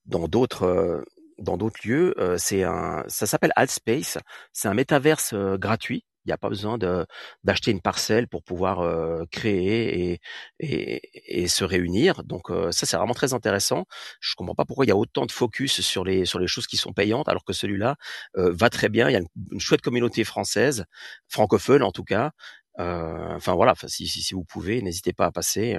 dans 0.06 0.28
d'autres 0.28 0.64
euh, 0.64 1.04
dans 1.40 1.58
d'autres 1.58 1.80
lieux. 1.86 2.14
Euh, 2.20 2.38
c'est 2.38 2.64
un, 2.64 3.04
ça 3.08 3.26
s'appelle 3.26 3.52
Altspace. 3.56 4.18
C'est 4.54 4.68
un 4.68 4.74
métaverse 4.74 5.34
euh, 5.34 5.58
gratuit. 5.58 6.06
Il 6.26 6.30
n'y 6.30 6.34
a 6.34 6.38
pas 6.38 6.50
besoin 6.50 6.78
de 6.78 7.06
d'acheter 7.44 7.72
une 7.72 7.82
parcelle 7.82 8.28
pour 8.28 8.44
pouvoir 8.44 8.88
créer 9.32 10.12
et, 10.12 10.20
et, 10.60 11.42
et, 11.44 11.48
se 11.48 11.64
réunir. 11.64 12.24
Donc 12.24 12.52
ça 12.70 12.86
c'est 12.86 12.96
vraiment 12.96 13.16
très 13.16 13.34
intéressant. 13.34 13.86
Je 14.20 14.36
comprends 14.36 14.54
pas 14.54 14.66
pourquoi 14.66 14.86
il 14.86 14.90
y 14.90 14.92
a 14.92 14.96
autant 14.96 15.26
de 15.26 15.32
focus 15.32 15.82
sur 15.82 16.04
les 16.04 16.26
sur 16.28 16.38
les 16.38 16.46
choses 16.46 16.68
qui 16.68 16.78
sont 16.78 16.94
payantes 16.94 17.28
alors 17.28 17.44
que 17.44 17.54
celui-là 17.54 17.96
va 18.36 18.70
très 18.70 18.90
bien. 18.90 19.10
Il 19.10 19.14
y 19.14 19.16
a 19.16 19.20
une, 19.52 19.60
chouette 19.60 19.82
communauté 19.82 20.24
française, 20.24 20.86
francophone 21.28 21.82
en 21.82 21.92
tout 21.92 22.04
cas. 22.04 22.30
enfin 22.78 23.56
voilà, 23.56 23.74
si, 23.88 24.08
si, 24.08 24.22
si, 24.22 24.36
vous 24.36 24.44
pouvez, 24.44 24.84
n'hésitez 24.84 25.14
pas 25.14 25.26
à 25.26 25.32
passer. 25.32 25.76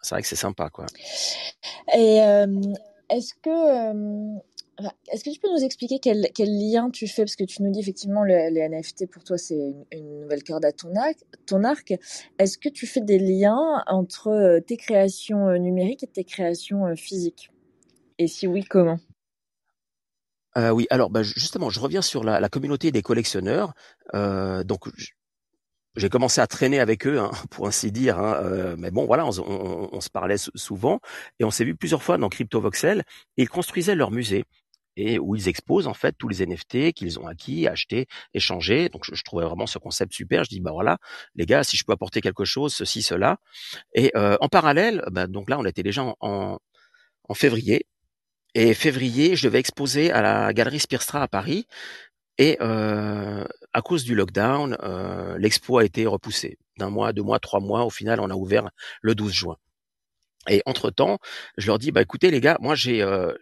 c'est 0.00 0.16
vrai 0.16 0.22
que 0.22 0.28
c'est 0.28 0.34
sympa 0.34 0.70
quoi. 0.70 0.86
Et 1.94 2.20
est-ce 3.12 3.34
que, 3.34 3.50
euh, 3.50 4.38
est-ce 5.12 5.22
que 5.24 5.30
tu 5.30 5.38
peux 5.38 5.50
nous 5.50 5.62
expliquer 5.62 5.98
quel, 6.00 6.26
lien 6.38 6.90
tu 6.90 7.06
fais? 7.06 7.22
Parce 7.22 7.36
que 7.36 7.44
tu 7.44 7.62
nous 7.62 7.70
dis 7.70 7.80
effectivement 7.80 8.24
le, 8.24 8.50
les 8.50 8.68
NFT 8.68 9.10
pour 9.10 9.22
toi 9.22 9.36
c'est 9.36 9.74
une, 9.92 10.20
nouvelle 10.20 10.42
corde 10.42 10.64
à 10.64 10.72
ton 10.72 10.94
arc. 10.96 11.18
Ton 11.46 11.64
arc. 11.64 11.94
Est-ce 12.38 12.58
que 12.58 12.68
tu 12.68 12.86
fais 12.86 13.00
des 13.00 13.18
liens 13.18 13.82
entre 13.86 14.28
euh, 14.28 14.60
tes 14.60 14.76
créations 14.76 15.48
euh, 15.48 15.58
numériques 15.58 16.02
et 16.04 16.06
tes 16.06 16.24
créations 16.24 16.96
physiques? 16.96 17.50
Et 18.18 18.26
si 18.26 18.46
oui, 18.46 18.64
comment? 18.64 18.98
Oui, 20.54 20.86
alors 20.90 21.08
bah, 21.08 21.22
justement, 21.22 21.70
je 21.70 21.80
reviens 21.80 22.02
sur 22.02 22.24
la, 22.24 22.46
communauté 22.50 22.92
des 22.92 23.00
collectionneurs. 23.00 23.72
donc, 24.12 24.86
j'ai 25.96 26.08
commencé 26.08 26.40
à 26.40 26.46
traîner 26.46 26.80
avec 26.80 27.06
eux, 27.06 27.18
hein, 27.18 27.30
pour 27.50 27.66
ainsi 27.66 27.92
dire. 27.92 28.18
Hein, 28.18 28.40
euh, 28.42 28.76
mais 28.78 28.90
bon, 28.90 29.06
voilà, 29.06 29.26
on, 29.26 29.30
on, 29.38 29.88
on 29.92 30.00
se 30.00 30.10
parlait 30.10 30.36
souvent 30.54 31.00
et 31.38 31.44
on 31.44 31.50
s'est 31.50 31.64
vu 31.64 31.74
plusieurs 31.74 32.02
fois 32.02 32.18
dans 32.18 32.28
CryptoVoxel. 32.28 33.02
Ils 33.36 33.48
construisaient 33.48 33.94
leur 33.94 34.10
musée 34.10 34.44
et 34.96 35.18
où 35.18 35.34
ils 35.34 35.48
exposent 35.48 35.86
en 35.86 35.94
fait 35.94 36.14
tous 36.18 36.28
les 36.28 36.46
NFT 36.46 36.92
qu'ils 36.92 37.18
ont 37.18 37.26
acquis, 37.26 37.66
achetés, 37.66 38.06
échangés. 38.34 38.88
Donc 38.88 39.04
je, 39.04 39.14
je, 39.14 39.24
trouvais 39.24 39.44
vraiment 39.44 39.66
ce 39.66 39.78
concept 39.78 40.12
super. 40.12 40.44
Je 40.44 40.50
dis 40.50 40.60
bah 40.60 40.72
voilà, 40.72 40.98
les 41.34 41.46
gars, 41.46 41.64
si 41.64 41.76
je 41.76 41.84
peux 41.84 41.92
apporter 41.92 42.20
quelque 42.20 42.44
chose, 42.44 42.74
ceci, 42.74 43.02
cela. 43.02 43.38
Et 43.94 44.12
euh, 44.16 44.36
en 44.40 44.48
parallèle, 44.48 45.02
bah, 45.10 45.26
donc 45.26 45.50
là 45.50 45.58
on 45.58 45.64
était 45.64 45.82
déjà 45.82 46.04
en, 46.04 46.16
en, 46.20 46.58
en 47.28 47.34
février. 47.34 47.86
Et 48.54 48.74
février, 48.74 49.36
je 49.36 49.46
devais 49.48 49.60
exposer 49.60 50.12
à 50.12 50.20
la 50.22 50.52
galerie 50.52 50.80
Spirstra 50.80 51.22
à 51.22 51.28
Paris. 51.28 51.66
Et 52.38 52.56
euh, 52.60 53.44
à 53.72 53.82
cause 53.82 54.04
du 54.04 54.14
lockdown, 54.14 54.76
euh, 54.82 55.36
l'expo 55.38 55.78
a 55.78 55.84
été 55.84 56.06
repoussée 56.06 56.58
d'un 56.78 56.90
mois, 56.90 57.12
deux 57.12 57.22
mois, 57.22 57.38
trois 57.38 57.60
mois. 57.60 57.84
Au 57.84 57.90
final, 57.90 58.20
on 58.20 58.30
a 58.30 58.34
ouvert 58.34 58.70
le 59.02 59.14
12 59.14 59.32
juin. 59.32 59.56
Et 60.48 60.62
entre 60.66 60.90
temps, 60.90 61.18
je 61.56 61.68
leur 61.68 61.78
dis 61.78 61.92
bah 61.92 62.02
écoutez 62.02 62.30
les 62.30 62.40
gars, 62.40 62.58
moi 62.60 62.74
j'ai 62.74 63.02
euh, 63.02 63.32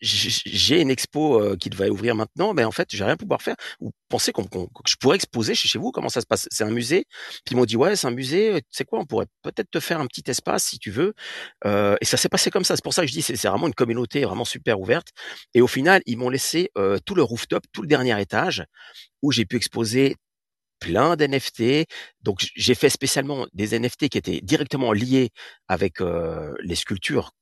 j'ai 0.00 0.80
une 0.80 0.90
expo 0.90 1.40
euh, 1.40 1.56
qui 1.56 1.70
devait 1.70 1.88
ouvrir 1.88 2.14
maintenant, 2.14 2.52
mais 2.54 2.64
en 2.64 2.70
fait, 2.70 2.88
j'ai 2.90 3.04
rien 3.04 3.16
pouvoir 3.16 3.42
faire. 3.42 3.56
Vous 3.80 3.92
pensez 4.08 4.32
qu'on, 4.32 4.44
qu 4.44 4.58
que 4.58 4.90
je 4.90 4.96
pourrais 4.96 5.16
exposer 5.16 5.54
chez, 5.54 5.68
chez 5.68 5.78
vous 5.78 5.90
Comment 5.90 6.08
ça 6.08 6.20
se 6.20 6.26
passe? 6.26 6.46
C'est 6.50 6.64
un 6.64 6.70
musée? 6.70 7.06
Puis 7.44 7.54
ils 7.54 7.56
m'ont 7.56 7.64
dit 7.64 7.76
ouais, 7.76 7.96
c'est 7.96 8.06
un 8.06 8.10
musée. 8.10 8.54
Tu 8.54 8.66
sais 8.70 8.84
quoi 8.84 9.00
On 9.00 9.06
pourrait 9.06 9.26
peut-être 9.42 9.70
te 9.70 9.80
faire 9.80 10.00
un 10.00 10.06
petit 10.06 10.24
espace 10.30 10.64
si 10.64 10.78
tu 10.78 10.90
veux. 10.90 11.14
Euh, 11.64 11.96
et 12.00 12.04
ça 12.04 12.16
s'est 12.16 12.28
passé 12.28 12.50
comme 12.50 12.64
ça. 12.64 12.76
C'est 12.76 12.84
pour 12.84 12.94
ça 12.94 13.02
que 13.02 13.08
je 13.08 13.12
dis 13.12 13.22
c'est 13.22 13.40
vraiment 13.46 13.66
une 13.68 13.74
communauté 13.74 14.24
vraiment 14.24 14.44
super 14.44 14.80
ouverte. 14.80 15.08
Et 15.54 15.60
au 15.60 15.66
final, 15.66 16.02
ils 16.06 16.18
m'ont 16.18 16.30
laissé 16.30 16.70
euh, 16.76 16.98
tout 17.04 17.14
le 17.14 17.22
rooftop, 17.22 17.64
tout 17.72 17.82
le 17.82 17.88
dernier 17.88 18.20
étage, 18.20 18.64
où 19.22 19.32
j'ai 19.32 19.44
pu 19.46 19.56
exposer 19.56 20.16
plein 20.80 21.16
d'NFT. 21.16 21.86
Donc 22.22 22.46
j'ai 22.54 22.74
fait 22.74 22.90
spécialement 22.90 23.46
des 23.54 23.78
NFT 23.78 24.08
qui 24.08 24.18
étaient 24.18 24.40
directement 24.42 24.92
liés 24.92 25.30
avec 25.68 26.00
euh, 26.00 26.54
les 26.62 26.74
sculptures 26.74 27.32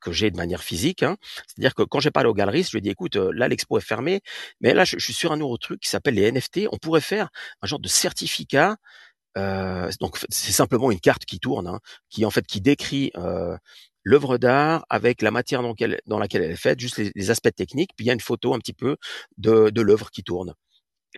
que 0.00 0.12
j'ai 0.12 0.30
de 0.30 0.36
manière 0.36 0.62
physique. 0.62 1.02
Hein. 1.02 1.16
C'est-à-dire 1.46 1.74
que 1.74 1.82
quand 1.82 2.00
j'ai 2.00 2.10
parlé 2.10 2.28
au 2.28 2.34
galeriste, 2.34 2.70
je 2.70 2.76
lui 2.76 2.78
ai 2.78 2.82
dit, 2.82 2.90
écoute, 2.90 3.16
là, 3.16 3.48
l'expo 3.48 3.78
est 3.78 3.82
fermée, 3.82 4.20
mais 4.60 4.74
là, 4.74 4.84
je, 4.84 4.98
suis 4.98 5.14
sur 5.14 5.32
un 5.32 5.36
nouveau 5.36 5.56
truc 5.58 5.80
qui 5.80 5.88
s'appelle 5.88 6.14
les 6.14 6.30
NFT. 6.30 6.68
On 6.72 6.78
pourrait 6.78 7.00
faire 7.00 7.30
un 7.62 7.66
genre 7.66 7.80
de 7.80 7.88
certificat. 7.88 8.76
Euh, 9.38 9.90
donc, 10.00 10.18
c'est 10.28 10.52
simplement 10.52 10.90
une 10.90 11.00
carte 11.00 11.24
qui 11.24 11.38
tourne, 11.38 11.68
hein, 11.68 11.80
qui 12.08 12.24
en 12.24 12.30
fait 12.30 12.46
qui 12.46 12.60
décrit 12.60 13.12
euh, 13.16 13.56
l'œuvre 14.02 14.38
d'art 14.38 14.84
avec 14.88 15.22
la 15.22 15.30
matière 15.30 15.62
dans, 15.62 16.18
laquelle, 16.18 16.42
elle 16.42 16.50
est 16.50 16.56
faite, 16.56 16.80
juste 16.80 16.96
les, 16.98 17.12
les, 17.14 17.30
aspects 17.30 17.54
techniques, 17.54 17.90
puis 17.96 18.06
il 18.06 18.08
y 18.08 18.10
a 18.10 18.14
une 18.14 18.20
photo 18.20 18.54
un 18.54 18.58
petit 18.58 18.72
peu 18.72 18.96
de, 19.38 19.70
de 19.70 19.80
l'œuvre 19.80 20.10
qui 20.10 20.24
tourne. 20.24 20.54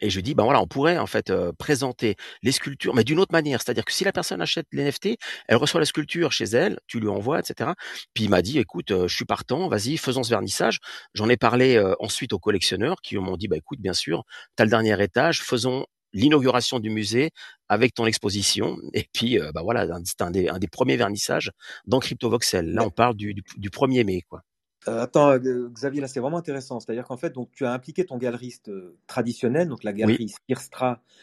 Et 0.00 0.08
je 0.10 0.20
dis, 0.20 0.34
ben 0.34 0.44
voilà, 0.44 0.60
on 0.62 0.66
pourrait 0.66 0.96
en 0.98 1.06
fait 1.06 1.30
euh, 1.30 1.52
présenter 1.52 2.16
les 2.42 2.52
sculptures, 2.52 2.94
mais 2.94 3.04
d'une 3.04 3.18
autre 3.18 3.32
manière. 3.32 3.60
C'est-à-dire 3.60 3.84
que 3.84 3.92
si 3.92 4.04
la 4.04 4.12
personne 4.12 4.40
achète 4.40 4.66
l'NFT, 4.72 5.18
elle 5.48 5.56
reçoit 5.56 5.80
la 5.80 5.86
sculpture 5.86 6.32
chez 6.32 6.44
elle, 6.44 6.78
tu 6.86 6.98
lui 6.98 7.08
envoies, 7.08 7.40
etc. 7.40 7.72
Puis 8.14 8.24
il 8.24 8.30
m'a 8.30 8.40
dit, 8.42 8.58
écoute, 8.58 8.90
euh, 8.90 9.06
je 9.06 9.14
suis 9.14 9.26
partant, 9.26 9.68
vas-y, 9.68 9.98
faisons 9.98 10.22
ce 10.22 10.30
vernissage. 10.30 10.78
J'en 11.14 11.28
ai 11.28 11.36
parlé 11.36 11.76
euh, 11.76 11.94
ensuite 12.00 12.32
aux 12.32 12.38
collectionneurs 12.38 12.96
qui 13.02 13.16
m'ont 13.16 13.36
dit, 13.36 13.48
bah 13.48 13.56
écoute, 13.56 13.80
bien 13.80 13.92
sûr, 13.92 14.24
tu 14.56 14.62
as 14.62 14.64
le 14.64 14.70
dernier 14.70 15.00
étage, 15.02 15.42
faisons 15.42 15.84
l'inauguration 16.14 16.78
du 16.78 16.90
musée 16.90 17.30
avec 17.68 17.94
ton 17.94 18.06
exposition. 18.06 18.76
Et 18.94 19.06
puis, 19.12 19.38
bah 19.54 19.62
voilà, 19.62 19.86
c'est 20.04 20.22
un 20.22 20.30
des, 20.30 20.48
un 20.48 20.58
des 20.58 20.68
premiers 20.68 20.96
vernissages 20.96 21.50
dans 21.86 22.00
CryptoVoxel. 22.00 22.66
Là, 22.72 22.84
on 22.84 22.90
parle 22.90 23.16
du, 23.16 23.34
du, 23.34 23.42
du 23.56 23.70
1er 23.70 24.04
mai, 24.04 24.22
quoi. 24.28 24.42
Euh, 24.88 25.02
attends, 25.02 25.36
Xavier, 25.38 26.00
là 26.00 26.08
c'est 26.08 26.20
vraiment 26.20 26.38
intéressant. 26.38 26.80
C'est-à-dire 26.80 27.04
qu'en 27.04 27.16
fait, 27.16 27.32
donc 27.32 27.50
tu 27.52 27.64
as 27.64 27.72
impliqué 27.72 28.04
ton 28.04 28.18
galeriste 28.18 28.68
euh, 28.68 28.96
traditionnel, 29.06 29.68
donc 29.68 29.84
la 29.84 29.92
galerie 29.92 30.32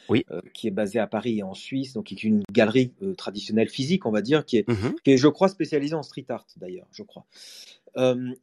oui. 0.10 0.26
Euh, 0.32 0.41
qui 0.54 0.67
est 0.67 0.72
basée 0.72 1.00
à 1.00 1.08
Paris 1.08 1.39
et 1.39 1.43
en 1.43 1.54
Suisse, 1.54 1.93
donc 1.93 2.06
qui 2.06 2.15
est 2.15 2.24
une 2.24 2.43
galerie 2.52 2.93
euh, 3.02 3.13
traditionnelle 3.15 3.69
physique, 3.69 4.06
on 4.06 4.12
va 4.12 4.22
dire, 4.22 4.45
qui 4.45 4.58
est, 4.58 4.67
Mmh 4.69 4.74
mm 4.74 4.76
-hmm. 4.76 4.95
qui 5.04 5.12
est, 5.12 5.17
je 5.17 5.28
crois, 5.28 5.50
spécialisée 5.50 5.95
en 5.95 6.04
street 6.04 6.26
art 6.30 6.45
d'ailleurs, 6.58 6.88
je 6.91 7.04
crois. 7.04 7.26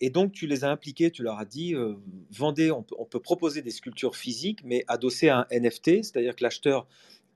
et 0.01 0.11
donc 0.11 0.33
tu 0.33 0.47
les 0.47 0.65
as 0.65 0.71
impliqués, 0.71 1.11
tu 1.11 1.23
leur 1.23 1.39
as 1.39 1.45
dit, 1.45 1.75
vendez, 2.31 2.71
on 2.71 2.83
peut, 2.83 2.97
on 2.99 3.07
peut 3.07 3.21
proposer 3.21 3.63
des 3.63 3.71
sculptures 3.71 4.17
physiques, 4.17 4.61
mais 4.65 4.85
adossées 4.89 5.31
à 5.31 5.37
un 5.41 5.47
NFT, 5.63 5.89
c'est-à-dire 6.05 6.35
que 6.37 6.43
l'acheteur 6.43 6.87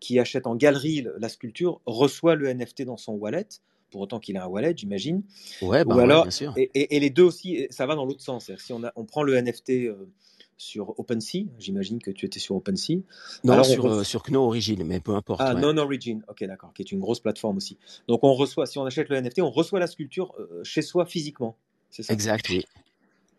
qui 0.01 0.19
achète 0.19 0.47
en 0.47 0.57
galerie 0.57 1.07
la 1.19 1.29
sculpture 1.29 1.81
reçoit 1.87 2.35
le 2.35 2.53
NFT 2.53 2.83
dans 2.83 2.97
son 2.97 3.13
wallet 3.13 3.47
pour 3.91 4.01
autant 4.01 4.21
qu'il 4.21 4.37
ait 4.37 4.41
un 4.41 4.47
wallet, 4.47 4.75
j'imagine. 4.77 5.23
Ouais, 5.63 5.85
bah 5.85 5.97
Ou 5.97 5.99
alors, 5.99 6.19
ouais, 6.19 6.25
bien 6.25 6.31
sûr. 6.31 6.53
Et, 6.57 6.71
et, 6.75 6.97
et, 6.97 7.01
les 7.01 7.11
deux 7.11 7.23
aussi, 7.23 7.67
ça 7.71 7.87
va 7.87 7.95
dans 7.95 8.05
l'autre 8.05 8.23
sens. 8.23 8.51
Si 8.59 8.73
on, 8.73 8.85
a, 8.85 8.93
on, 8.97 9.05
prend 9.05 9.23
le 9.23 9.41
NFT 9.41 9.71
euh, 9.71 10.09
sur 10.57 10.99
OpenSea, 10.99 11.47
j'imagine 11.59 12.01
que 12.01 12.11
tu 12.11 12.27
étais 12.27 12.39
sur 12.39 12.55
OpenSea. 12.55 12.99
Non, 13.45 13.55
alors 13.55 13.65
sur, 13.65 13.87
euh, 13.87 14.05
sur 14.05 14.23
Kno 14.23 14.45
Origin, 14.45 14.83
mais 14.85 15.01
peu 15.01 15.15
importe. 15.15 15.41
Ah, 15.43 15.55
ouais. 15.55 15.61
Non 15.61 15.77
Origin, 15.79 16.23
ok, 16.29 16.45
d'accord, 16.45 16.73
qui 16.75 16.83
est 16.83 16.93
une 16.93 17.01
grosse 17.01 17.21
plateforme 17.21 17.57
aussi. 17.57 17.79
Donc 18.09 18.25
on 18.25 18.35
reçoit, 18.35 18.67
si 18.67 18.79
on 18.79 18.85
achète 18.85 19.09
le 19.09 19.21
NFT, 19.21 19.41
on 19.41 19.51
reçoit 19.51 19.81
la 19.81 19.87
sculpture 19.87 20.35
euh, 20.39 20.63
chez 20.63 20.83
soi 20.83 21.07
physiquement. 21.07 21.57
C'est 21.91 22.03
ça? 22.03 22.13
Exact, 22.13 22.49
oui. 22.51 22.65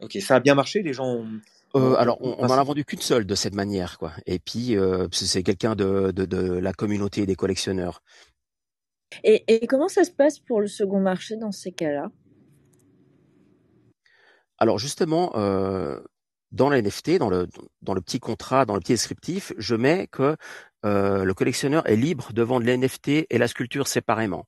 Ok, 0.01 0.17
ça 0.19 0.37
a 0.37 0.39
bien 0.39 0.55
marché, 0.55 0.81
les 0.81 0.93
gens. 0.93 1.05
Ont... 1.05 1.27
Euh, 1.75 1.95
alors, 1.95 2.17
on, 2.21 2.35
on 2.39 2.45
en 2.45 2.57
a 2.57 2.63
vendu 2.63 2.83
qu'une 2.83 3.01
seule 3.01 3.25
de 3.25 3.35
cette 3.35 3.53
manière, 3.53 3.97
quoi. 3.97 4.11
Et 4.25 4.39
puis, 4.39 4.75
euh, 4.75 5.07
c'est 5.11 5.43
quelqu'un 5.43 5.75
de, 5.75 6.11
de, 6.11 6.25
de, 6.25 6.53
la 6.53 6.73
communauté 6.73 7.25
des 7.25 7.35
collectionneurs. 7.35 8.01
Et, 9.23 9.67
comment 9.67 9.87
ça 9.87 10.03
se 10.03 10.11
passe 10.11 10.39
pour 10.39 10.61
le 10.61 10.67
second 10.67 10.99
marché 10.99 11.37
dans 11.37 11.51
ces 11.51 11.71
cas-là? 11.71 12.11
Alors 14.57 14.77
justement, 14.77 15.31
euh, 15.35 15.99
dans 16.51 16.69
la 16.69 16.81
NFT, 16.81 17.17
dans 17.17 17.29
le, 17.29 17.47
dans 17.81 17.93
le 17.93 18.01
petit 18.01 18.19
contrat, 18.19 18.65
dans 18.65 18.75
le 18.75 18.79
petit 18.79 18.93
descriptif, 18.93 19.53
je 19.57 19.75
mets 19.75 20.07
que 20.07 20.35
euh, 20.85 21.23
le 21.23 21.33
collectionneur 21.33 21.87
est 21.87 21.95
libre 21.95 22.33
de 22.33 22.41
vendre 22.41 22.65
l'NFT 22.65 23.25
et 23.29 23.37
la 23.37 23.47
sculpture 23.47 23.87
séparément 23.87 24.45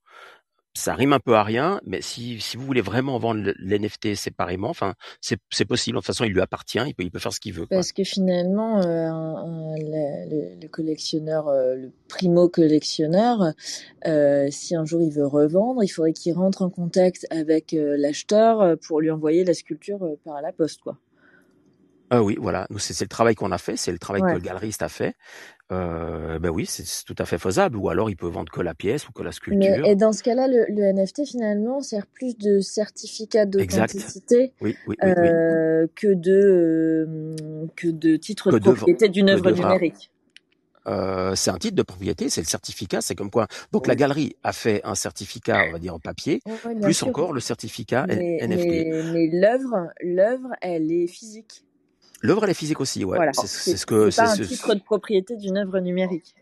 ça 0.76 0.96
rime 0.96 1.14
un 1.14 1.20
peu 1.20 1.36
à 1.36 1.44
rien, 1.44 1.80
mais 1.86 2.02
si, 2.02 2.40
si 2.42 2.58
vous 2.58 2.66
voulez 2.66 2.82
vraiment 2.82 3.20
vendre 3.20 3.54
l'NFT 3.60 4.16
séparément, 4.16 4.70
enfin, 4.70 4.96
c'est 5.22 5.66
possible. 5.66 5.96
De 5.96 6.00
toute 6.00 6.08
façon, 6.08 6.24
il 6.24 6.34
lui 6.34 6.42
appartient, 6.42 6.80
il 6.86 6.96
peut, 6.96 7.04
il 7.04 7.12
peut 7.12 7.20
faire 7.20 7.34
ce 7.34 7.40
qu'il 7.40 7.54
veut. 7.54 7.68
Quoi. 7.68 7.78
Parce 7.78 7.92
que 7.92 8.04
finalement, 8.04 8.82
euh, 8.82 9.08
un, 9.08 9.76
le, 9.78 10.60
le, 10.62 10.68
collectionneur, 10.68 11.48
euh, 11.48 11.76
le 11.76 11.92
primo 12.08 12.50
collectionneur, 12.50 13.54
euh, 14.08 14.48
si 14.50 14.76
un 14.76 14.86
jour 14.86 15.02
il 15.02 15.12
veut 15.12 15.28
revendre, 15.28 15.84
il 15.84 15.90
faudrait 15.90 16.14
qu'il 16.14 16.34
rentre 16.34 16.64
en 16.64 16.70
contact 16.70 17.28
avec 17.30 17.76
l'acheteur 17.78 18.78
pour 18.80 19.00
lui 19.00 19.12
envoyer 19.12 19.44
la 19.44 19.54
sculpture 19.54 20.00
par 20.26 20.42
la 20.42 20.52
poste, 20.52 20.82
quoi. 20.82 20.98
Euh, 22.14 22.20
oui, 22.20 22.38
voilà. 22.40 22.68
Nous, 22.70 22.80
c'est 22.80 23.00
le 23.04 23.10
travail 23.10 23.34
qu'on 23.36 23.52
a 23.52 23.58
fait, 23.58 23.76
c'est 23.76 23.92
le 23.92 23.98
travail 23.98 24.22
ouais. 24.22 24.34
que 24.34 24.38
le 24.38 24.44
galeriste 24.44 24.84
a 24.84 24.90
fait. 24.90 25.16
Euh, 25.74 26.40
ben 26.40 26.50
oui, 26.50 26.66
c'est 26.66 26.84
tout 27.06 27.16
à 27.18 27.26
fait 27.26 27.38
faisable. 27.38 27.78
Ou 27.78 27.90
alors, 27.90 28.10
il 28.10 28.16
peut 28.16 28.28
vendre 28.28 28.52
que 28.52 28.62
la 28.62 28.74
pièce 28.74 29.08
ou 29.08 29.12
que 29.12 29.24
la 29.24 29.32
sculpture. 29.32 29.78
Mais, 29.82 29.92
et 29.92 29.96
dans 29.96 30.14
ce 30.14 30.24
cas-là, 30.24 30.48
le, 30.48 30.66
le, 30.70 30.94
NFT 30.94 31.26
finalement 31.26 31.82
sert 31.82 32.06
plus 32.08 32.38
de 32.38 32.60
certificat 32.60 33.46
d'authenticité 33.46 34.54
oui, 34.62 34.76
oui, 34.88 34.96
oui, 35.02 35.10
euh, 35.10 35.88
que 35.96 36.14
de 36.14 37.36
que 37.76 37.88
de 37.88 38.16
titre 38.18 38.52
que 38.52 38.58
de 38.58 38.62
propriété 38.62 39.10
d'une 39.10 39.30
œuvre 39.30 39.52
numérique. 39.52 40.12
Euh, 40.86 41.34
c'est 41.36 41.50
un 41.50 41.58
titre 41.58 41.76
de 41.76 41.82
propriété, 41.82 42.30
c'est 42.30 42.42
le 42.42 42.48
certificat, 42.48 43.00
c'est 43.00 43.16
comme 43.16 43.32
quoi. 43.32 43.48
Donc 43.72 43.84
oui. 43.84 43.88
la 43.88 43.96
galerie 43.96 44.36
a 44.44 44.52
fait 44.52 44.82
un 44.84 44.96
certificat, 44.96 45.64
on 45.70 45.72
va 45.72 45.80
dire 45.80 45.96
en 45.96 46.00
papier, 46.00 46.42
oui, 46.46 46.76
plus 46.82 46.94
sûr. 46.94 47.08
encore 47.08 47.32
le 47.32 47.40
certificat 47.40 48.06
mais, 48.08 48.40
NFT. 48.46 48.66
Mais, 48.66 49.04
mais 49.14 49.30
l'œuvre, 49.32 49.88
l'œuvre, 50.02 50.50
elle 50.62 50.92
est 50.92 51.08
physique. 51.08 51.64
L'œuvre, 52.24 52.46
elle 52.46 52.52
est 52.52 52.56
physique 52.56 52.80
aussi, 52.80 53.04
ouais. 53.04 53.18
Voilà. 53.18 53.34
C'est 53.34 53.76
ce 53.76 53.86
que 53.86 54.10
c'est 54.10 54.22
pas 54.22 54.32
un 54.32 54.36
ce... 54.36 54.44
titre 54.44 54.74
de 54.74 54.82
propriété 54.82 55.36
d'une 55.36 55.58
œuvre 55.58 55.80
numérique. 55.80 56.34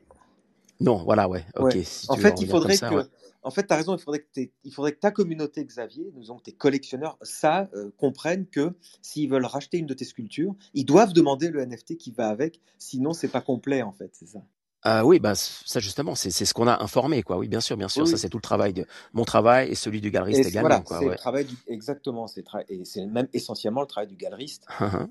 Non, 0.80 1.04
voilà, 1.04 1.28
ouais. 1.28 1.44
Ok. 1.56 1.74
Ouais. 1.74 1.84
Si 1.84 2.06
en 2.10 2.16
fait, 2.16 2.40
il 2.40 2.48
faudrait 2.48 2.78
ça, 2.78 2.90
que. 2.90 2.96
Ouais. 2.96 3.04
En 3.44 3.50
fait, 3.50 3.66
tu 3.66 3.74
as 3.74 3.78
raison, 3.78 3.96
il 3.96 4.00
faudrait, 4.00 4.20
que 4.20 4.42
il 4.64 4.72
faudrait 4.72 4.92
que 4.92 5.00
ta 5.00 5.10
communauté, 5.10 5.66
Xavier, 5.66 6.14
nous 6.16 6.40
tes 6.40 6.52
collectionneurs, 6.52 7.18
ça, 7.24 7.70
euh, 7.74 7.90
comprennent 7.98 8.46
que 8.46 8.74
s'ils 9.02 9.28
veulent 9.28 9.46
racheter 9.46 9.80
une 9.80 9.88
de 9.88 9.96
tes 9.96 10.06
sculptures, 10.06 10.54
ils 10.76 10.86
doivent 10.86 11.14
demander 11.14 11.50
le 11.50 11.66
NFT 11.66 11.98
qui 11.98 12.12
va 12.12 12.28
avec, 12.30 12.62
sinon 12.78 13.14
c'est 13.14 13.28
pas 13.28 13.42
complet, 13.42 13.82
en 13.82 13.92
fait, 13.92 14.12
c'est 14.14 14.28
ça. 14.28 14.44
Euh, 14.88 15.02
oui, 15.04 15.20
bah 15.20 15.36
ça 15.36 15.80
justement, 15.80 16.16
c'est 16.16 16.32
ce 16.32 16.54
qu'on 16.54 16.68
a 16.68 16.82
informé, 16.82 17.22
quoi. 17.22 17.38
Oui, 17.38 17.48
bien 17.48 17.62
sûr, 17.62 17.78
bien 17.78 17.88
sûr. 17.88 18.04
Oui. 18.04 18.10
Ça, 18.10 18.18
c'est 18.18 18.30
tout 18.30 18.38
le 18.38 18.42
travail 18.42 18.74
de 18.74 18.86
mon 19.14 19.26
travail 19.26 19.70
et 19.70 19.76
celui 19.76 20.02
du 20.02 20.10
galeriste 20.10 20.46
et 20.46 20.48
également. 20.48 20.70
Voilà, 20.70 20.82
quoi, 20.82 21.00
c'est 21.00 21.06
ouais. 21.06 21.12
le 21.12 21.18
travail 21.18 21.46
du, 21.46 21.56
exactement. 21.68 22.26
C'est 22.28 22.44
et 22.70 22.84
c'est 22.84 23.06
même 23.06 23.28
essentiellement 23.34 23.82
le 23.82 23.88
travail 23.88 24.08
du 24.08 24.16
galeriste 24.16 24.66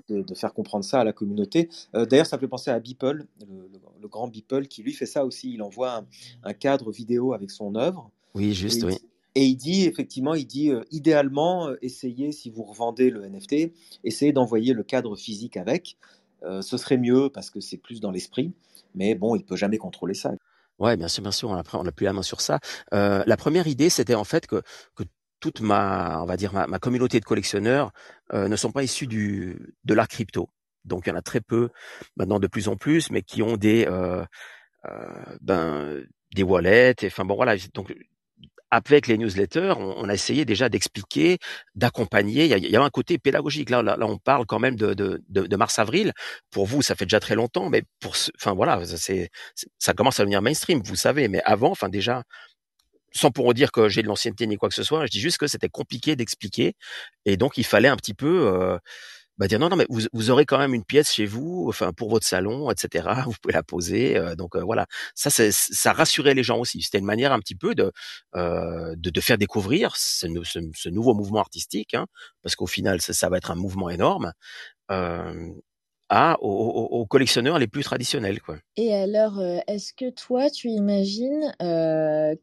de, 0.09 0.21
de, 0.23 0.35
faire 0.35 0.53
comprendre 0.53 0.83
ça 0.83 0.99
à 0.99 1.03
la 1.05 1.13
communauté. 1.13 1.69
Euh, 1.95 2.05
D'ailleurs, 2.05 2.25
ça 2.25 2.35
me 2.35 2.41
fait 2.41 2.49
penser 2.49 2.69
à 2.69 2.79
Beeple, 2.79 3.25
le, 3.39 3.45
le, 3.47 3.79
le, 4.01 4.07
grand 4.09 4.27
Beeple, 4.27 4.67
qui 4.67 4.83
lui 4.83 4.91
fait 4.91 5.05
ça 5.05 5.25
aussi. 5.25 5.53
Il 5.53 5.61
envoie 5.61 5.99
un, 5.99 6.05
un 6.43 6.53
cadre 6.53 6.91
vidéo 6.91 7.33
avec 7.33 7.49
son 7.49 7.75
œuvre. 7.75 8.11
Oui, 8.33 8.53
juste, 8.53 8.83
et 8.83 8.85
oui. 8.85 8.97
Et 9.35 9.45
il 9.45 9.55
dit 9.55 9.85
effectivement, 9.85 10.33
il 10.35 10.45
dit 10.45 10.71
euh, 10.71 10.83
idéalement, 10.91 11.69
euh, 11.69 11.77
essayez 11.81 12.33
si 12.33 12.49
vous 12.49 12.63
revendez 12.63 13.09
le 13.09 13.25
NFT, 13.25 13.71
essayez 14.03 14.33
d'envoyer 14.33 14.73
le 14.73 14.83
cadre 14.83 15.15
physique 15.15 15.55
avec. 15.55 15.97
Ce 16.61 16.75
serait 16.75 16.97
mieux 16.97 17.29
parce 17.29 17.51
que 17.51 17.59
c'est 17.59 17.77
plus 17.77 18.01
dans 18.01 18.09
l'esprit. 18.09 18.51
Mais 18.95 19.15
bon, 19.15 19.35
il 19.35 19.43
peut 19.43 19.55
jamais 19.55 19.77
contrôler 19.77 20.13
ça. 20.13 20.31
Ouais, 20.79 20.97
bien 20.97 21.07
sûr, 21.07 21.21
bien 21.21 21.31
sûr. 21.31 21.49
On 21.73 21.83
n'a 21.83 21.91
plus 21.91 22.05
la 22.05 22.13
main 22.13 22.23
sur 22.23 22.41
ça. 22.41 22.59
Euh, 22.93 23.23
la 23.27 23.37
première 23.37 23.67
idée, 23.67 23.89
c'était 23.89 24.15
en 24.15 24.23
fait 24.23 24.47
que, 24.47 24.63
que 24.95 25.03
toute 25.39 25.61
ma, 25.61 26.21
on 26.21 26.25
va 26.25 26.37
dire 26.37 26.53
ma, 26.53 26.67
ma 26.67 26.79
communauté 26.79 27.19
de 27.19 27.25
collectionneurs 27.25 27.91
euh, 28.33 28.47
ne 28.47 28.55
sont 28.55 28.71
pas 28.71 28.83
issus 28.83 29.07
du 29.07 29.75
de 29.83 29.93
l'art 29.93 30.07
crypto. 30.07 30.49
Donc 30.85 31.05
il 31.05 31.09
y 31.09 31.13
en 31.13 31.15
a 31.17 31.21
très 31.21 31.41
peu 31.41 31.69
maintenant, 32.15 32.39
de 32.39 32.47
plus 32.47 32.67
en 32.67 32.77
plus, 32.77 33.11
mais 33.11 33.21
qui 33.21 33.43
ont 33.43 33.57
des 33.57 33.85
euh, 33.87 34.25
ben 35.41 36.03
des 36.33 36.43
wallets. 36.43 36.95
Et, 37.01 37.07
enfin 37.07 37.25
bon 37.25 37.35
voilà. 37.35 37.55
Donc 37.73 37.93
avec 38.71 39.07
les 39.07 39.17
newsletters, 39.17 39.73
on, 39.77 40.07
a 40.07 40.13
essayé 40.13 40.45
déjà 40.45 40.69
d'expliquer, 40.69 41.37
d'accompagner. 41.75 42.45
Il, 42.45 42.71
y 42.71 42.75
a, 42.75 42.81
un 42.81 42.89
côté 42.89 43.17
pédagogique. 43.17 43.69
Là, 43.69 43.83
là, 43.83 43.97
on 43.99 44.17
parle 44.17 44.45
quand 44.45 44.59
même 44.59 44.77
de, 44.77 45.55
mars-avril. 45.57 46.13
Pour 46.49 46.65
vous, 46.65 46.81
ça 46.81 46.95
fait 46.95 47.05
déjà 47.05 47.19
très 47.19 47.35
longtemps, 47.35 47.69
mais 47.69 47.83
pour, 47.99 48.15
enfin 48.39 48.53
voilà, 48.53 48.83
c'est, 48.85 49.29
ça 49.77 49.93
commence 49.93 50.19
à 50.19 50.23
devenir 50.23 50.41
mainstream, 50.41 50.81
vous 50.83 50.95
savez. 50.95 51.27
Mais 51.27 51.41
avant, 51.43 51.71
enfin 51.71 51.89
déjà, 51.89 52.23
sans 53.11 53.31
pour 53.31 53.53
dire 53.53 53.71
que 53.73 53.89
j'ai 53.89 54.01
de 54.03 54.07
l'ancienneté 54.07 54.47
ni 54.47 54.55
quoi 54.55 54.69
que 54.69 54.75
ce 54.75 54.83
soit, 54.83 55.05
je 55.05 55.11
dis 55.11 55.19
juste 55.19 55.37
que 55.37 55.47
c'était 55.47 55.69
compliqué 55.69 56.15
d'expliquer, 56.15 56.73
et 57.25 57.35
donc 57.35 57.57
il 57.57 57.65
fallait 57.65 57.89
un 57.89 57.97
petit 57.97 58.13
peu. 58.13 58.47
Euh, 58.47 58.77
bah 59.41 59.47
dire 59.47 59.57
non 59.57 59.69
non 59.69 59.75
mais 59.75 59.87
vous, 59.89 60.01
vous 60.13 60.29
aurez 60.29 60.45
quand 60.45 60.59
même 60.59 60.75
une 60.75 60.83
pièce 60.83 61.13
chez 61.13 61.25
vous 61.25 61.65
enfin 61.67 61.93
pour 61.93 62.11
votre 62.11 62.27
salon 62.27 62.69
etc 62.69 63.09
vous 63.25 63.33
pouvez 63.41 63.55
la 63.55 63.63
poser 63.63 64.15
euh, 64.15 64.35
donc 64.35 64.55
euh, 64.55 64.61
voilà 64.61 64.85
ça 65.15 65.31
ça 65.31 65.93
rassurait 65.93 66.35
les 66.35 66.43
gens 66.43 66.59
aussi 66.59 66.83
c'était 66.83 66.99
une 66.99 67.05
manière 67.05 67.33
un 67.33 67.39
petit 67.39 67.55
peu 67.55 67.73
de 67.73 67.91
euh, 68.35 68.93
de, 68.95 69.19
faire 69.19 69.39
découvrir 69.39 69.95
ce, 69.95 70.27
nouveau 70.89 71.15
mouvement 71.15 71.39
artistique 71.39 71.95
hein, 71.95 72.05
parce 72.43 72.55
qu'au 72.55 72.67
final 72.67 73.01
ça, 73.01 73.29
va 73.29 73.37
être 73.37 73.49
un 73.49 73.55
mouvement 73.55 73.89
énorme 73.89 74.31
à, 74.89 76.37
aux, 76.41 76.47
aux, 76.47 77.05
collectionneurs 77.05 77.57
les 77.57 77.67
plus 77.67 77.83
traditionnels. 77.83 78.41
Quoi. 78.41 78.57
Et 78.75 78.93
alors, 78.93 79.41
est-ce 79.67 79.93
que 79.93 80.09
toi, 80.09 80.49
tu 80.49 80.67
imagines 80.67 81.53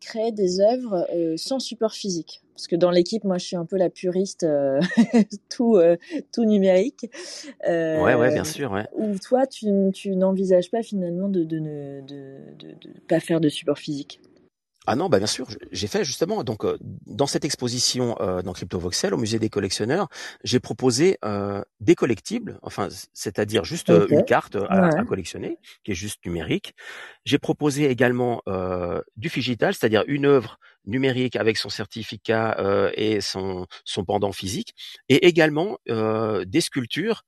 créer 0.01 0.33
des 0.33 0.61
œuvres 0.61 1.07
sans 1.37 1.59
support 1.59 1.93
physique? 1.93 2.41
Parce 2.59 2.67
que 2.67 2.75
dans 2.75 2.91
l'équipe, 2.91 3.23
moi, 3.23 3.39
je 3.39 3.47
suis 3.47 3.57
un 3.57 3.65
peu 3.65 3.77
la 3.77 3.89
puriste, 3.89 4.45
tout, 5.49 5.79
tout 6.33 6.45
numérique. 6.45 7.09
ouais, 7.65 8.15
ouais, 8.15 8.33
bien 8.33 8.43
sûr. 8.43 8.73
Ouais. 8.73 8.85
Ou 8.97 9.17
toi, 9.17 9.47
tu, 9.47 9.69
tu 9.95 10.17
n'envisages 10.17 10.69
pas 10.69 10.83
finalement 10.83 11.29
de 11.29 11.45
de 11.45 11.59
ne 11.61 12.01
de, 12.01 12.37
de, 12.59 12.69
de, 12.81 13.01
pas 13.09 13.21
faire 13.21 13.41
de 13.41 13.49
support 13.49 13.79
physique? 13.79 14.21
Ah 14.91 14.97
non, 14.97 15.11
bah 15.11 15.19
bien 15.19 15.27
sûr, 15.27 15.47
j'ai 15.71 15.87
fait 15.87 16.03
justement. 16.03 16.43
Donc 16.45 16.65
euh, 16.65 16.79
dans 16.81 17.27
cette 17.27 17.45
exposition 17.45 18.17
euh, 18.21 18.41
dans 18.41 18.55
Crypto 18.55 18.79
Voxel 18.79 19.13
au 19.13 19.19
musée 19.19 19.39
des 19.39 19.51
collectionneurs, 19.51 20.09
j'ai 20.45 20.61
proposé 20.61 21.19
euh, 21.27 21.63
des 21.81 21.95
collectibles, 21.95 22.59
enfin 22.63 22.89
c'est-à-dire 23.13 23.65
juste 23.65 23.93
une 24.09 24.25
carte 24.25 24.57
à, 24.57 25.05
collectionner 25.05 25.59
qui 25.85 25.91
est 25.91 25.95
juste 25.95 26.25
numérique. 26.25 26.75
J'ai 27.27 27.39
proposé 27.39 27.91
également 27.91 28.43
du 29.17 29.29
digital, 29.29 29.75
c'est-à-dire 29.75 30.05
une 30.07 30.25
œuvre 30.25 30.59
numérique 30.87 31.37
avec 31.37 31.59
son 31.59 31.69
certificat 31.69 32.57
et 32.95 33.21
son 33.21 33.67
son 33.85 34.05
pendant 34.07 34.33
physique, 34.33 34.75
et 35.11 35.27
également 35.27 35.77
des 35.87 36.61
sculptures 36.63 37.25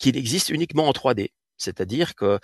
qui 0.00 0.08
existent 0.08 0.52
uniquement 0.52 0.88
en 0.88 0.92
3D. 0.92 1.28
C'est-à-dire 1.56 2.16
que 2.16 2.40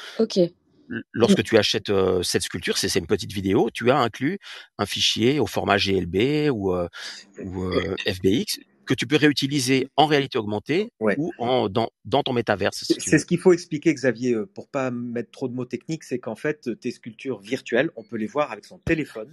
lorsque 1.12 1.42
tu 1.42 1.56
achètes 1.56 1.92
cette 2.22 2.42
sculpture, 2.42 2.78
c'est 2.78 2.98
une 2.98 3.06
petite 3.06 3.32
vidéo, 3.32 3.70
tu 3.72 3.90
as 3.90 3.98
inclus 3.98 4.38
un 4.78 4.86
fichier 4.86 5.40
au 5.40 5.46
format 5.46 5.76
GLB 5.76 6.50
ou, 6.50 6.74
ou 6.74 7.72
FBX 8.06 8.58
que 8.86 8.94
tu 8.94 9.06
peux 9.06 9.16
réutiliser 9.16 9.88
en 9.96 10.06
réalité 10.06 10.38
augmentée 10.38 10.92
ou 11.00 11.32
en, 11.38 11.68
dans, 11.68 11.90
dans 12.04 12.22
ton 12.22 12.32
métaverse. 12.32 12.84
c'est 12.98 13.18
ce 13.18 13.26
qu'il 13.26 13.38
faut 13.38 13.52
expliquer, 13.52 13.92
Xavier, 13.92 14.36
pour 14.54 14.68
pas 14.68 14.90
mettre 14.90 15.30
trop 15.30 15.48
de 15.48 15.54
mots 15.54 15.64
techniques, 15.64 16.04
c'est 16.04 16.18
qu'en 16.18 16.36
fait, 16.36 16.70
tes 16.80 16.92
sculptures 16.92 17.40
virtuelles, 17.40 17.90
on 17.96 18.04
peut 18.04 18.16
les 18.16 18.26
voir 18.26 18.52
avec 18.52 18.64
son 18.64 18.78
téléphone. 18.78 19.28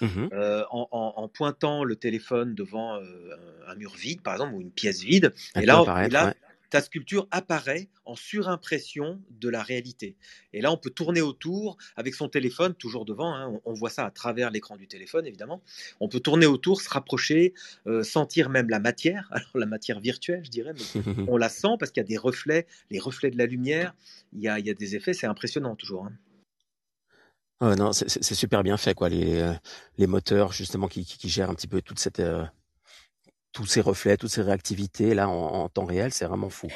Mmh 0.00 0.28
euh, 0.32 0.64
en, 0.72 0.88
en, 0.90 1.12
en, 1.16 1.28
pointant 1.28 1.84
le 1.84 1.94
téléphone 1.94 2.56
devant 2.56 2.96
euh, 2.96 3.02
un 3.68 3.76
mur 3.76 3.94
vide, 3.94 4.20
par 4.20 4.34
exemple, 4.34 4.54
ou 4.54 4.60
une 4.60 4.72
pièce 4.72 5.00
vide. 5.00 5.32
Et 5.54 5.64
là, 5.64 6.04
et 6.04 6.08
là, 6.08 6.34
ta 6.72 6.80
sculpture 6.80 7.28
apparaît 7.30 7.90
en 8.06 8.16
surimpression 8.16 9.20
de 9.28 9.50
la 9.50 9.62
réalité. 9.62 10.16
Et 10.54 10.62
là, 10.62 10.72
on 10.72 10.78
peut 10.78 10.88
tourner 10.88 11.20
autour 11.20 11.76
avec 11.96 12.14
son 12.14 12.30
téléphone, 12.30 12.72
toujours 12.74 13.04
devant, 13.04 13.34
hein, 13.34 13.60
on, 13.66 13.74
voit 13.74 13.90
ça 13.90 14.06
à 14.06 14.10
travers 14.10 14.50
l'écran 14.50 14.78
du 14.78 14.88
téléphone, 14.88 15.26
évidemment. 15.26 15.62
On 16.00 16.08
peut 16.08 16.20
tourner 16.20 16.46
autour, 16.46 16.80
se 16.80 16.88
rapprocher, 16.88 17.52
euh, 17.86 18.02
sentir 18.02 18.48
même 18.48 18.70
la 18.70 18.80
matière, 18.80 19.28
alors 19.32 19.50
la 19.52 19.66
matière 19.66 20.00
virtuelle, 20.00 20.46
je 20.46 20.50
dirais, 20.50 20.72
mais 20.72 21.02
on 21.28 21.36
la 21.36 21.50
sent 21.50 21.76
parce 21.78 21.92
qu'il 21.92 22.00
y 22.00 22.06
a 22.06 22.08
des 22.08 22.16
reflets, 22.16 22.66
les 22.90 22.98
reflets 22.98 23.30
de 23.30 23.36
la 23.36 23.44
lumière, 23.44 23.94
il 24.32 24.40
y 24.40 24.48
a, 24.48 24.58
il 24.58 24.66
y 24.66 24.70
a 24.70 24.74
des 24.74 24.96
effets, 24.96 25.12
c'est 25.12 25.26
impressionnant 25.26 25.76
toujours. 25.76 26.08
Hein. 27.60 27.76
non, 27.76 27.92
c'est 27.92 28.34
super 28.34 28.62
bien 28.62 28.78
fait, 28.78 28.94
quoi. 28.94 29.10
Les, 29.10 29.40
euh, 29.40 29.52
les 29.98 30.06
moteurs, 30.06 30.52
justement, 30.52 30.88
qui, 30.88 31.04
qui, 31.04 31.28
gèrent 31.28 31.50
un 31.50 31.54
petit 31.54 31.68
peu 31.68 31.82
toute 31.82 31.98
cette, 31.98 32.20
euh, 32.20 32.46
tous 33.52 33.66
ces 33.66 33.80
reflets, 33.80 34.16
toutes 34.16 34.30
ces 34.30 34.42
réactivités 34.42 35.14
là 35.14 35.28
en, 35.28 35.68
temps 35.68 35.84
réel, 35.84 36.12
c'est 36.12 36.24
vraiment 36.24 36.48
fou. 36.48 36.68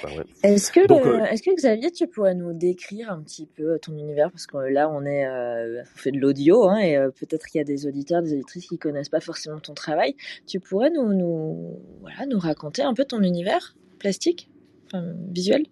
Est-ce 0.43 0.70
que, 0.70 0.81
euh, 0.81 1.24
est-ce 1.24 1.43
que 1.43 1.55
Xavier, 1.55 1.91
tu 1.91 2.07
pourrais 2.07 2.35
nous 2.35 2.53
décrire 2.53 3.11
un 3.11 3.22
petit 3.22 3.47
peu 3.47 3.74
euh, 3.74 3.79
ton 3.79 3.97
univers? 3.97 4.31
Parce 4.31 4.47
que 4.47 4.57
là 4.59 4.89
on 4.91 5.05
est, 5.05 5.27
euh, 5.27 5.83
on 5.83 5.99
fait 5.99 6.12
de 6.12 6.18
l'audio 6.18 6.68
hein, 6.68 6.79
et 6.79 6.97
peut-être 7.18 7.47
qu'il 7.47 7.59
y 7.59 7.62
a 7.62 7.64
des 7.64 7.87
auditeurs, 7.87 8.22
des 8.22 8.35
auditrices 8.35 8.66
qui 8.66 8.79
connaissent 8.79 9.09
pas 9.09 9.20
forcément 9.20 9.59
ton 9.59 9.74
travail. 9.74 10.14
Tu 10.47 10.61
pourrais 10.61 10.91
nous, 10.91 11.12
nous, 11.12 11.81
voilà, 12.01 12.27
nous 12.27 12.39
raconter 12.39 12.83
un 12.83 12.95
peu 12.95 13.05
ton 13.05 13.22
univers 13.22 13.74
plastique, 13.99 14.51
enfin, 14.87 15.05
visuel? 15.31 15.64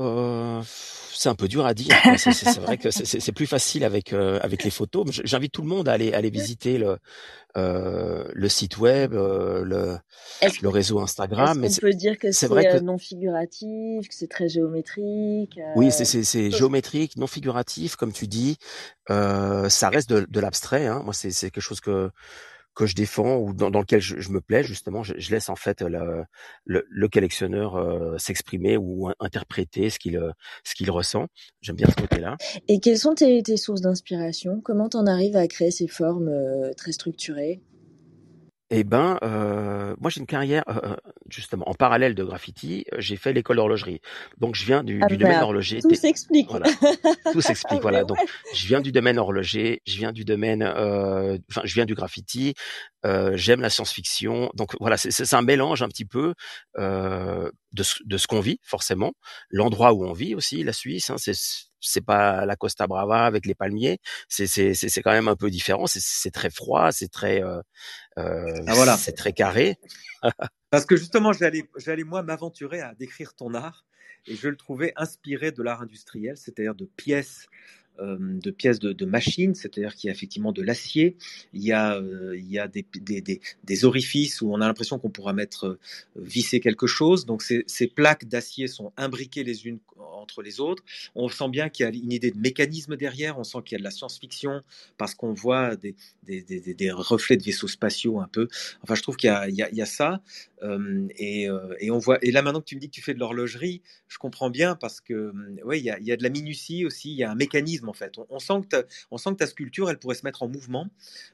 Euh, 0.00 0.62
c'est 1.12 1.28
un 1.28 1.34
peu 1.34 1.48
dur 1.48 1.66
à 1.66 1.74
dire. 1.74 1.94
C'est 2.16 2.58
vrai 2.60 2.78
que 2.78 2.90
c'est 2.90 3.32
plus 3.32 3.46
facile 3.46 3.84
avec 3.84 4.12
euh, 4.12 4.38
avec 4.42 4.64
les 4.64 4.70
photos. 4.70 5.06
J'invite 5.24 5.52
tout 5.52 5.62
le 5.62 5.68
monde 5.68 5.88
à 5.88 5.92
aller 5.92 6.14
aller 6.14 6.30
visiter 6.30 6.78
le 6.78 6.96
euh, 7.56 8.24
le 8.32 8.48
site 8.48 8.78
web, 8.78 9.12
le 9.12 9.98
le 10.62 10.68
réseau 10.68 11.00
Instagram. 11.00 11.60
Qu'on 11.60 11.74
peut 11.80 11.92
dire 11.92 12.18
que 12.18 12.32
c'est 12.32 12.48
que... 12.48 12.80
non 12.80 12.96
figuratif, 12.96 14.08
que 14.08 14.14
c'est 14.14 14.30
très 14.30 14.48
géométrique 14.48 15.60
Oui, 15.76 15.90
c'est 15.92 16.50
géométrique, 16.50 17.16
non 17.16 17.26
figuratif, 17.26 17.96
comme 17.96 18.12
tu 18.12 18.26
dis. 18.26 18.56
ça 19.08 19.88
reste 19.90 20.08
de, 20.08 20.26
de 20.28 20.40
l'abstrait. 20.40 20.86
Hein. 20.86 21.02
Moi, 21.04 21.12
c'est 21.12 21.32
quelque 21.50 21.60
chose 21.60 21.80
que 21.80 22.10
que 22.74 22.86
je 22.86 22.94
défends 22.94 23.36
ou 23.36 23.52
dans, 23.52 23.68
lequel 23.68 24.00
je, 24.00 24.30
me 24.30 24.40
plais 24.40 24.62
justement, 24.62 25.02
je, 25.02 25.14
je 25.18 25.30
laisse 25.30 25.48
en 25.48 25.56
fait 25.56 25.82
le, 25.82 26.24
le, 26.64 26.86
le 26.88 27.08
collectionneur 27.08 27.76
euh, 27.76 28.16
s'exprimer 28.18 28.76
ou 28.76 29.10
interpréter 29.20 29.90
ce 29.90 29.98
qu'il 29.98 30.16
euh, 30.16 30.30
ce 30.64 30.74
qu'il 30.74 30.90
ressent. 30.90 31.26
J'aime 31.60 31.76
bien 31.76 31.88
ce 31.88 32.00
côté-là. 32.00 32.36
Et 32.68 32.80
quelles 32.80 32.98
sont 32.98 33.14
tes, 33.14 33.42
tes 33.42 33.56
sources 33.56 33.80
d'inspiration? 33.80 34.60
Comment 34.62 34.88
t'en 34.88 35.06
arrives 35.06 35.36
à 35.36 35.46
créer 35.48 35.70
ces 35.70 35.88
formes 35.88 36.28
euh, 36.28 36.72
très 36.76 36.92
structurées? 36.92 37.60
Eh 38.70 38.84
ben, 38.84 39.18
euh, 39.22 39.96
moi 40.00 40.10
j'ai 40.10 40.20
une 40.20 40.26
carrière 40.26 40.62
euh, 40.68 40.78
euh, 40.84 40.96
justement 41.28 41.68
en 41.68 41.74
parallèle 41.74 42.14
de 42.14 42.22
graffiti. 42.22 42.84
J'ai 42.98 43.16
fait 43.16 43.32
l'école 43.32 43.56
d'horlogerie, 43.56 44.00
donc 44.38 44.54
je 44.54 44.64
viens 44.64 44.84
du, 44.84 45.00
ah 45.02 45.06
du 45.06 45.16
domaine 45.16 45.42
horloger. 45.42 45.80
Tout 45.80 45.94
s'explique. 45.94 46.48
Voilà, 46.48 46.70
tout 47.32 47.40
s'explique. 47.40 47.82
Voilà, 47.82 48.04
donc 48.04 48.18
je 48.54 48.66
viens 48.68 48.80
du 48.80 48.92
domaine 48.92 49.18
horloger, 49.18 49.82
je 49.86 49.96
viens 49.98 50.12
du 50.12 50.24
domaine, 50.24 50.62
euh, 50.62 51.36
enfin 51.50 51.62
je 51.64 51.74
viens 51.74 51.84
du 51.84 51.94
graffiti. 51.94 52.54
Euh, 53.04 53.36
J'aime 53.36 53.60
la 53.60 53.70
science-fiction, 53.70 54.50
donc 54.54 54.76
voilà, 54.78 54.96
c'est 54.96 55.34
un 55.34 55.42
mélange 55.42 55.82
un 55.82 55.88
petit 55.88 56.04
peu 56.04 56.34
euh, 56.78 57.50
de, 57.72 57.82
de 58.04 58.16
ce 58.18 58.26
qu'on 58.26 58.40
vit 58.40 58.60
forcément, 58.62 59.12
l'endroit 59.48 59.92
où 59.94 60.04
on 60.04 60.12
vit 60.12 60.34
aussi, 60.34 60.62
la 60.62 60.72
Suisse. 60.72 61.10
Hein, 61.10 61.16
c'est 61.18 61.34
c'est 61.80 62.04
pas 62.04 62.46
la 62.46 62.56
Costa 62.56 62.86
Brava 62.86 63.24
avec 63.26 63.46
les 63.46 63.54
palmiers. 63.54 63.98
C'est 64.28 64.46
c'est 64.46 64.74
c'est 64.74 65.02
quand 65.02 65.12
même 65.12 65.28
un 65.28 65.36
peu 65.36 65.50
différent. 65.50 65.86
C'est 65.86 66.30
très 66.30 66.50
froid, 66.50 66.92
c'est 66.92 67.08
très 67.08 67.42
euh, 67.42 67.60
euh, 68.18 68.62
ah, 68.66 68.74
voilà. 68.74 68.96
c'est 68.96 69.12
très 69.12 69.32
carré. 69.32 69.78
Parce 70.70 70.86
que 70.86 70.96
justement, 70.96 71.32
j'allais 71.32 71.64
j'allais 71.76 72.04
moi 72.04 72.22
m'aventurer 72.22 72.80
à 72.80 72.94
décrire 72.94 73.34
ton 73.34 73.54
art 73.54 73.86
et 74.26 74.36
je 74.36 74.48
le 74.48 74.56
trouvais 74.56 74.92
inspiré 74.96 75.52
de 75.52 75.62
l'art 75.62 75.82
industriel, 75.82 76.36
c'est-à-dire 76.36 76.74
de 76.74 76.84
pièces 76.84 77.46
de 78.00 78.50
pièces 78.50 78.78
de, 78.78 79.04
machines, 79.04 79.54
c'est-à-dire 79.54 79.94
qu'il 79.94 80.08
y 80.08 80.10
a 80.10 80.14
effectivement 80.14 80.52
de 80.52 80.62
l'acier, 80.62 81.16
il 81.52 81.62
y 81.62 81.72
a, 81.72 81.96
euh, 81.96 82.36
il 82.36 82.50
y 82.50 82.58
a 82.58 82.68
des, 82.68 82.84
des, 82.94 83.84
orifices 83.84 84.40
où 84.40 84.52
on 84.52 84.60
a 84.60 84.66
l'impression 84.66 84.98
qu'on 84.98 85.10
pourra 85.10 85.32
mettre 85.32 85.66
euh, 85.66 85.78
visser 86.16 86.60
quelque 86.60 86.86
chose. 86.86 87.26
Donc 87.26 87.42
ces, 87.42 87.64
ces 87.66 87.86
plaques 87.86 88.26
d'acier 88.26 88.68
sont 88.68 88.92
imbriquées 88.96 89.44
les 89.44 89.66
unes 89.66 89.78
entre 89.98 90.42
les 90.42 90.60
autres. 90.60 90.82
On 91.14 91.28
sent 91.28 91.48
bien 91.50 91.68
qu'il 91.68 91.84
y 91.84 91.88
a 91.88 91.92
une 91.92 92.12
idée 92.12 92.30
de 92.30 92.38
mécanisme 92.38 92.96
derrière, 92.96 93.38
on 93.38 93.44
sent 93.44 93.58
qu'il 93.64 93.72
y 93.72 93.76
a 93.76 93.78
de 93.78 93.84
la 93.84 93.90
science-fiction 93.90 94.62
parce 94.96 95.14
qu'on 95.14 95.32
voit 95.32 95.76
des, 95.76 95.94
reflets 96.90 97.36
de 97.36 97.42
vaisseaux 97.42 97.68
spatiaux 97.68 98.20
un 98.20 98.28
peu. 98.28 98.48
Enfin, 98.82 98.94
je 98.94 99.02
trouve 99.02 99.16
qu'il 99.16 99.30
y, 99.30 99.52
y, 99.52 99.76
y 99.76 99.82
a, 99.82 99.86
ça. 99.86 100.22
et, 101.18 101.48
et, 101.80 101.90
on 101.90 101.98
voit. 101.98 102.18
Et 102.22 102.30
là, 102.30 102.42
maintenant 102.42 102.60
que 102.60 102.66
tu 102.66 102.76
me 102.76 102.80
dis 102.80 102.88
que 102.88 102.94
tu 102.94 103.02
fais 103.02 103.14
de 103.14 103.18
l'horlogerie, 103.18 103.82
je 104.08 104.18
comprends 104.18 104.50
bien 104.50 104.74
parce 104.74 105.00
que 105.00 105.32
ouais, 105.64 105.78
il 105.78 105.84
y 105.84 105.90
a, 105.90 105.98
il 105.98 106.06
y 106.06 106.12
a 106.12 106.16
de 106.16 106.22
la 106.22 106.30
minutie 106.30 106.84
aussi. 106.86 107.10
Il 107.10 107.16
y 107.16 107.24
a 107.24 107.30
un 107.30 107.34
mécanisme 107.34 107.89
en 107.90 107.92
fait. 107.92 108.14
On, 108.30 108.38
sent 108.38 108.62
que 108.62 108.66
ta, 108.66 108.82
on 109.10 109.18
sent 109.18 109.30
que 109.30 109.36
ta 109.36 109.46
sculpture, 109.46 109.90
elle 109.90 109.98
pourrait 109.98 110.14
se 110.14 110.24
mettre 110.24 110.42
en 110.42 110.48
mouvement 110.48 110.88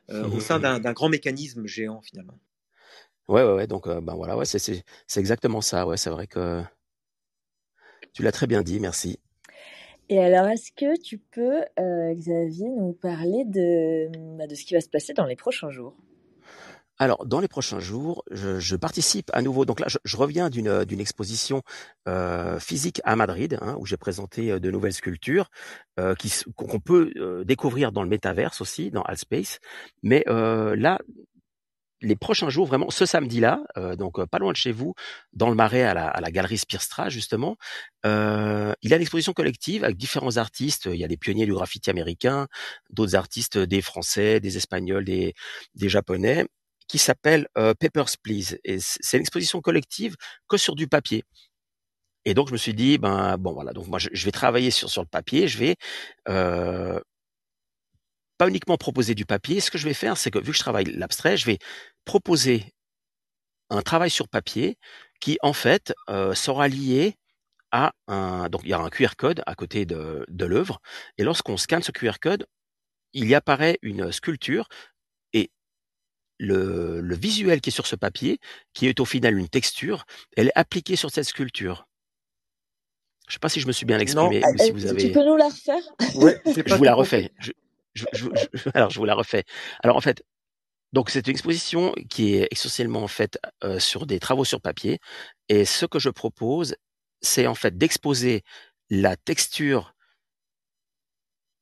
au 0.09 0.41
sein 0.41 0.59
d'un 0.81 0.93
grand 0.93 1.09
mécanisme 1.09 1.67
géant 1.67 2.01
finalement. 2.01 2.39
Ouais, 3.29 3.43
ouais, 3.43 3.53
ouais. 3.53 3.67
Donc, 3.67 3.87
ben 3.89 4.15
voilà, 4.15 4.37
ouais, 4.37 4.45
c'est 4.45 4.83
exactement 5.17 5.61
ça. 5.61 5.87
Ouais, 5.87 5.97
c'est 5.97 6.11
vrai 6.11 6.27
que 6.27 6.63
tu 8.13 8.23
l'as 8.23 8.33
très 8.33 8.47
bien 8.47 8.63
dit, 8.63 8.81
merci. 8.81 9.19
Et 10.09 10.21
alors, 10.21 10.47
est-ce 10.47 10.71
que 10.71 10.99
tu 11.01 11.19
peux, 11.19 11.63
euh, 11.79 12.15
Xavier, 12.15 12.69
nous 12.69 12.93
parler 12.93 13.45
de, 13.45 14.09
bah, 14.39 14.47
de 14.47 14.55
ce 14.55 14.65
qui 14.65 14.75
va 14.75 14.81
se 14.81 14.89
passer 14.89 15.13
dans 15.15 15.27
les 15.27 15.35
prochains 15.35 15.71
jours? 15.71 15.97
Alors, 16.99 17.27
dans 17.27 17.41
les 17.41 17.49
prochains 17.49 17.79
jours, 17.81 18.25
je, 18.31 18.59
je 18.59 18.77
participe 18.77 19.31
à 19.35 19.43
nouveau. 19.43 19.65
Donc 19.67 19.81
là, 19.81 19.87
je, 19.89 19.99
je 20.05 20.17
reviens 20.17 20.49
d'une 20.51 20.85
d'une 20.85 21.01
exposition 21.01 21.63
euh, 22.09 22.59
physique 22.59 23.01
à 23.05 23.17
Madrid, 23.17 23.59
hein, 23.61 23.77
où 23.79 23.87
j'ai 23.87 23.99
présenté 23.99 24.51
euh, 24.51 24.61
de 24.61 24.71
nouvelles 24.71 24.95
sculptures 24.95 25.51
euh, 26.01 26.15
qui 26.15 26.33
qu'on 26.55 26.81
peut 26.81 27.13
euh, 27.17 27.45
découvrir 27.45 27.93
dans 27.93 28.03
le 28.03 28.09
métaverse 28.09 28.61
aussi, 28.63 28.91
dans 28.91 29.03
Altspace. 29.03 29.59
Mais 30.03 30.25
euh, 30.29 30.75
là, 30.77 30.99
les 32.03 32.17
prochains 32.17 32.51
jours, 32.51 32.67
vraiment, 32.67 32.91
ce 32.91 33.07
samedi-là, 33.07 33.63
euh, 33.79 33.97
donc 33.97 34.19
euh, 34.19 34.27
pas 34.27 34.39
loin 34.39 34.53
de 34.53 34.57
chez 34.57 34.71
vous, 34.73 34.95
dans 35.33 35.49
le 35.49 35.55
Marais, 35.55 35.83
à 35.83 35.95
la, 35.95 36.09
à 36.09 36.21
la 36.21 36.31
galerie 36.31 36.59
Spirstra, 36.59 37.09
justement, 37.09 37.57
euh, 38.05 38.73
il 38.83 38.91
y 38.91 38.93
a 38.93 38.97
une 38.97 39.03
exposition 39.03 39.33
collective 39.33 39.83
avec 39.83 39.97
différents 39.97 40.37
artistes. 40.37 40.87
Il 40.93 40.97
y 41.01 41.05
a 41.05 41.09
des 41.09 41.17
pionniers 41.17 41.47
du 41.47 41.55
graffiti 41.55 41.89
américain, 41.89 42.49
d'autres 42.91 43.17
artistes, 43.17 43.57
des 43.59 43.81
Français, 43.81 44.41
des 44.41 44.59
Espagnols, 44.59 45.05
des, 45.07 45.35
des 45.75 45.89
Japonais, 45.89 46.47
qui 46.89 46.99
s'appelle 46.99 47.49
euh, 47.59 47.75
Papers, 47.75 48.17
Please. 48.23 48.59
Et 48.65 48.79
c'est 48.81 49.17
une 49.17 49.23
exposition 49.23 49.61
collective 49.61 50.17
que 50.49 50.57
sur 50.57 50.75
du 50.77 50.89
papier. 50.89 51.25
Et 52.25 52.35
donc 52.35 52.49
je 52.49 52.53
me 52.53 52.59
suis 52.59 52.75
dit, 52.75 52.99
ben 52.99 53.37
bon 53.39 53.53
voilà, 53.53 53.73
donc 53.73 53.87
moi 53.87 53.99
je, 54.01 54.25
vais 54.25 54.33
travailler 54.33 54.73
sur 54.73 54.91
sur 54.91 55.03
le 55.03 55.09
papier, 55.09 55.47
je 55.47 55.59
vais 55.59 55.77
euh, 56.29 57.01
pas 58.37 58.49
uniquement 58.49 58.77
proposer 58.77 59.15
du 59.15 59.25
papier. 59.25 59.61
Ce 59.61 59.71
que 59.71 59.79
je 59.79 59.85
vais 59.85 59.95
faire, 59.95 60.17
c'est 60.17 60.31
que 60.31 60.39
vu 60.39 60.51
que 60.51 60.57
je 60.57 60.61
travaille 60.61 60.87
l'abstrait, 60.87 61.37
je 61.37 61.47
vais 61.47 61.59
proposer 62.05 62.75
un 63.71 63.83
travail 63.83 64.11
sur 64.11 64.29
papier 64.29 64.77
qui 65.21 65.39
en 65.43 65.53
fait 65.53 65.95
euh, 66.11 66.35
sera 66.35 66.69
lié 66.69 67.17
à 67.73 67.93
un 68.09 68.49
donc 68.49 68.63
il 68.65 68.71
y 68.71 68.73
a 68.75 68.79
un 68.79 68.91
QR 68.91 69.17
code 69.17 69.43
à 69.47 69.55
côté 69.55 69.87
de, 69.87 70.25
de 70.29 70.47
l'œuvre 70.47 70.81
et 71.19 71.25
lorsqu'on 71.25 71.57
scanne 71.57 71.83
ce 71.83 71.93
QR 71.93 72.19
code, 72.21 72.47
il 73.13 73.27
y 73.29 73.35
apparaît 73.35 73.79
une 73.83 74.13
sculpture 74.13 74.69
le, 76.39 77.01
le 77.01 77.15
visuel 77.17 77.61
qui 77.61 77.71
est 77.71 77.73
sur 77.73 77.87
ce 77.87 77.97
papier, 77.97 78.39
qui 78.75 78.87
est 78.87 79.01
au 79.01 79.05
final 79.05 79.39
une 79.39 79.49
texture, 79.49 80.05
elle 80.37 80.49
est 80.49 80.59
appliquée 80.59 80.97
sur 80.97 81.11
cette 81.11 81.25
sculpture. 81.25 81.87
Je 83.29 83.35
sais 83.35 83.39
pas 83.41 83.49
si 83.49 83.61
je 83.61 83.67
me 83.67 83.73
suis 83.73 83.87
bien 83.87 83.99
exprimé 83.99 84.43
ou 84.55 84.59
si 84.59 84.71
vous 84.71 84.81
Tu 84.83 84.87
avez. 84.89 85.13
peux 85.13 85.25
nous 85.25 85.37
la 85.37 85.49
refaire? 85.49 85.83
Ouais, 86.15 86.41
Je 86.65 86.75
vous 86.77 86.85
la 86.85 86.95
refais. 86.95 87.33
Je, 87.41 87.53
je, 87.95 88.05
je, 88.13 88.27
je- 88.53 88.71
alors 88.75 88.91
je 88.91 88.99
vous 88.99 89.05
la 89.05 89.15
refais. 89.15 89.45
Alors 89.83 89.97
en 89.97 90.01
fait, 90.01 90.23
donc 90.93 91.11
c'est 91.11 91.27
une 91.27 91.33
exposition 91.33 91.93
qui 92.09 92.35
est 92.35 92.49
essentiellement 92.53 93.03
en 93.03 93.09
fait 93.09 93.39
euh, 93.65 93.81
sur 93.81 94.07
des 94.07 94.21
travaux 94.21 94.45
sur 94.45 94.61
papier. 94.61 95.01
Et 95.49 95.65
ce 95.65 95.87
que 95.87 95.99
je 95.99 96.09
propose, 96.11 96.77
c'est 97.21 97.47
en 97.47 97.55
fait 97.55 97.77
d'exposer 97.77 98.43
la 98.91 99.17
texture 99.17 99.95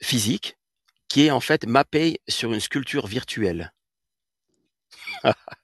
physique 0.02 0.58
qui 1.08 1.26
est 1.26 1.30
en 1.30 1.40
fait 1.40 1.66
mappée 1.66 2.20
sur 2.28 2.52
une 2.52 2.60
sculpture 2.60 3.06
virtuelle. 3.06 3.72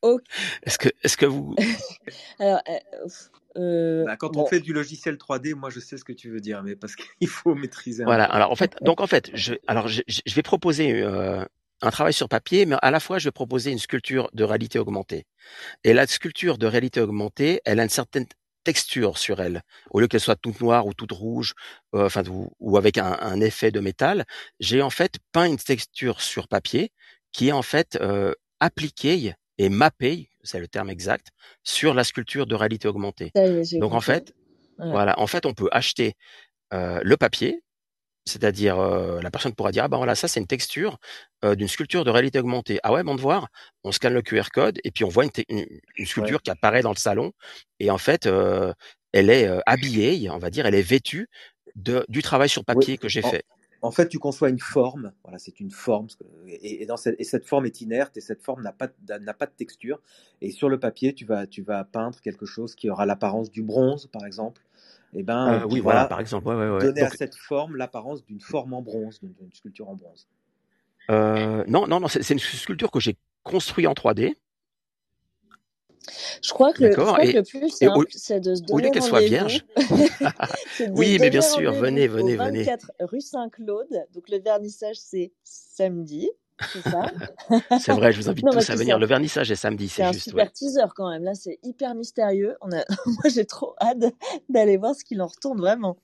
Ok. 0.02 0.22
Est-ce 0.62 0.78
que, 0.78 0.88
est-ce 1.02 1.16
que 1.16 1.26
vous, 1.26 1.54
Alors, 2.38 2.60
euh, 2.68 3.08
euh, 3.56 4.04
Bah, 4.04 4.16
quand 4.16 4.36
on 4.36 4.42
bon, 4.42 4.46
fait 4.46 4.60
du 4.60 4.72
logiciel 4.72 5.16
3D, 5.16 5.54
moi 5.54 5.70
je 5.70 5.80
sais 5.80 5.96
ce 5.98 6.04
que 6.04 6.12
tu 6.12 6.30
veux 6.30 6.40
dire, 6.40 6.62
mais 6.62 6.76
parce 6.76 6.96
qu'il 6.96 7.28
faut 7.28 7.54
maîtriser 7.54 8.04
un 8.04 8.06
voilà. 8.06 8.26
peu. 8.28 8.34
Alors 8.34 8.50
en 8.50 8.56
fait, 8.56 8.76
donc 8.82 9.00
en 9.00 9.06
fait, 9.06 9.30
je, 9.34 9.54
alors 9.66 9.88
je, 9.88 10.02
je 10.06 10.20
je 10.24 10.34
vais 10.34 10.42
proposer 10.42 11.02
euh, 11.02 11.44
un 11.82 11.90
travail 11.90 12.12
sur 12.12 12.28
papier, 12.28 12.66
mais 12.66 12.76
à 12.82 12.90
la 12.90 13.00
fois 13.00 13.18
je 13.18 13.26
vais 13.28 13.32
proposer 13.32 13.70
une 13.72 13.78
sculpture 13.78 14.30
de 14.32 14.44
réalité 14.44 14.78
augmentée. 14.78 15.26
Et 15.84 15.92
la 15.92 16.06
sculpture 16.06 16.58
de 16.58 16.66
réalité 16.66 17.00
augmentée, 17.00 17.60
elle 17.64 17.80
a 17.80 17.82
une 17.84 17.88
certaine 17.90 18.26
texture 18.64 19.16
sur 19.18 19.40
elle. 19.40 19.62
Au 19.90 20.00
lieu 20.00 20.06
qu'elle 20.08 20.20
soit 20.20 20.36
toute 20.36 20.60
noire 20.60 20.86
ou 20.86 20.92
toute 20.94 21.12
rouge, 21.12 21.54
euh, 21.94 22.06
enfin 22.06 22.22
ou, 22.28 22.50
ou 22.60 22.76
avec 22.76 22.98
un, 22.98 23.16
un 23.20 23.40
effet 23.40 23.70
de 23.70 23.80
métal, 23.80 24.24
j'ai 24.60 24.82
en 24.82 24.90
fait 24.90 25.16
peint 25.32 25.46
une 25.46 25.56
texture 25.58 26.20
sur 26.20 26.46
papier 26.48 26.92
qui 27.32 27.48
est 27.48 27.52
en 27.52 27.62
fait 27.62 27.96
euh, 28.00 28.34
appliquée 28.60 29.34
et 29.58 29.68
mappée, 29.68 30.30
c'est 30.42 30.58
le 30.60 30.68
terme 30.68 30.90
exact, 30.90 31.28
sur 31.64 31.92
la 31.94 32.04
sculpture 32.04 32.46
de 32.46 32.54
réalité 32.54 32.88
augmentée. 32.88 33.32
Donc 33.80 33.92
en 33.94 34.00
fait, 34.00 34.32
Ouais. 34.78 34.90
voilà, 34.90 35.18
en 35.18 35.26
fait, 35.26 35.44
on 35.44 35.52
peut 35.52 35.68
acheter 35.72 36.14
euh, 36.72 37.00
le 37.02 37.16
papier, 37.18 37.62
c'est-à-dire 38.24 38.78
euh, 38.78 39.20
la 39.20 39.30
personne 39.30 39.54
pourra 39.54 39.72
dire 39.72 39.84
ah 39.84 39.88
ben 39.88 39.96
voilà 39.98 40.14
ça 40.14 40.28
c'est 40.28 40.40
une 40.40 40.46
texture 40.46 40.98
euh, 41.44 41.54
d'une 41.54 41.68
sculpture 41.68 42.04
de 42.04 42.10
réalité 42.10 42.38
augmentée. 42.38 42.78
Ah 42.82 42.92
ouais, 42.92 43.02
bon 43.02 43.14
de 43.14 43.20
voir. 43.20 43.48
On 43.84 43.92
scanne 43.92 44.14
le 44.14 44.22
QR 44.22 44.44
code 44.52 44.78
et 44.84 44.90
puis 44.90 45.04
on 45.04 45.08
voit 45.08 45.24
une, 45.24 45.30
une, 45.48 45.66
une 45.96 46.06
sculpture 46.06 46.36
Ouais. 46.36 46.42
qui 46.44 46.50
apparaît 46.50 46.82
dans 46.82 46.92
le 46.92 46.96
salon 46.98 47.32
et 47.78 47.90
en 47.90 47.98
fait 47.98 48.26
euh, 48.26 48.72
elle 49.12 49.28
est 49.30 49.46
euh, 49.48 49.60
habillée, 49.66 50.30
on 50.30 50.38
va 50.38 50.50
dire, 50.50 50.64
elle 50.66 50.74
est 50.74 50.82
vêtue 50.82 51.28
de, 51.74 52.04
du 52.08 52.22
travail 52.22 52.48
sur 52.48 52.60
Oui. 52.60 52.66
papier 52.66 52.96
que 52.98 53.08
j'ai 53.08 53.24
En, 53.24 53.30
fait. 53.30 53.44
En 53.82 53.90
fait, 53.90 54.08
tu 54.08 54.18
conçois 54.18 54.50
une 54.50 54.58
forme. 54.60 55.12
Voilà, 55.24 55.38
c'est 55.38 55.60
une 55.60 55.70
forme. 55.70 56.08
Et, 56.46 56.82
et 56.82 56.86
dans 56.86 56.96
cette, 56.96 57.16
et 57.20 57.24
cette 57.24 57.46
forme 57.46 57.66
est 57.66 57.80
inerte 57.80 58.16
et 58.16 58.20
cette 58.20 58.42
forme 58.42 58.62
n'a 58.62 58.72
pas, 58.72 58.88
de- 58.88 59.14
n'a 59.24 59.34
pas 59.34 59.46
de 59.46 59.52
texture. 59.52 60.00
Et 60.42 60.50
sur 60.50 60.68
le 60.68 60.78
papier, 60.78 61.14
tu 61.14 61.24
vas, 61.24 61.46
tu 61.46 61.62
vas 61.62 61.84
peindre 61.84 62.20
quelque 62.20 62.46
chose 62.46 62.74
qui 62.74 62.90
aura 62.90 63.06
l'apparence 63.06 63.50
du 63.50 63.62
bronze, 63.62 64.06
par 64.08 64.24
exemple. 64.26 64.62
Et 65.14 65.22
ben, 65.22 65.62
Euh, 65.62 65.66
qui 65.68 65.74
oui, 65.74 65.80
voilà, 65.80 66.06
par 66.06 66.20
exemple. 66.20 66.46
Ouais, 66.48 66.54
ouais, 66.54 66.70
ouais. 66.70 66.80
donner 66.80 67.02
à 67.02 67.10
cette 67.10 67.36
forme 67.36 67.76
l'apparence 67.76 68.24
d'une 68.24 68.40
forme 68.40 68.74
en 68.74 68.82
bronze, 68.82 69.20
d'une 69.22 69.52
sculpture 69.54 69.88
en 69.88 69.96
bronze. 69.96 70.28
euh, 71.10 71.64
non, 71.66 71.86
non, 71.86 72.00
non, 72.00 72.08
c'est 72.08 72.22
c'est 72.22 72.34
une 72.34 72.40
sculpture 72.40 72.90
que 72.90 73.00
j'ai 73.00 73.16
construite 73.42 73.86
en 73.86 73.94
3D, 73.94 74.36
Je 76.42 76.52
crois 76.52 76.72
que 76.72 76.84
le, 76.84 76.94
que 76.94 77.48
plus 77.48 77.68
simple, 77.68 78.06
c'est 78.10 78.40
de 78.40 78.54
se 78.54 78.62
au 78.70 78.78
lieu 78.78 78.84
donner 78.84 78.90
qu'elle 78.90 79.02
soit 79.02 79.20
vierge, 79.20 79.64
oui, 80.92 81.18
mais 81.20 81.30
bien 81.30 81.42
sûr, 81.42 81.72
venez, 81.72 82.08
venez, 82.08 82.36
venez. 82.36 82.62
24 82.62 82.92
rue 83.00 83.20
Saint-Claude. 83.20 84.06
Donc 84.14 84.28
le 84.28 84.38
vernissage, 84.38 84.96
c'est 84.96 85.32
samedi, 85.44 86.30
c'est 86.72 86.82
ça? 86.82 87.10
C'est 87.80 87.92
vrai, 87.92 88.12
je 88.12 88.20
vous 88.20 88.28
invite 88.28 88.44
Non, 88.44 88.52
tous 88.52 88.70
à 88.70 88.76
venir. 88.76 88.98
Le 88.98 89.06
vernissage 89.06 89.50
est 89.50 89.56
samedi, 89.56 89.88
c'est 89.88 89.96
c'est 89.96 90.02
un 90.02 90.12
juste, 90.12 90.24
super 90.28 90.44
ouais. 90.44 90.52
teaser 90.52 90.82
quand 90.94 91.08
même. 91.08 91.24
Là, 91.24 91.34
c'est 91.34 91.58
hyper 91.62 91.94
mystérieux. 91.94 92.56
On 92.60 92.70
a... 92.72 92.84
Moi, 93.06 93.30
j'ai 93.32 93.46
trop 93.46 93.74
hâte 93.80 93.98
d'aller 94.48 94.76
voir 94.76 94.94
ce 94.94 95.04
qu'il 95.04 95.22
en 95.22 95.26
retourne 95.26 95.58
vraiment. 95.58 95.96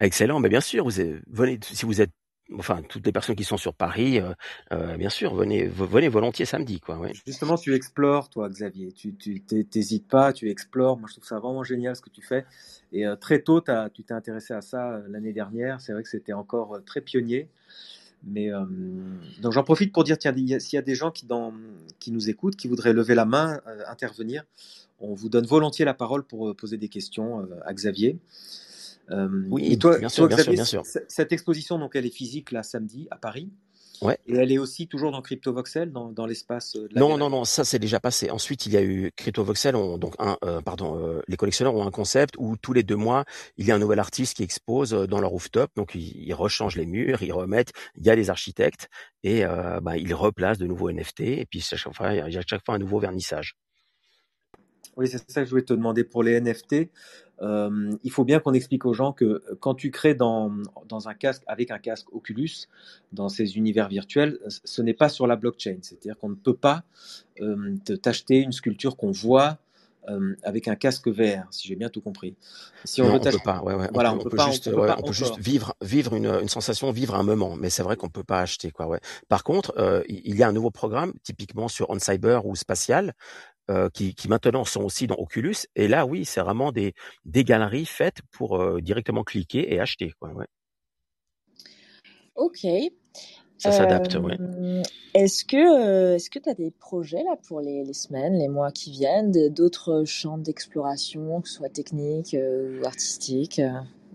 Excellent, 0.00 0.40
mais 0.40 0.48
bien 0.48 0.60
sûr, 0.60 0.84
vous 0.84 1.00
êtes- 1.00 1.22
venez 1.28 1.60
si 1.62 1.84
vous 1.84 2.00
êtes, 2.00 2.10
enfin 2.58 2.82
toutes 2.88 3.06
les 3.06 3.12
personnes 3.12 3.36
qui 3.36 3.44
sont 3.44 3.56
sur 3.56 3.74
Paris, 3.74 4.20
euh, 4.20 4.32
euh, 4.72 4.96
bien 4.96 5.10
sûr, 5.10 5.34
venez, 5.34 5.66
venez 5.66 6.08
volontiers 6.08 6.44
samedi, 6.44 6.80
quoi. 6.80 7.00
Justement, 7.26 7.56
tu 7.56 7.74
explores, 7.74 8.28
toi, 8.28 8.48
Xavier. 8.48 8.92
Tu 8.92 9.14
tu- 9.14 9.40
t'hé- 9.40 9.64
t'hésites 9.64 10.08
pas, 10.08 10.32
tu 10.32 10.50
explores. 10.50 10.98
Moi, 10.98 11.08
je 11.08 11.14
trouve 11.14 11.26
ça 11.26 11.38
vraiment 11.38 11.64
génial 11.64 11.96
ce 11.96 12.00
que 12.00 12.10
tu 12.10 12.22
fais. 12.22 12.44
Et 12.92 13.06
euh, 13.06 13.16
très 13.16 13.40
tôt, 13.40 13.60
tu 13.94 14.04
t'es 14.04 14.14
intéressé 14.14 14.54
à 14.54 14.60
ça 14.60 15.00
l'année 15.08 15.32
dernière. 15.32 15.80
C'est 15.80 15.92
vrai 15.92 16.02
que 16.02 16.08
c'était 16.08 16.32
encore 16.32 16.80
très 16.84 17.00
pionnier. 17.00 17.48
Mais 18.22 18.50
donc 19.40 19.52
j'en 19.52 19.64
profite 19.64 19.94
pour 19.94 20.04
dire, 20.04 20.18
tiens, 20.18 20.34
s'il 20.34 20.76
y 20.76 20.78
a 20.78 20.82
des 20.82 20.94
gens 20.94 21.10
qui, 21.10 21.26
nous 22.12 22.28
écoutent, 22.28 22.54
qui 22.54 22.68
voudraient 22.68 22.92
lever 22.92 23.14
la 23.14 23.24
main, 23.24 23.62
intervenir, 23.88 24.44
on 24.98 25.14
vous 25.14 25.30
donne 25.30 25.46
volontiers 25.46 25.86
la 25.86 25.94
parole 25.94 26.24
pour 26.24 26.54
poser 26.54 26.76
des 26.76 26.90
questions 26.90 27.48
à 27.64 27.72
Xavier. 27.72 28.18
Euh, 29.10 29.26
et 29.44 29.48
Oui, 29.50 29.78
toi, 29.78 29.98
bien 29.98 30.08
toi, 30.08 30.10
sûr, 30.10 30.28
bien 30.28 30.36
sûr, 30.38 30.52
bien 30.52 30.64
sûr. 30.64 30.82
cette 30.84 31.32
exposition, 31.32 31.78
donc 31.78 31.96
elle 31.96 32.06
est 32.06 32.10
physique 32.14 32.52
là 32.52 32.62
samedi 32.62 33.08
à 33.10 33.16
Paris, 33.16 33.50
Ouais. 34.02 34.16
et 34.26 34.34
elle 34.36 34.50
est 34.50 34.56
aussi 34.56 34.88
toujours 34.88 35.10
dans 35.12 35.20
CryptoVoxel, 35.20 35.92
dans, 35.92 36.10
dans 36.10 36.24
l'espace 36.24 36.74
euh, 36.76 36.88
Non, 36.96 37.18
non, 37.18 37.28
non, 37.28 37.44
ça 37.44 37.64
c'est 37.64 37.78
déjà 37.78 38.00
passé. 38.00 38.30
Ensuite, 38.30 38.64
il 38.64 38.72
y 38.72 38.78
a 38.78 38.82
eu 38.82 39.12
CryptoVoxel, 39.14 39.76
on, 39.76 39.98
donc 39.98 40.14
un, 40.18 40.38
euh, 40.42 40.62
pardon, 40.62 40.98
euh, 40.98 41.20
les 41.28 41.36
collectionneurs 41.36 41.74
ont 41.74 41.86
un 41.86 41.90
concept 41.90 42.34
où 42.38 42.56
tous 42.56 42.72
les 42.72 42.82
deux 42.82 42.96
mois, 42.96 43.26
il 43.58 43.66
y 43.66 43.70
a 43.70 43.74
un 43.74 43.78
nouvel 43.78 43.98
artiste 43.98 44.36
qui 44.38 44.42
expose 44.42 44.92
dans 44.92 45.20
leur 45.20 45.28
rooftop, 45.30 45.70
donc 45.76 45.94
ils, 45.94 46.16
ils 46.16 46.32
rechangent 46.32 46.76
les 46.76 46.86
murs, 46.86 47.22
ils 47.22 47.32
remettent, 47.32 47.72
il 47.96 48.06
y 48.06 48.10
a 48.10 48.16
des 48.16 48.30
architectes 48.30 48.88
et 49.22 49.44
euh, 49.44 49.80
bah, 49.80 49.98
ils 49.98 50.14
replacent 50.14 50.56
de 50.58 50.66
nouveaux 50.66 50.90
NFT 50.90 51.20
et 51.20 51.46
puis 51.50 51.62
à 51.70 51.76
chaque 51.76 51.94
fois, 51.94 52.14
il 52.14 52.32
y 52.32 52.36
a 52.36 52.40
à 52.40 52.42
chaque 52.46 52.64
fois 52.64 52.76
un 52.76 52.78
nouveau 52.78 53.00
vernissage. 53.00 53.54
Oui, 55.00 55.08
c'est 55.08 55.18
ça 55.30 55.40
que 55.40 55.46
je 55.46 55.50
voulais 55.50 55.64
te 55.64 55.72
demander 55.74 56.04
pour 56.04 56.22
les 56.22 56.40
NFT. 56.40 56.90
euh, 57.42 57.90
il 58.04 58.10
faut 58.12 58.24
bien 58.24 58.38
qu'on 58.40 58.52
explique 58.52 58.84
aux 58.86 58.92
gens 58.94 59.12
que 59.12 59.24
euh, 59.24 59.40
quand 59.60 59.74
tu 59.74 59.90
crées 59.90 60.14
dans, 60.14 60.52
dans 60.88 61.08
un 61.08 61.14
casque, 61.14 61.42
avec 61.46 61.70
un 61.70 61.78
casque 61.78 62.12
Oculus, 62.12 62.68
dans 63.12 63.28
ces 63.30 63.56
univers 63.56 63.88
virtuels, 63.88 64.38
ce 64.48 64.60
ce 64.64 64.82
n'est 64.82 64.94
pas 64.94 65.08
sur 65.08 65.26
la 65.26 65.36
blockchain. 65.36 65.78
C'est-à-dire 65.82 66.18
qu'on 66.18 66.28
ne 66.30 66.34
peut 66.36 66.56
pas 66.56 66.84
euh, 67.40 67.76
te- 67.84 67.94
t'acheter 67.94 68.38
une 68.38 68.52
sculpture 68.52 68.96
qu'on 68.96 69.10
voit 69.12 69.58
euh, 70.08 70.34
avec 70.42 70.68
un 70.68 70.76
casque 70.76 71.08
VR, 71.08 71.46
si 71.50 71.68
j'ai 71.68 71.76
bien 71.76 71.90
tout 71.90 72.00
compris. 72.00 72.34
Si 72.84 73.02
on 73.02 73.14
on 73.14 73.20
peut 73.20 73.38
pas. 73.44 73.62
Ouais, 73.62 73.74
ouais. 73.74 73.88
On 73.92 74.18
peut, 74.18 74.38
on 74.38 74.46
on 74.46 74.50
juste, 74.50 74.70
peut 74.70 74.80
ouais, 74.80 74.86
pas 74.88 74.96
on 74.98 75.02
peut 75.02 75.12
juste 75.12 75.32
encore. 75.32 75.42
vivre, 75.42 75.74
vivre 75.82 76.14
une, 76.14 76.26
une 76.26 76.48
sensation, 76.48 76.90
vivre 76.90 77.14
un 77.14 77.22
moment. 77.22 77.56
Mais 77.56 77.68
c'est 77.70 77.82
vrai 77.82 77.96
qu'on 77.96 78.08
peut 78.08 78.24
pas 78.24 78.40
acheter, 78.40 78.70
quoi. 78.70 78.86
Ouais. 78.88 79.00
Par 79.28 79.44
contre, 79.44 79.74
euh, 79.78 80.02
il 80.08 80.36
y 80.36 80.42
a 80.42 80.48
un 80.48 80.52
nouveau 80.52 80.70
programme, 80.70 81.12
typiquement 81.22 81.68
sur 81.68 81.90
On 81.90 81.98
Cyber 81.98 82.46
ou 82.46 82.56
Spatial, 82.56 83.12
euh, 83.70 83.88
qui, 83.88 84.14
qui 84.14 84.28
maintenant 84.28 84.64
sont 84.64 84.82
aussi 84.82 85.06
dans 85.06 85.16
Oculus. 85.16 85.54
Et 85.76 85.88
là, 85.88 86.04
oui, 86.04 86.24
c'est 86.24 86.40
vraiment 86.40 86.72
des, 86.72 86.94
des 87.24 87.44
galeries 87.44 87.86
faites 87.86 88.20
pour 88.30 88.60
euh, 88.60 88.80
directement 88.80 89.24
cliquer 89.24 89.72
et 89.72 89.80
acheter, 89.80 90.12
quoi. 90.20 90.30
Ouais. 90.30 90.46
Ok. 92.34 92.66
Ça 93.56 93.72
s'adapte, 93.72 94.14
ouais. 94.16 94.36
Euh, 94.40 94.82
est-ce 95.14 95.44
que 95.44 96.14
est-ce 96.14 96.30
que 96.30 96.38
tu 96.38 96.48
as 96.48 96.54
des 96.54 96.70
projets 96.70 97.22
là 97.24 97.36
pour 97.46 97.60
les, 97.60 97.84
les 97.84 97.92
semaines, 97.92 98.38
les 98.38 98.48
mois 98.48 98.72
qui 98.72 98.90
viennent, 98.90 99.32
d'autres 99.50 100.04
champs 100.06 100.38
d'exploration, 100.38 101.40
que 101.40 101.48
ce 101.48 101.56
soit 101.56 101.68
technique 101.68 102.34
ou 102.34 102.86
artistique, 102.86 103.60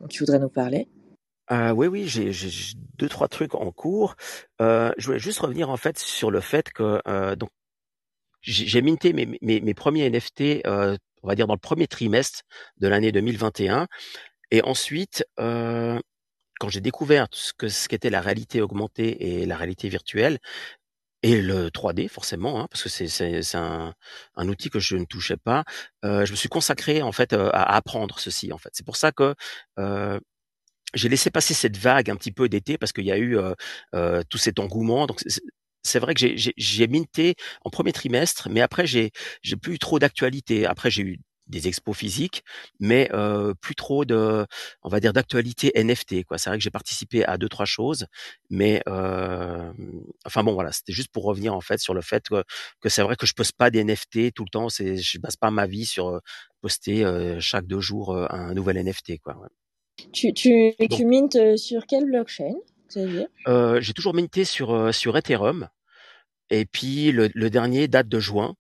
dont 0.01 0.07
tu 0.07 0.23
voudrais 0.23 0.39
nous 0.39 0.49
parler? 0.49 0.87
Euh, 1.51 1.71
oui, 1.71 1.87
oui, 1.87 2.07
j'ai 2.07 2.31
deux 2.97 3.09
trois 3.09 3.27
trucs 3.27 3.53
en 3.53 3.71
cours. 3.71 4.15
Euh, 4.61 4.91
je 4.97 5.05
voulais 5.05 5.19
juste 5.19 5.39
revenir 5.39 5.69
en 5.69 5.77
fait 5.77 5.99
sur 5.99 6.31
le 6.31 6.39
fait 6.39 6.71
que 6.71 7.01
euh, 7.07 7.35
donc 7.35 7.49
j'ai 8.45 8.81
minté 8.81 9.13
mes, 9.13 9.25
mes, 9.41 9.61
mes, 9.61 9.73
premiers 9.73 10.09
NFT, 10.09 10.65
euh, 10.67 10.97
on 11.23 11.27
va 11.27 11.35
dire 11.35 11.47
dans 11.47 11.55
le 11.55 11.59
premier 11.59 11.87
trimestre 11.87 12.41
de 12.77 12.87
l'année 12.87 13.11
2021. 13.11 13.87
Et 14.51 14.61
ensuite, 14.63 15.25
euh, 15.39 15.99
quand 16.59 16.69
j'ai 16.69 16.81
découvert 16.81 17.27
ce 17.31 17.53
que 17.53 17.67
ce 17.67 17.87
qu'était 17.87 18.09
la 18.09 18.21
réalité 18.21 18.61
augmentée 18.61 19.41
et 19.41 19.45
la 19.45 19.57
réalité 19.57 19.89
virtuelle, 19.89 20.39
et 21.23 21.41
le 21.41 21.69
3D 21.71 22.07
forcément, 22.07 22.61
hein, 22.61 22.67
parce 22.69 22.83
que 22.83 22.89
c'est 22.89 23.55
un, 23.55 23.93
un 24.35 24.47
outil 24.47 24.69
que 24.69 24.79
je 24.79 24.95
ne 24.95 25.05
touchais 25.05 25.37
pas. 25.37 25.63
Euh, 26.03 26.23
je 26.25 26.31
me 26.31 26.35
suis 26.35 26.49
consacré 26.49 27.01
en 27.01 27.11
fait 27.11 27.33
euh, 27.33 27.49
à 27.51 27.75
apprendre 27.75 28.19
ceci 28.19 28.53
en 28.53 28.59
fait. 28.59 28.69
C'est 28.73 28.85
pour 28.85 28.95
ça 28.95 29.11
que 29.11 29.33
euh, 29.79 30.19
j'ai 30.93 31.09
laissé 31.09 31.31
passer 31.31 31.53
cette 31.55 31.77
vague 31.77 32.11
un 32.11 32.15
petit 32.15 32.31
peu 32.31 32.47
d'été 32.49 32.77
parce 32.77 32.93
qu'il 32.93 33.05
y 33.05 33.11
a 33.11 33.17
eu 33.17 33.37
euh, 33.37 33.53
euh 33.95 34.23
tout 34.29 34.37
cet 34.37 34.59
engouement. 34.59 35.07
C'est 35.85 35.99
vrai 35.99 36.13
que 36.15 36.25
j'ai 36.35 36.87
minté 36.87 37.35
en 37.63 37.69
premier 37.69 37.93
trimestre, 37.93 38.49
mais 38.49 38.61
après 38.61 38.87
j'ai 38.87 39.11
j'ai 39.41 39.55
plus 39.55 39.75
eu 39.75 39.79
trop 39.79 39.99
d'actualité. 39.99 40.65
Après 40.65 40.89
j'ai 40.89 41.03
eu 41.03 41.19
des 41.47 41.67
expos 41.67 41.95
physiques, 41.95 42.43
mais 42.79 43.07
euh, 43.13 43.53
plus 43.53 43.75
trop 43.75 44.03
de, 44.03 44.47
on 44.81 44.89
va 44.89 44.99
dire, 44.99 45.13
d'actualité 45.13 45.71
NFT. 45.75 46.23
Quoi. 46.23 46.39
C'est 46.39 46.49
vrai 46.49 46.57
que 46.57 46.63
j'ai 46.63 46.71
participé 46.71 47.23
à 47.23 47.37
deux 47.37 47.49
trois 47.49 47.67
choses, 47.67 48.07
mais 48.49 48.81
euh, 48.89 49.71
enfin 50.25 50.43
bon 50.43 50.53
voilà, 50.53 50.71
c'était 50.71 50.91
juste 50.91 51.11
pour 51.11 51.23
revenir 51.23 51.53
en 51.53 51.61
fait 51.61 51.79
sur 51.79 51.93
le 51.93 52.01
fait 52.01 52.27
que, 52.29 52.43
que 52.81 52.89
c'est 52.89 53.03
vrai 53.03 53.15
que 53.15 53.27
je 53.27 53.33
poste 53.33 53.53
pas 53.53 53.69
des 53.69 53.83
NFT 53.83 54.33
tout 54.33 54.43
le 54.43 54.49
temps. 54.49 54.69
C'est, 54.69 54.97
je 54.97 55.19
passe 55.19 55.35
pas 55.35 55.51
ma 55.51 55.67
vie 55.67 55.85
sur 55.85 56.19
poster 56.61 57.05
euh, 57.05 57.39
chaque 57.39 57.67
deux 57.67 57.79
jours 57.79 58.11
euh, 58.15 58.25
un 58.31 58.55
nouvel 58.55 58.83
NFT. 58.83 59.19
Quoi. 59.19 59.37
Ouais. 59.37 59.49
Tu 60.11 60.33
tu, 60.33 60.73
tu 60.89 61.05
mintes 61.05 61.57
sur 61.57 61.85
quelle 61.85 62.05
blockchain? 62.05 62.55
euh, 62.55 62.74
J'ai 62.89 63.93
toujours 63.93 64.13
minté 64.13 64.45
sur 64.45 64.93
sur 64.93 65.17
Ethereum. 65.17 65.69
Et 66.49 66.65
puis 66.65 67.11
le, 67.11 67.49
dernier 67.49 67.87
date 67.87 68.07
de 68.07 68.19
juin. 68.19 68.55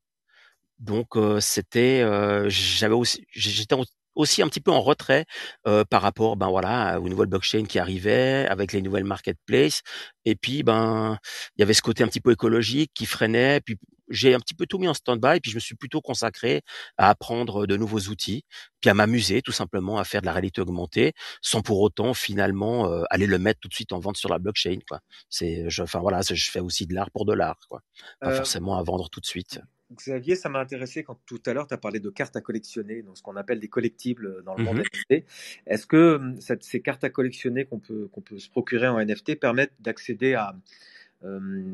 Donc 0.79 1.17
c'était, 1.39 2.03
j'avais 2.49 2.95
aussi, 2.95 3.25
j'étais 3.31 3.75
aussi 4.15 4.41
un 4.41 4.47
petit 4.47 4.61
peu 4.61 4.71
en 4.71 4.81
retrait 4.81 5.25
par 5.63 6.01
rapport, 6.01 6.35
ben 6.35 6.49
voilà, 6.49 6.99
aux 6.99 7.07
nouvelles 7.07 7.27
blockchains 7.27 7.65
qui 7.65 7.79
arrivaient, 7.79 8.47
avec 8.49 8.73
les 8.73 8.81
nouvelles 8.81 9.03
marketplaces. 9.03 9.81
Et 10.25 10.35
puis 10.35 10.63
ben, 10.63 11.17
il 11.55 11.61
y 11.61 11.63
avait 11.63 11.73
ce 11.73 11.81
côté 11.81 12.03
un 12.03 12.07
petit 12.07 12.21
peu 12.21 12.31
écologique 12.31 12.91
qui 12.93 13.05
freinait. 13.05 13.61
Puis 13.61 13.77
j'ai 14.09 14.33
un 14.33 14.39
petit 14.39 14.53
peu 14.53 14.65
tout 14.65 14.77
mis 14.77 14.87
en 14.87 14.93
stand-by. 14.93 15.39
Puis 15.39 15.51
je 15.51 15.55
me 15.55 15.59
suis 15.59 15.75
plutôt 15.75 16.01
consacré 16.01 16.61
à 16.97 17.09
apprendre 17.09 17.65
de 17.65 17.77
nouveaux 17.77 17.99
outils, 18.09 18.43
puis 18.81 18.89
à 18.89 18.93
m'amuser 18.93 19.41
tout 19.41 19.51
simplement 19.51 19.97
à 19.97 20.03
faire 20.03 20.21
de 20.21 20.25
la 20.25 20.33
réalité 20.33 20.61
augmentée, 20.61 21.13
sans 21.41 21.61
pour 21.61 21.81
autant 21.81 22.13
finalement 22.13 22.89
aller 23.09 23.27
le 23.27 23.39
mettre 23.39 23.59
tout 23.59 23.67
de 23.67 23.73
suite 23.73 23.93
en 23.93 23.99
vente 23.99 24.17
sur 24.17 24.29
la 24.29 24.39
blockchain. 24.39 24.79
Quoi. 24.87 24.99
C'est, 25.29 25.65
enfin 25.79 25.99
voilà, 25.99 26.21
je 26.21 26.51
fais 26.51 26.59
aussi 26.59 26.85
de 26.85 26.93
l'art 26.93 27.11
pour 27.11 27.25
de 27.25 27.33
l'art, 27.33 27.59
quoi. 27.69 27.81
Pas 28.19 28.31
euh... 28.31 28.37
forcément 28.37 28.77
à 28.77 28.83
vendre 28.83 29.09
tout 29.09 29.19
de 29.19 29.25
suite. 29.25 29.59
Xavier, 29.93 30.35
ça 30.35 30.49
m'a 30.49 30.59
intéressé 30.59 31.03
quand 31.03 31.19
tout 31.25 31.41
à 31.45 31.53
l'heure 31.53 31.67
tu 31.67 31.73
as 31.73 31.77
parlé 31.77 31.99
de 31.99 32.09
cartes 32.09 32.35
à 32.35 32.41
collectionner, 32.41 33.03
donc 33.03 33.17
ce 33.17 33.21
qu'on 33.21 33.35
appelle 33.35 33.59
des 33.59 33.67
collectibles 33.67 34.43
dans 34.43 34.55
le 34.55 34.63
mmh 34.63 34.65
monde 34.65 34.77
NFT. 34.79 35.25
Est-ce 35.67 35.85
que 35.85 36.15
hum, 36.15 36.41
cette, 36.41 36.63
ces 36.63 36.81
cartes 36.81 37.03
à 37.03 37.09
collectionner 37.09 37.65
qu'on 37.65 37.79
peut, 37.79 38.07
qu'on 38.07 38.21
peut 38.21 38.39
se 38.39 38.49
procurer 38.49 38.87
en 38.87 38.99
NFT 38.99 39.39
permettent 39.39 39.75
d'accéder 39.79 40.33
à 40.33 40.49
euh, 40.49 40.53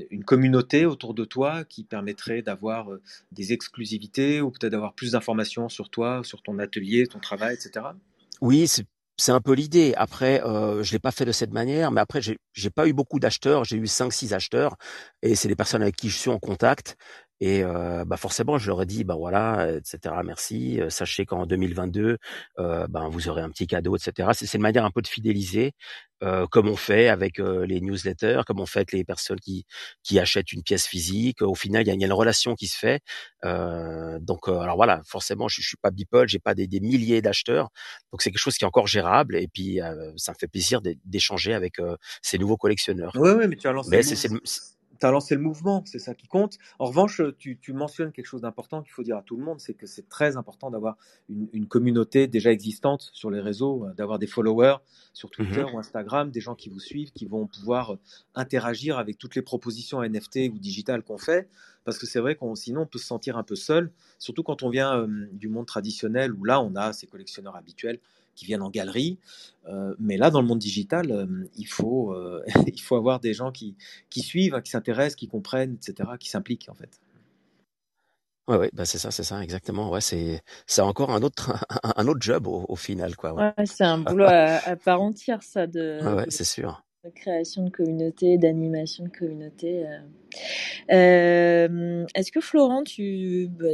une 0.10 0.24
communauté 0.24 0.86
autour 0.86 1.14
de 1.14 1.26
toi 1.26 1.64
qui 1.64 1.84
permettrait 1.84 2.42
d'avoir 2.42 2.92
euh, 2.92 3.02
des 3.32 3.54
exclusivités 3.54 4.42
ou 4.42 4.52
peut-être 4.52 4.72
d'avoir 4.72 4.94
plus 4.94 5.12
d'informations 5.12 5.70
sur 5.70 5.90
toi, 5.90 6.22
sur 6.24 6.42
ton 6.42 6.60
atelier, 6.60 7.08
ton 7.08 7.20
travail, 7.20 7.56
etc. 7.56 7.88
Oui, 8.42 8.68
c'est 8.68 9.32
un 9.32 9.42
peu 9.42 9.54
l'idée. 9.54 9.94
Après, 9.98 10.44
euh, 10.44 10.84
je 10.84 10.92
l'ai 10.94 11.00
pas 11.00 11.12
fait 11.12 11.26
de 11.26 11.32
cette 11.32 11.54
manière, 11.54 11.92
mais 11.92 12.02
après, 12.02 12.22
j'ai, 12.22 12.70
pas 12.70 12.88
eu 12.88 12.94
beaucoup 12.94 13.20
d'acheteurs. 13.20 13.66
J'ai 13.66 13.78
eu 13.78 13.88
cinq, 13.88 14.14
six 14.14 14.34
acheteurs, 14.34 14.78
et 15.22 15.36
c'est 15.36 15.48
des 15.48 15.56
personnes 15.56 15.82
avec 15.82 15.96
qui 15.96 16.10
je 16.10 16.18
suis 16.18 16.30
en 16.30 16.40
contact. 16.40 16.98
Et 17.42 17.64
euh, 17.64 18.06
bah 18.06 18.18
forcément, 18.18 18.60
je 18.60 18.68
leur 18.68 18.84
ai 18.84 18.86
dit, 18.86 19.04
bah 19.04 19.16
voilà, 19.16 19.76
etc. 19.76 20.14
Merci. 20.24 20.80
Sachez 20.90 21.26
qu'en 21.26 21.48
2022, 21.48 22.20
euh, 22.60 22.88
ben 22.88 23.10
vous 23.10 23.30
aurez 23.30 23.42
un 23.42 23.50
petit 23.50 23.66
cadeau, 23.66 23.98
etc. 23.98 24.30
C'est 24.34 24.54
une 24.54 24.62
manière 24.62 24.86
un 24.86 24.92
peu 24.92 25.02
de 25.02 25.08
fidéliser, 25.08 25.72
euh, 26.22 26.46
comme 26.46 26.68
on 26.68 26.76
fait 26.76 27.10
avec 27.10 27.40
les 27.40 27.82
newsletters, 27.82 28.42
comme 28.46 28.60
on 28.60 28.68
fait 28.68 28.80
avec 28.80 28.92
les 28.92 29.04
personnes 29.04 29.40
qui 29.40 29.66
qui 30.04 30.20
achètent 30.20 30.54
une 30.54 30.62
pièce 30.62 30.86
physique. 30.86 31.42
Au 31.42 31.56
final, 31.56 31.82
il 31.82 31.88
y 31.88 31.92
a, 31.92 31.96
y 31.96 32.04
a, 32.04 32.06
une 32.06 32.14
relation 32.14 32.54
qui 32.54 32.68
se 32.68 32.78
fait. 32.78 33.02
donc, 33.44 34.48
alors 34.48 34.76
voilà, 34.76 35.02
forcément, 35.08 35.48
je, 35.48 35.62
je 35.62 35.68
suis 35.68 35.78
pas 35.78 35.90
Beeple, 35.90 36.28
j'ai 36.28 36.40
pas 36.40 36.54
des, 36.54 36.68
des 36.68 36.80
milliers 36.80 37.24
d'acheteurs, 37.24 37.70
donc 38.12 38.22
c'est 38.22 38.30
quelque 38.30 38.40
chose 38.40 38.56
qui 38.56 38.66
est 38.66 38.68
encore 38.68 38.88
gérable. 38.88 39.36
Et 39.36 39.48
puis, 39.48 39.80
ça 40.16 40.32
me 40.32 40.38
fait 40.38 40.48
plaisir 40.48 40.80
d'échanger 41.06 41.56
avec 41.56 41.78
ces 42.22 42.38
nouveaux 42.38 42.58
collectionneurs. 42.58 43.14
Oui, 43.16 43.32
oui, 43.32 43.48
mais 43.48 43.56
tu 43.56 43.68
as 43.68 43.72
lancé. 43.72 43.90
Mais 43.90 44.04
c'est 44.04 44.30
tu 45.02 45.08
as 45.08 45.12
lancé 45.12 45.36
le 45.36 45.42
mouvement, 45.42 45.84
c'est 45.86 46.00
ça 46.00 46.14
qui 46.14 46.28
compte. 46.28 46.58
En 46.78 46.86
revanche, 46.86 47.22
tu, 47.40 47.58
tu 47.58 47.74
mentionnes 47.74 48.12
quelque 48.12 48.28
chose 48.28 48.42
d'important 48.42 48.84
qu'il 48.84 48.94
faut 48.94 49.04
dire 49.04 49.18
à 49.18 49.24
tout 49.24 49.36
le 49.36 49.44
monde, 49.44 49.60
c'est 49.60 49.74
que 49.74 49.88
c'est 49.88 50.08
très 50.08 50.38
important 50.38 50.70
d'avoir 50.70 50.96
une, 51.28 51.50
une, 51.54 51.68
communauté 51.68 52.28
déjà 52.28 52.52
existante 52.52 53.10
sur 53.12 53.32
les 53.32 53.40
réseaux, 53.40 53.86
euh, 53.86 53.94
d'avoir 53.94 54.20
des 54.20 54.28
followers 54.28 54.78
sur 55.14 55.32
Twitter 55.32 55.64
mmh. 55.64 55.74
ou 55.74 55.80
Instagram, 55.80 56.30
des 56.30 56.40
gens 56.40 56.54
qui 56.54 56.70
vous 56.70 56.80
suivent, 56.80 57.12
qui 57.12 57.26
vont 57.26 57.48
pouvoir 57.48 57.94
euh, 57.94 58.00
interagir 58.36 59.00
avec 59.00 59.18
toutes 59.18 59.36
les 59.36 59.42
propositions 59.42 60.04
NFT 60.04 60.52
ou 60.54 60.60
digitales 60.60 61.02
qu'on 61.02 61.18
fait. 61.18 61.50
Parce 61.84 61.98
que 61.98 62.06
c'est 62.06 62.20
vrai 62.20 62.36
qu'on 62.36 62.54
sinon 62.54 62.82
on 62.82 62.86
peut 62.86 63.00
se 63.00 63.08
sentir 63.08 63.38
un 63.38 63.44
peu 63.44 63.56
seul, 63.56 63.92
surtout 64.20 64.44
quand 64.44 64.62
on 64.62 64.70
vient 64.70 65.00
euh, 65.00 65.28
du 65.32 65.50
monde 65.50 65.66
traditionnel 65.66 66.32
où 66.32 66.44
là 66.44 66.62
on 66.62 66.76
a 66.76 66.94
ces 66.94 67.08
collectionneurs 67.08 67.56
habituels 67.56 68.00
qui 68.36 68.46
viennent 68.46 68.62
en 68.62 68.70
galerie. 68.70 69.18
Euh, 69.68 69.94
mais 70.00 70.18
là, 70.18 70.32
dans 70.32 70.42
le 70.42 70.48
monde 70.48 70.60
digital, 70.60 71.12
euh, 71.12 71.26
il, 71.56 71.68
faut, 71.68 72.14
euh, 72.14 72.44
il 72.68 72.82
faut 72.82 72.96
avoir 72.96 73.20
des 73.20 73.34
gens 73.34 73.52
qui, 73.52 73.76
qui 74.10 74.22
suivent, 74.22 74.56
hein, 74.56 74.62
qui 74.62 74.72
s'intéressent, 74.72 75.16
qui 75.16 75.28
comprennent, 75.28 75.76
etc., 75.76 76.10
qui 76.20 76.30
s'impliquent 76.30 76.70
en 76.70 76.76
fait. 76.76 77.00
Ouais, 78.48 78.58
ouais, 78.58 78.70
bah 78.74 78.86
c'est 78.86 78.98
ça, 78.98 79.12
c'est 79.12 79.24
ça, 79.24 79.42
exactement. 79.44 79.92
Ouais, 79.92 80.02
c'est, 80.02 80.42
c'est 80.66 80.82
encore 80.82 81.12
un 81.12 81.22
autre, 81.22 81.54
un, 81.96 82.08
autre 82.08 82.22
job 82.22 82.48
au, 82.48 82.66
au 82.68 82.76
final, 82.76 83.16
quoi. 83.16 83.34
Ouais. 83.34 83.54
ouais 83.58 83.66
c'est 83.66 83.84
un 83.84 84.00
boulot 84.00 84.26
à, 84.26 84.58
à, 84.68 84.76
part 84.76 85.02
entière, 85.02 85.44
ça, 85.44 85.68
de. 85.68 86.00
Ouais, 86.02 86.14
ouais 86.14 86.26
c'est 86.30 86.44
sûr 86.44 86.84
de 87.04 87.10
création 87.10 87.66
de 87.66 87.72
communauté, 87.72 88.38
d'animation 88.38 89.06
de 89.06 89.10
communauté. 89.10 89.88
Euh. 89.88 89.98
Euh, 90.92 92.06
Est-ce 92.14 92.32
que 92.32 92.42
Florent, 92.42 92.84
tu, 92.84 93.50
bah, 93.50 93.70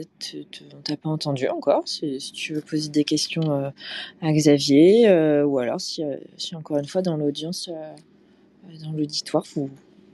on 0.73 0.81
t'a 0.81 0.95
pas 0.95 1.09
entendu 1.09 1.49
encore 1.49 1.85
si, 1.85 2.21
si, 2.21 2.31
tu 2.31 2.53
veux 2.53 2.61
poser 2.61 2.87
des 2.87 3.03
questions 3.03 3.51
euh, 3.51 3.69
à 4.21 4.31
Xavier, 4.31 5.09
euh, 5.09 5.43
ou 5.43 5.59
alors 5.59 5.81
si, 5.81 6.03
si, 6.37 6.55
encore 6.55 6.77
une 6.77 6.87
fois 6.87 7.01
dans 7.01 7.17
l'audience, 7.17 7.69
dans 8.81 8.91
l'auditoire, 8.93 9.43
vous 9.55 9.69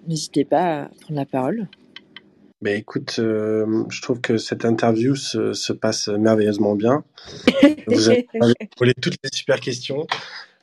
n'hésitez 0.08 0.44
pas 0.44 0.86
à 0.86 0.90
prendre 1.02 1.20
la 1.20 1.26
parole. 1.26 1.68
Ben 2.64 2.80
écoute, 2.80 3.14
je 3.18 4.02
trouve 4.02 4.22
que 4.22 4.38
cette 4.38 4.66
interview 4.66 5.16
se, 5.16 5.54
se 5.54 5.72
passe 5.72 6.08
merveilleusement 6.08 6.76
bien. 6.76 7.04
Vous 7.88 8.10
avez 8.10 8.26
posé 8.78 8.94
toutes 8.96 9.18
les 9.22 9.30
super 9.32 9.60
questions. 9.60 10.08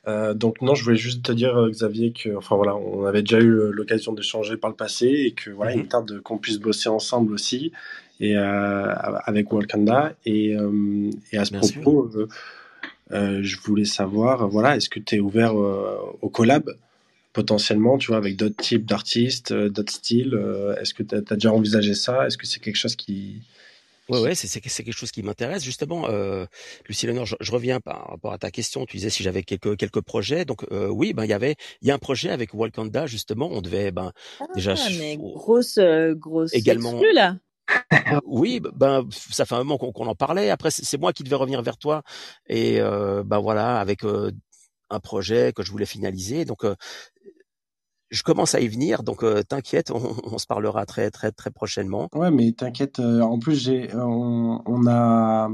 Euh, 0.07 0.33
donc 0.33 0.61
non, 0.61 0.73
je 0.73 0.83
voulais 0.83 0.95
juste 0.95 1.23
te 1.23 1.31
dire, 1.31 1.55
euh, 1.55 1.69
Xavier, 1.69 2.11
que 2.11 2.35
enfin 2.35 2.55
voilà, 2.55 2.75
on 2.75 3.05
avait 3.05 3.21
déjà 3.21 3.39
eu 3.39 3.51
euh, 3.51 3.71
l'occasion 3.71 4.13
d'échanger 4.13 4.57
par 4.57 4.69
le 4.69 4.75
passé 4.75 5.05
et 5.07 5.31
que 5.31 5.51
voilà, 5.51 5.71
mmh. 5.71 5.77
il 5.77 5.83
me 5.83 5.87
tarde 5.87 6.21
qu'on 6.21 6.37
puisse 6.37 6.57
bosser 6.57 6.89
ensemble 6.89 7.33
aussi 7.33 7.71
et 8.19 8.35
euh, 8.35 8.93
avec 9.25 9.51
Walkanda 9.51 10.13
et, 10.25 10.55
euh, 10.55 11.11
et 11.31 11.37
à 11.37 11.45
ce 11.45 11.51
Bien 11.51 11.61
propos, 11.61 12.11
je 13.11 13.57
voulais 13.63 13.85
savoir, 13.85 14.47
voilà, 14.47 14.75
est-ce 14.75 14.89
que 14.89 14.99
tu 14.99 15.15
es 15.15 15.19
ouvert 15.19 15.55
au 15.55 16.29
collab 16.29 16.75
potentiellement, 17.33 17.97
tu 17.97 18.07
vois, 18.07 18.17
avec 18.17 18.37
d'autres 18.37 18.61
types 18.61 18.85
d'artistes, 18.85 19.53
d'autres 19.53 19.93
styles 19.93 20.39
Est-ce 20.79 20.93
que 20.93 21.03
tu 21.03 21.15
as, 21.15 21.21
déjà 21.21 21.51
envisagé 21.51 21.93
ça? 21.93 22.25
Est-ce 22.25 22.37
que 22.37 22.45
c'est 22.45 22.59
quelque 22.59 22.77
chose 22.77 22.95
qui 22.95 23.41
Ouais, 24.09 24.19
ouais, 24.19 24.35
c'est 24.35 24.59
quelque 24.59 24.91
chose 24.91 25.11
qui 25.11 25.23
m'intéresse 25.23 25.63
justement. 25.63 26.09
Euh, 26.09 26.45
Lucie 26.87 27.05
Léonard, 27.05 27.25
je, 27.25 27.35
je, 27.39 27.51
reviens 27.51 27.79
par 27.79 28.07
rapport 28.09 28.33
à 28.33 28.37
ta 28.37 28.51
question. 28.51 28.85
Tu 28.85 28.97
disais 28.97 29.09
si 29.09 29.23
j'avais 29.23 29.43
quelques 29.43 29.77
quelques 29.77 30.01
projets. 30.01 30.43
Donc 30.43 30.65
euh, 30.71 30.87
oui, 30.87 31.13
ben 31.13 31.23
il 31.23 31.29
y 31.29 31.33
avait 31.33 31.55
il 31.81 31.87
y 31.87 31.91
a 31.91 31.93
un 31.93 31.99
projet 31.99 32.29
avec 32.29 32.53
Walkanda 32.53 33.05
justement. 33.05 33.49
On 33.51 33.61
devait 33.61 33.91
ben 33.91 34.11
ah, 34.39 34.45
déjà 34.55 34.75
mais 34.97 35.17
grosse 35.17 35.77
euh, 35.77 36.13
grosse 36.15 36.53
également 36.53 36.93
exclue, 36.93 37.13
là. 37.13 37.37
oui, 38.25 38.61
ben 38.73 39.07
ça 39.11 39.45
fait 39.45 39.55
un 39.55 39.59
moment 39.59 39.77
qu'on 39.77 39.93
qu 39.93 40.01
en 40.01 40.15
parlait. 40.15 40.49
Après 40.49 40.71
c'est 40.71 40.99
moi 40.99 41.13
qui 41.13 41.23
devais 41.23 41.35
revenir 41.35 41.61
vers 41.61 41.77
toi 41.77 42.03
et 42.47 42.81
euh, 42.81 43.23
ben 43.23 43.39
voilà 43.39 43.79
avec 43.79 44.03
euh, 44.03 44.31
un 44.89 44.99
projet 44.99 45.53
que 45.53 45.63
je 45.63 45.71
voulais 45.71 45.85
finaliser. 45.85 46.45
Donc 46.45 46.63
euh, 46.63 46.75
je 48.11 48.23
commence 48.23 48.55
à 48.55 48.59
y 48.59 48.67
venir, 48.67 49.03
donc 49.03 49.23
euh, 49.23 49.41
t'inquiète, 49.41 49.89
on, 49.89 50.15
on, 50.23 50.37
se 50.37 50.45
parlera 50.45 50.85
très 50.85 51.09
très 51.09 51.31
très 51.31 51.49
prochainement. 51.49 52.09
Ouais, 52.13 52.29
mais 52.29 52.51
t'inquiète. 52.51 52.99
Euh, 52.99 53.21
en 53.21 53.39
plus, 53.39 53.55
j'ai, 53.55 53.89
on, 53.95 54.61
on, 54.65 54.87
a 54.87 55.49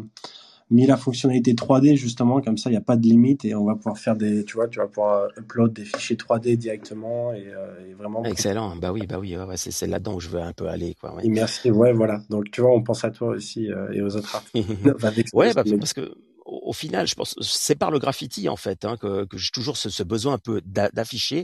mis 0.72 0.88
la 0.88 0.97
fonctionnalité 0.97 1.53
3D 1.53 1.95
justement, 1.95 2.41
comme 2.41 2.58
ça, 2.58 2.70
il 2.70 2.74
n'y 2.74 2.78
a 2.78 2.82
pas 2.82 2.97
de 2.97 3.03
limite 3.03 3.45
et 3.45 3.55
on 3.55 3.64
va 3.64 3.76
pouvoir 3.76 3.97
faire 3.97 4.16
des, 4.16 4.43
tu 4.43 4.55
vois, 4.55 4.68
tu 4.68 4.80
vas 4.80 4.88
pouvoir 4.88 5.24
euh, 5.24 5.39
upload 5.39 5.72
des 5.72 5.86
fichiers 5.86 6.16
3D 6.16 6.58
directement 6.58 7.32
et, 7.32 7.53
et 7.88 7.93
vraiment. 7.93 8.24
Excellent. 8.24 8.76
Bah 8.76 8.91
oui, 8.91 9.05
bah 9.08 9.20
oui, 9.20 9.38
ouais, 9.38 9.58
c'est, 9.58 9.72
c'est 9.72 9.88
là-dedans 9.88 10.16
où 10.16 10.20
je 10.20 10.30
veux 10.30 10.41
un 10.41 10.53
peu 10.53 10.68
aller, 10.68 10.95
quoi. 10.99 11.14
Ouais. 11.14 11.26
Et 11.26 11.30
merci. 11.30 11.70
Ouais, 11.70 11.93
voilà. 11.93 12.22
Donc 12.30 12.49
tu 12.51 12.62
vois, 12.62 12.72
on 12.72 12.82
pense 12.82 13.03
à 13.03 13.12
toi 13.12 13.30
aussi 13.30 13.70
et 13.93 14.01
aux 14.01 14.16
autres 14.16 14.36
artistes. 14.36 14.68
ouais, 15.34 15.53
bah, 15.53 15.64
parce 15.80 15.93
que 15.93 16.12
au 16.47 16.74
final, 16.74 17.08
je 17.08 17.16
pense, 17.16 17.36
c'est 17.41 17.76
par 17.76 17.91
le 17.91 17.99
graffiti 17.99 18.47
en 18.47 18.55
fait 18.55 18.86
hein, 18.86 18.95
que, 18.97 19.26
que 19.26 19.38
j'ai 19.38 19.51
toujours 19.51 19.78
ce, 19.78 19.89
ce, 19.89 20.03
besoin 20.03 20.34
un 20.34 20.38
peu 20.38 20.62
d'afficher 20.66 21.39
euh, 21.39 21.43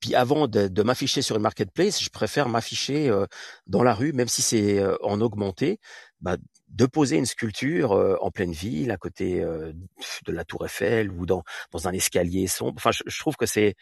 puis 0.00 0.14
avant 0.14 0.46
de, 0.46 0.68
de 0.68 0.82
m'afficher 0.82 1.22
sur 1.22 1.36
une 1.36 1.42
marketplace, 1.42 2.02
je 2.02 2.10
préfère 2.10 2.48
m'afficher 2.48 3.08
euh, 3.08 3.26
dans 3.66 3.82
la 3.82 3.94
rue, 3.94 4.12
même 4.12 4.28
si 4.28 4.42
c'est 4.42 4.78
euh, 4.78 4.96
en 5.02 5.20
augmenté, 5.20 5.80
bah, 6.20 6.36
de 6.68 6.86
poser 6.86 7.16
une 7.16 7.26
sculpture 7.26 7.92
euh, 7.92 8.16
en 8.20 8.30
pleine 8.30 8.52
ville, 8.52 8.90
à 8.90 8.96
côté 8.96 9.40
de 9.40 10.32
la 10.32 10.44
Tour 10.44 10.66
Eiffel 10.66 11.10
ou 11.10 11.26
dans, 11.26 11.42
dans 11.72 11.88
un 11.88 11.92
escalier 11.92 12.46
sombre. 12.46 12.74
Enfin, 12.76 12.90
je, 12.92 13.02
je 13.06 13.18
trouve 13.18 13.36
que 13.36 13.46
c'est 13.46 13.74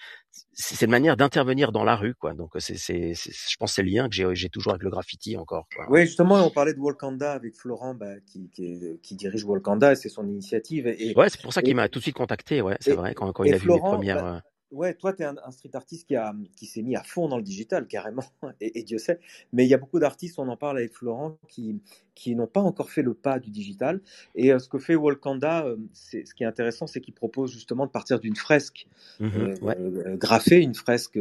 c'est 0.53 0.85
une 0.85 0.91
manière 0.91 1.17
d'intervenir 1.17 1.73
dans 1.73 1.85
la 1.85 1.97
rue, 1.97 2.15
quoi. 2.15 2.33
Donc 2.33 2.53
c'est 2.59 2.77
c'est 2.77 3.15
je 3.15 3.57
pense 3.59 3.75
c'est 3.75 3.83
le 3.83 3.91
lien 3.91 4.09
que 4.09 4.15
j'ai 4.15 4.27
j'ai 4.35 4.49
toujours 4.49 4.73
avec 4.73 4.83
le 4.83 4.91
graffiti 4.91 5.37
encore. 5.37 5.67
Quoi. 5.75 5.87
Oui, 5.91 6.07
justement, 6.07 6.47
on 6.47 6.51
parlait 6.51 6.75
de 6.75 6.79
Walkanda 6.79 7.33
avec 7.33 7.57
Florent, 7.57 7.95
bah, 7.95 8.21
qui, 8.27 8.49
qui, 8.51 8.81
qui, 9.03 9.17
dirige 9.17 9.45
Walkanda, 9.45 9.95
c'est 9.97 10.09
son 10.09 10.27
initiative. 10.27 10.87
Et, 10.87 11.15
ouais, 11.17 11.29
c'est 11.29 11.41
pour 11.43 11.53
ça 11.53 11.63
qu'il 11.63 11.75
m'a 11.75 11.89
tout 11.89 11.99
de 11.99 12.05
suite 12.05 12.17
contacté. 12.17 12.63
Ouais, 12.63 12.77
c'est 12.81 12.95
vrai 12.95 13.15
quand, 13.15 13.33
quand 13.33 13.45
il 13.45 13.55
a 13.55 13.59
vu 13.59 13.69
les 13.69 13.79
premières. 13.81 14.23
Bah, 14.23 14.43
Ouais, 14.73 14.95
toi, 14.95 15.13
tu 15.13 15.23
es 15.23 15.25
un, 15.25 15.51
street 15.53 15.71
artiste 15.75 16.09
qui, 16.09 16.17
a, 16.17 16.35
qui 16.57 16.67
s'est 16.67 16.83
mis 16.83 16.97
à 16.97 17.03
fond 17.05 17.29
dans 17.29 17.37
le 17.37 17.43
digital, 17.43 17.87
carrément, 17.87 18.25
et, 18.61 18.83
Dieu 18.83 18.99
sait. 18.99 19.21
Mais 19.53 19.65
il 19.65 19.69
y 19.69 19.75
a 19.75 19.79
beaucoup 19.79 20.01
d'artistes, 20.01 20.39
on 20.39 20.49
en 20.49 20.57
parle 20.57 20.79
avec 20.79 20.93
Florent, 20.93 21.39
qui, 21.49 21.81
qui 22.17 22.35
n'ont 22.35 22.49
pas 22.49 22.61
encore 22.61 22.91
fait 22.91 23.03
le 23.03 23.15
pas 23.15 23.39
du 23.39 23.51
digital. 23.51 24.01
Et 24.35 24.53
euh, 24.53 24.59
ce 24.59 24.69
que 24.69 24.79
fait 24.79 24.97
Walkanda, 24.97 25.67
euh, 25.67 25.77
c'est, 25.93 26.27
ce 26.27 26.35
qui 26.35 26.43
est 26.43 26.47
intéressant, 26.47 26.89
c'est 26.89 27.01
qu'il 27.01 27.15
propose 27.15 27.53
justement 27.53 27.87
de 27.87 27.93
partir 27.93 28.19
d'une 28.19 28.37
fresque 28.37 28.89
mmh 29.21 29.27
euh, 29.63 30.17
graffée, 30.17 30.61
une 30.61 30.75
fresque 30.75 31.19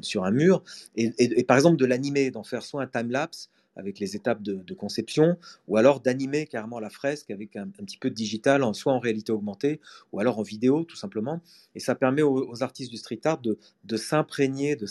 sur 0.00 0.24
un 0.24 0.30
mur, 0.30 0.62
et, 0.96 1.12
et, 1.18 1.44
par 1.44 1.58
exemple 1.58 1.76
de 1.76 1.84
l'animer, 1.84 2.30
d'en 2.30 2.44
faire 2.44 2.62
soit 2.62 2.82
un 2.82 2.86
time-lapse, 2.86 3.50
avec 3.76 3.98
les 3.98 4.16
étapes 4.16 4.42
de, 4.42 4.74
conception, 4.74 5.36
ou 5.68 5.76
alors 5.76 6.00
d'animer 6.00 6.46
carrément 6.46 6.80
la 6.80 6.90
fresque 6.90 7.30
avec 7.30 7.56
un, 7.56 7.68
petit 7.68 7.98
peu 7.98 8.10
de 8.10 8.14
digital, 8.14 8.62
en, 8.62 8.72
soit 8.72 8.92
en 8.92 8.98
réalité 8.98 9.32
augmentée, 9.32 9.80
ou 10.12 10.20
alors 10.20 10.38
en 10.38 10.42
vidéo 10.42 10.84
tout 10.84 10.96
simplement. 10.96 11.40
Et 11.74 11.80
ça 11.80 11.94
permet 11.94 12.22
aux, 12.22 12.62
artistes 12.62 12.90
du 12.90 12.96
street 12.96 13.20
art 13.24 13.38
de, 13.38 13.58
de 13.84 13.96
s'imprégner, 13.96 14.76
de, 14.76 14.86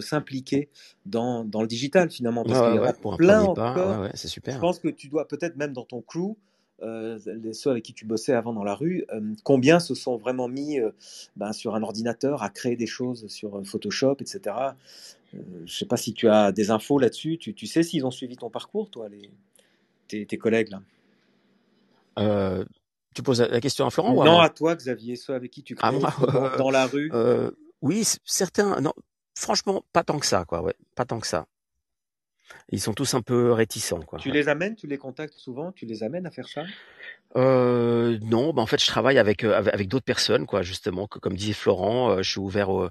s'impliquer 0.00 0.68
dans, 1.06 1.44
dans, 1.44 1.62
le 1.62 1.68
digital 1.68 2.10
finalement. 2.10 2.44
Parce 2.44 2.60
qu'il 2.60 2.82
y 2.82 2.86
a 2.86 3.16
plein 3.16 3.42
encore. 3.42 4.08
c'est 4.14 4.28
super. 4.28 4.54
Je 4.54 4.60
pense 4.60 4.78
que 4.78 4.88
tu 4.88 5.08
dois 5.08 5.26
peut-être 5.28 5.56
même 5.56 5.72
dans 5.72 5.84
ton 5.84 6.00
crew, 6.00 6.36
euh, 6.82 7.18
ceux 7.52 7.70
avec 7.70 7.82
qui 7.82 7.92
tu 7.92 8.04
bossais 8.04 8.34
avant 8.34 8.52
dans 8.52 8.62
la 8.62 8.74
rue, 8.74 9.04
euh, 9.12 9.20
combien 9.42 9.80
se 9.80 9.94
sont 9.94 10.16
vraiment 10.16 10.46
mis 10.46 10.78
euh, 10.78 10.90
ben, 11.34 11.52
sur 11.52 11.74
un 11.74 11.82
ordinateur 11.82 12.44
à 12.44 12.50
créer 12.50 12.76
des 12.76 12.86
choses 12.86 13.26
sur 13.26 13.60
Photoshop, 13.66 14.16
etc. 14.20 14.54
Euh, 15.34 15.38
je 15.58 15.62
ne 15.62 15.66
sais 15.66 15.86
pas 15.86 15.96
si 15.96 16.14
tu 16.14 16.28
as 16.28 16.52
des 16.52 16.70
infos 16.70 16.98
là-dessus. 16.98 17.38
Tu, 17.38 17.54
tu, 17.54 17.66
sais 17.66 17.82
s'ils 17.82 18.06
ont 18.06 18.10
suivi 18.10 18.36
ton 18.36 18.50
parcours, 18.50 18.90
toi, 18.90 19.08
les, 19.08 19.30
tes, 20.06 20.26
tes 20.26 20.38
collègues 20.38 20.70
là? 20.70 20.82
Euh, 22.18 22.64
Tu 23.14 23.22
poses 23.22 23.40
la 23.40 23.60
question 23.60 23.86
à 23.86 23.90
Florent 23.90 24.12
ou 24.12 24.22
à 24.22 24.24
Non, 24.24 24.38
à 24.38 24.48
toi, 24.48 24.74
Xavier, 24.74 25.16
ceux 25.16 25.34
avec 25.34 25.50
qui 25.50 25.62
tu 25.62 25.74
crées 25.74 25.98
dans, 25.98 26.56
dans, 26.56 26.70
la 26.70 26.86
rue. 26.86 27.10
Euh, 27.12 27.50
oui, 27.82 28.04
certains. 28.24 28.80
Non, 28.80 28.92
franchement, 29.36 29.84
pas 29.92 30.02
tant 30.02 30.18
que 30.18 30.26
ça, 30.26 30.44
quoi. 30.44 30.62
Ouais, 30.62 30.74
pas 30.94 31.04
tant 31.04 31.20
que 31.20 31.26
ça. 31.26 31.46
Ils 32.70 32.80
sont 32.80 32.94
tous 32.94 33.14
un 33.14 33.22
peu 33.22 33.52
réticents. 33.52 34.00
Quoi. 34.00 34.18
Tu 34.18 34.30
les 34.30 34.48
amènes, 34.48 34.74
tu 34.74 34.86
les 34.86 34.98
contactes 34.98 35.34
souvent, 35.34 35.72
tu 35.72 35.86
les 35.86 36.02
amènes 36.02 36.26
à 36.26 36.30
faire 36.30 36.48
ça? 36.48 36.64
Euh, 37.36 38.18
Non, 38.22 38.52
bah 38.52 38.62
en 38.62 38.66
fait, 38.66 38.80
je 38.80 38.86
travaille 38.86 39.18
avec 39.18 39.44
euh, 39.44 39.56
avec, 39.56 39.88
d'autres 39.88 40.04
personnes, 40.04 40.46
quoi. 40.46 40.62
Justement, 40.62 41.06
comme 41.06 41.36
disait 41.36 41.52
Florent, 41.52 42.10
euh, 42.10 42.22
je 42.22 42.30
suis 42.30 42.40
ouvert 42.40 42.70
aux, 42.70 42.90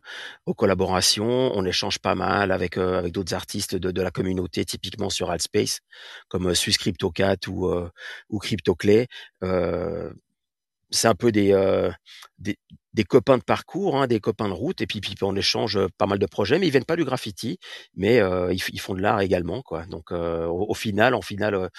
collaborations. 0.56 1.52
On 1.56 1.66
échange 1.66 2.00
pas 2.00 2.16
mal 2.16 2.52
avec 2.52 2.78
euh, 2.78 2.98
avec 2.98 3.14
d'autres 3.14 3.34
artistes 3.34 3.76
de, 3.76 3.92
de 3.92 4.02
la 4.02 4.12
communauté, 4.12 4.66
typiquement 4.66 5.10
sur 5.10 5.32
Altspace, 5.32 5.82
comme 6.28 6.54
Swiss 6.56 6.78
CryptoCat 6.78 7.48
ou 7.48 7.70
ou 8.30 8.40
CryptoClay. 8.40 9.08
C'est 10.90 11.08
un 11.08 11.16
peu 11.16 11.32
des, 11.32 11.54
des 12.40 12.58
des 12.98 13.04
copains 13.04 13.38
de 13.38 13.44
parcours, 13.44 13.96
hein, 13.96 14.08
des 14.08 14.20
copains 14.20 14.48
de 14.48 14.54
route, 14.54 14.82
et 14.82 14.88
puis, 14.88 15.02
puis 15.02 15.16
on 15.22 15.36
échange 15.36 15.78
euh, 15.78 15.88
pas 16.00 16.08
mal 16.08 16.18
de 16.18 16.26
projets, 16.26 16.58
mais 16.58 16.66
ils 16.66 16.72
viennent 16.72 16.84
pas 16.84 16.96
du 16.96 17.06
graffiti, 17.06 17.60
mais 17.96 18.20
euh, 18.20 18.52
ils, 18.52 18.60
ils, 18.74 18.80
font 18.80 18.96
de 18.96 19.02
l'art 19.02 19.22
également, 19.22 19.62
quoi. 19.62 19.86
Donc 19.86 20.12
euh, 20.12 20.48
au, 20.48 20.74
final, 20.74 21.14
en 21.14 21.22
final, 21.22 21.70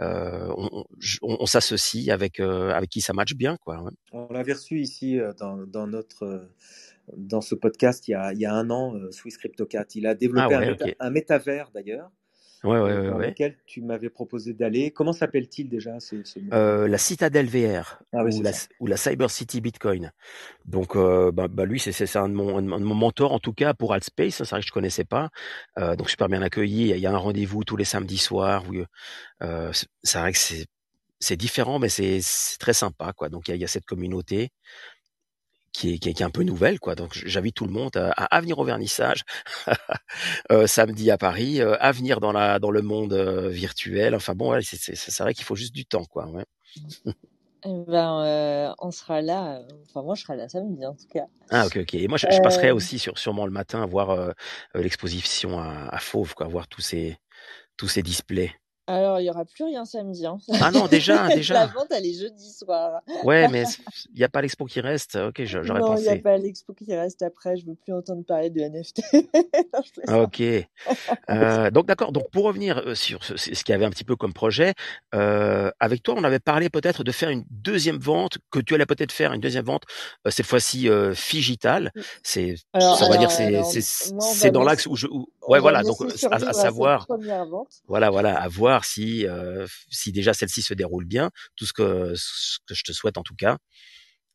euh, 0.00 0.54
on, 0.56 0.84
on, 1.20 1.46
s'associe 1.46 2.08
avec 2.08 2.40
avec 2.40 2.88
qui 2.88 3.02
ça 3.02 3.12
match 3.12 3.34
bien, 3.34 3.58
quoi. 3.58 3.84
On 4.12 4.32
l'avait 4.32 4.54
reçu 4.54 4.80
ici 4.80 5.18
dans, 5.38 5.58
dans 5.66 5.86
notre 5.86 6.48
dans 7.16 7.42
ce 7.42 7.54
podcast 7.54 8.08
il 8.08 8.12
y 8.12 8.14
a, 8.14 8.32
il 8.32 8.40
y 8.40 8.46
a 8.46 8.54
un 8.54 8.70
an, 8.70 8.94
Swiss 9.10 9.36
CryptoCat. 9.36 9.84
Il 9.94 10.06
a 10.06 10.14
développé 10.14 10.54
ah 10.54 10.94
un, 11.00 11.06
un 11.06 11.10
métavers 11.10 11.70
d'ailleurs 11.74 12.10
ouais, 12.64 12.78
ouais, 12.78 12.98
ouais, 12.98 13.10
dans 13.10 13.18
lequel 13.18 13.56
tu 13.66 13.82
m'avais 13.82 14.10
proposé 14.10 14.52
d'aller. 14.52 14.90
Comment 14.90 15.12
s'appelle-t-il 15.12 15.68
déjà 15.68 16.00
ce, 16.00 16.22
ce... 16.24 16.38
Euh, 16.52 16.88
La 16.88 16.98
Citadelle 16.98 17.46
VR 17.46 17.98
ah, 18.12 18.24
ou, 18.24 18.42
la, 18.42 18.50
ou, 18.80 18.86
la, 18.86 18.96
Cyber 18.96 19.30
City 19.30 19.60
Bitcoin. 19.60 20.12
Donc, 20.64 20.96
euh, 20.96 21.32
bah, 21.32 21.48
bah, 21.48 21.64
lui, 21.64 21.80
c'est 21.80 22.16
un, 22.16 22.28
de 22.28 22.34
mon, 22.34 22.58
un 22.58 22.62
de 22.62 22.84
mon 22.84 22.94
mentor 22.94 23.32
en 23.32 23.38
tout 23.38 23.52
cas 23.52 23.74
pour 23.74 23.92
Altspace. 23.92 24.36
C'est 24.38 24.50
vrai 24.50 24.60
que 24.60 24.66
je 24.66 24.72
connaissais 24.72 25.04
pas. 25.04 25.30
Euh, 25.78 25.96
donc 25.96 26.10
super 26.10 26.28
bien 26.28 26.42
accueilli. 26.42 26.90
Il 26.90 26.98
y 26.98 27.06
a 27.06 27.12
un 27.12 27.18
rendez-vous 27.18 27.64
tous 27.64 27.76
les 27.76 27.84
samedis 27.84 28.18
soirs. 28.18 28.64
Où, 28.68 28.84
euh, 29.42 29.72
c'est 30.02 30.18
vrai 30.18 30.32
que 30.32 30.38
c'est 30.38 30.66
c'est 31.20 31.36
différent, 31.36 31.78
mais 31.78 31.88
c'est 31.88 32.20
très 32.58 32.72
sympa, 32.72 33.12
quoi. 33.12 33.28
Donc 33.28 33.46
il 33.46 33.54
y, 33.54 33.58
y 33.58 33.64
a, 33.64 33.68
cette 33.68 33.84
communauté 33.84 34.50
qui 35.72 35.94
est, 35.94 35.98
qui 35.98 36.08
est, 36.08 36.22
un 36.22 36.30
peu 36.30 36.42
nouvelle, 36.42 36.78
quoi. 36.78 36.94
Donc 36.94 37.12
j'invite 37.14 37.54
tout 37.56 37.66
le 37.66 37.72
monde 37.72 37.96
à, 37.96 38.10
à, 38.10 38.40
venir 38.40 38.58
au 38.58 38.64
vernissage 38.64 39.24
euh, 40.52 40.66
samedi 40.66 41.10
à 41.10 41.18
Paris, 41.18 41.60
euh, 41.60 41.76
à 41.80 41.92
venir 41.92 42.20
dans 42.20 42.32
la 42.32 42.58
dans 42.58 42.70
le 42.70 42.82
monde 42.82 43.12
euh, 43.14 43.48
virtuel. 43.48 44.14
Enfin 44.14 44.34
bon, 44.34 44.52
ouais, 44.52 44.60
c'est 44.62 45.18
vrai 45.20 45.34
qu'il 45.34 45.44
faut 45.44 45.56
juste 45.56 45.74
du 45.74 45.86
temps, 45.86 46.04
quoi. 46.04 46.26
Ouais. 46.28 46.44
Eh 47.64 47.84
ben, 47.86 48.22
euh, 48.24 48.74
on 48.80 48.90
sera 48.90 49.22
là. 49.22 49.62
Enfin, 49.88 50.02
moi, 50.02 50.14
je 50.14 50.22
serai 50.22 50.36
là 50.36 50.48
samedi, 50.48 50.84
en 50.84 50.94
tout 50.94 51.06
cas. 51.08 51.26
Ah, 51.50 51.66
ok, 51.66 51.78
ok. 51.82 51.94
Et 51.94 52.08
moi, 52.08 52.18
je, 52.18 52.26
je 52.30 52.40
passerai 52.40 52.72
aussi 52.72 52.98
sur, 52.98 53.16
sûrement 53.18 53.46
le 53.46 53.52
matin 53.52 53.86
voir 53.86 54.34
l'exposition 54.74 55.60
à, 55.60 55.88
à, 55.88 55.98
Fauve, 55.98 56.34
quoi, 56.34 56.48
voir 56.48 56.66
tous 56.66 56.80
ces 56.80 57.18
tous 57.76 57.88
ces 57.88 58.02
displays. 58.02 58.52
Alors, 58.88 59.20
il 59.20 59.24
y 59.26 59.30
aura 59.30 59.44
plus 59.44 59.64
rien 59.64 59.84
samedi. 59.84 60.26
Hein. 60.26 60.38
Ah 60.60 60.72
non, 60.72 60.88
déjà, 60.88 61.28
déjà. 61.34 61.54
La 61.54 61.66
vente, 61.66 61.86
elle 61.90 62.04
est 62.04 62.18
jeudi 62.18 62.50
soir. 62.50 63.00
Ouais, 63.22 63.46
mais 63.48 63.64
il 64.12 64.18
n'y 64.18 64.24
a 64.24 64.28
pas 64.28 64.42
l'expo 64.42 64.64
qui 64.64 64.80
reste. 64.80 65.16
Ok, 65.16 65.42
j'aurais 65.44 65.80
pensé. 65.80 65.80
Non, 65.80 65.96
il 65.96 66.02
n'y 66.02 66.08
a 66.08 66.22
pas 66.22 66.36
l'expo 66.36 66.74
qui 66.74 66.94
reste 66.94 67.22
après. 67.22 67.56
Je 67.56 67.66
veux 67.66 67.74
plus 67.74 67.92
entendre 67.92 68.24
parler 68.24 68.50
de 68.50 68.60
NFT. 68.60 69.02
ok. 70.08 70.42
Euh, 71.30 71.70
donc 71.70 71.86
d'accord. 71.86 72.10
Donc 72.10 72.28
pour 72.30 72.44
revenir 72.44 72.78
euh, 72.78 72.94
sur 72.94 73.22
ce, 73.22 73.36
ce 73.36 73.50
qu'il 73.62 73.72
y 73.72 73.74
avait 73.74 73.84
un 73.84 73.90
petit 73.90 74.04
peu 74.04 74.16
comme 74.16 74.32
projet, 74.32 74.74
euh, 75.14 75.70
avec 75.78 76.02
toi, 76.02 76.14
on 76.16 76.24
avait 76.24 76.40
parlé 76.40 76.68
peut-être 76.68 77.04
de 77.04 77.12
faire 77.12 77.30
une 77.30 77.44
deuxième 77.50 77.98
vente, 77.98 78.38
que 78.50 78.58
tu 78.58 78.74
allais 78.74 78.86
peut-être 78.86 79.12
faire 79.12 79.32
une 79.32 79.40
deuxième 79.40 79.64
vente 79.64 79.84
euh, 80.26 80.30
cette 80.30 80.46
fois-ci 80.46 80.88
digitale. 81.30 81.92
C'est, 82.22 82.56
on 82.74 83.08
va 83.08 83.16
dire, 83.16 83.30
c'est, 83.30 83.62
c'est, 83.62 84.50
dans 84.50 84.64
l'axe 84.64 84.86
où 84.86 84.96
je, 84.96 85.06
où, 85.06 85.26
ouais, 85.48 85.60
voilà. 85.60 85.82
Donc 85.82 85.98
à, 86.30 86.36
à 86.36 86.52
savoir, 86.52 87.06
voilà, 87.88 88.10
voilà, 88.10 88.40
à 88.40 88.48
voir 88.48 88.84
si 88.84 89.26
euh, 89.26 89.66
si 89.90 90.12
déjà 90.12 90.34
celle-ci 90.34 90.62
se 90.62 90.74
déroule 90.74 91.04
bien, 91.04 91.30
tout 91.56 91.66
ce 91.66 91.72
que 91.72 92.14
ce 92.16 92.58
que 92.66 92.74
je 92.74 92.84
te 92.84 92.92
souhaite 92.92 93.18
en 93.18 93.22
tout 93.22 93.36
cas. 93.36 93.58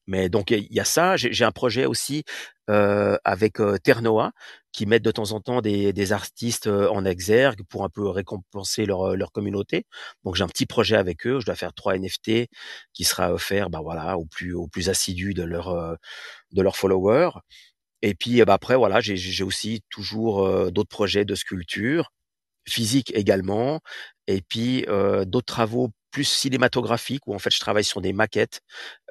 Mais 0.08 0.30
donc 0.30 0.52
il 0.52 0.68
y 0.72 0.80
a 0.80 0.86
ça. 0.86 1.18
J'ai 1.18 1.44
un 1.46 1.52
projet 1.52 1.86
aussi 1.86 2.24
euh, 2.70 3.18
avec 3.26 3.60
euh, 3.60 3.78
Ternoa 3.78 4.32
qui 4.72 4.86
mettent 4.86 5.04
de 5.04 5.12
temps 5.12 5.32
en 5.34 5.42
temps 5.42 5.62
des, 5.62 5.92
des 5.92 6.14
artistes 6.14 6.68
euh, 6.68 6.90
en 6.90 7.04
exergue 7.06 7.62
pour 7.70 7.84
un 7.84 7.90
peu 7.90 8.08
récompenser 8.08 8.86
leur, 8.86 9.16
leur 9.18 9.32
communauté. 9.34 9.86
Donc 10.24 10.36
j'ai 10.36 10.44
un 10.44 10.48
petit 10.48 10.66
projet 10.66 10.96
avec 10.96 11.28
eux. 11.28 11.40
Je 11.42 11.46
dois 11.46 11.56
faire 11.56 11.74
trois 11.74 11.98
NFT 11.98 12.48
qui 12.94 13.04
sera 13.04 13.34
offert, 13.34 13.70
bah 13.70 13.82
voilà, 13.84 14.18
aux 14.18 14.26
plus 14.26 14.54
aux 14.54 14.68
plus 14.68 14.90
assidus 14.90 15.34
de 15.34 15.44
leur 15.44 15.98
de 16.52 16.62
leurs 16.62 16.78
followers. 16.78 17.32
Et 18.02 18.14
puis 18.14 18.44
bah, 18.46 18.54
après 18.54 18.76
voilà, 18.76 19.00
j'ai 19.02 19.44
aussi 19.44 19.82
toujours 19.90 20.72
d'autres 20.72 20.90
projets 20.90 21.26
de 21.26 21.36
sculpture 21.36 22.12
physique 22.68 23.12
également, 23.16 23.80
et 24.28 24.42
puis 24.42 24.86
euh, 24.88 25.26
d'autres 25.26 25.46
travaux 25.46 25.90
plus 26.12 26.26
cinématographiques 26.26 27.28
où 27.28 27.34
en 27.34 27.40
fait 27.40 27.50
je 27.50 27.60
travaille 27.60 27.84
sur 27.84 28.02
des 28.02 28.14
maquettes 28.14 28.62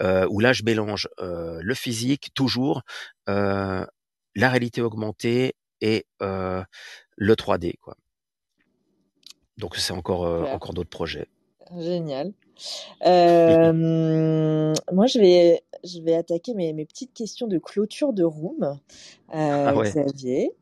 euh, 0.02 0.26
où 0.30 0.40
là 0.40 0.52
je 0.52 0.62
mélange 0.62 1.08
euh, 1.20 1.60
le 1.62 1.74
physique 1.74 2.30
toujours, 2.34 2.82
euh, 3.28 3.84
la 4.34 4.50
réalité 4.50 4.82
augmentée 4.82 5.54
et 5.80 6.06
euh, 6.22 6.62
le 7.16 7.34
3D 7.34 7.74
quoi. 7.80 7.96
Donc 9.56 9.76
c'est 9.76 9.92
encore 9.92 10.26
euh, 10.26 10.44
encore 10.44 10.74
d'autres 10.74 10.90
projets. 10.90 11.28
Génial. 11.78 12.32
Euh, 13.06 14.72
moi, 14.92 15.06
je 15.06 15.18
vais, 15.18 15.62
je 15.86 16.00
vais 16.02 16.14
attaquer 16.14 16.54
mes, 16.54 16.72
mes, 16.72 16.84
petites 16.84 17.12
questions 17.14 17.46
de 17.46 17.58
clôture 17.58 18.12
de 18.12 18.24
room. 18.24 18.62
Euh, 18.62 18.76
ah 19.30 19.74
ouais. 19.74 19.88
Xavier, 19.88 20.52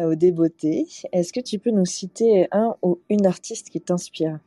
euh, 0.00 0.12
au 0.12 0.14
débeauté. 0.14 0.86
Est-ce 1.12 1.32
que 1.32 1.40
tu 1.40 1.58
peux 1.58 1.70
nous 1.70 1.86
citer 1.86 2.48
un 2.52 2.76
ou 2.82 3.00
une 3.08 3.26
artiste 3.26 3.70
qui 3.70 3.80
t'inspire? 3.80 4.38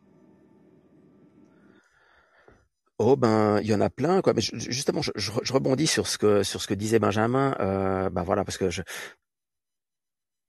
Oh 2.98 3.18
ben 3.18 3.60
il 3.62 3.68
y 3.68 3.74
en 3.74 3.82
a 3.82 3.90
plein 3.90 4.22
quoi 4.22 4.34
mais 4.34 4.42
justement 4.42 5.02
je, 5.02 5.12
je, 5.16 5.34
je, 5.44 5.52
rebondis 5.52 5.86
sur 5.86 6.08
ce 6.08 6.18
que 6.18 6.44
sur 6.44 6.62
ce 6.62 6.68
que 6.68 6.74
disait 6.74 6.98
Benjamin 6.98 7.54
euh, 7.60 8.10
ben 8.10 8.24
voilà 8.24 8.46
parce 8.46 8.58
que 8.58 8.70
je 8.70 8.84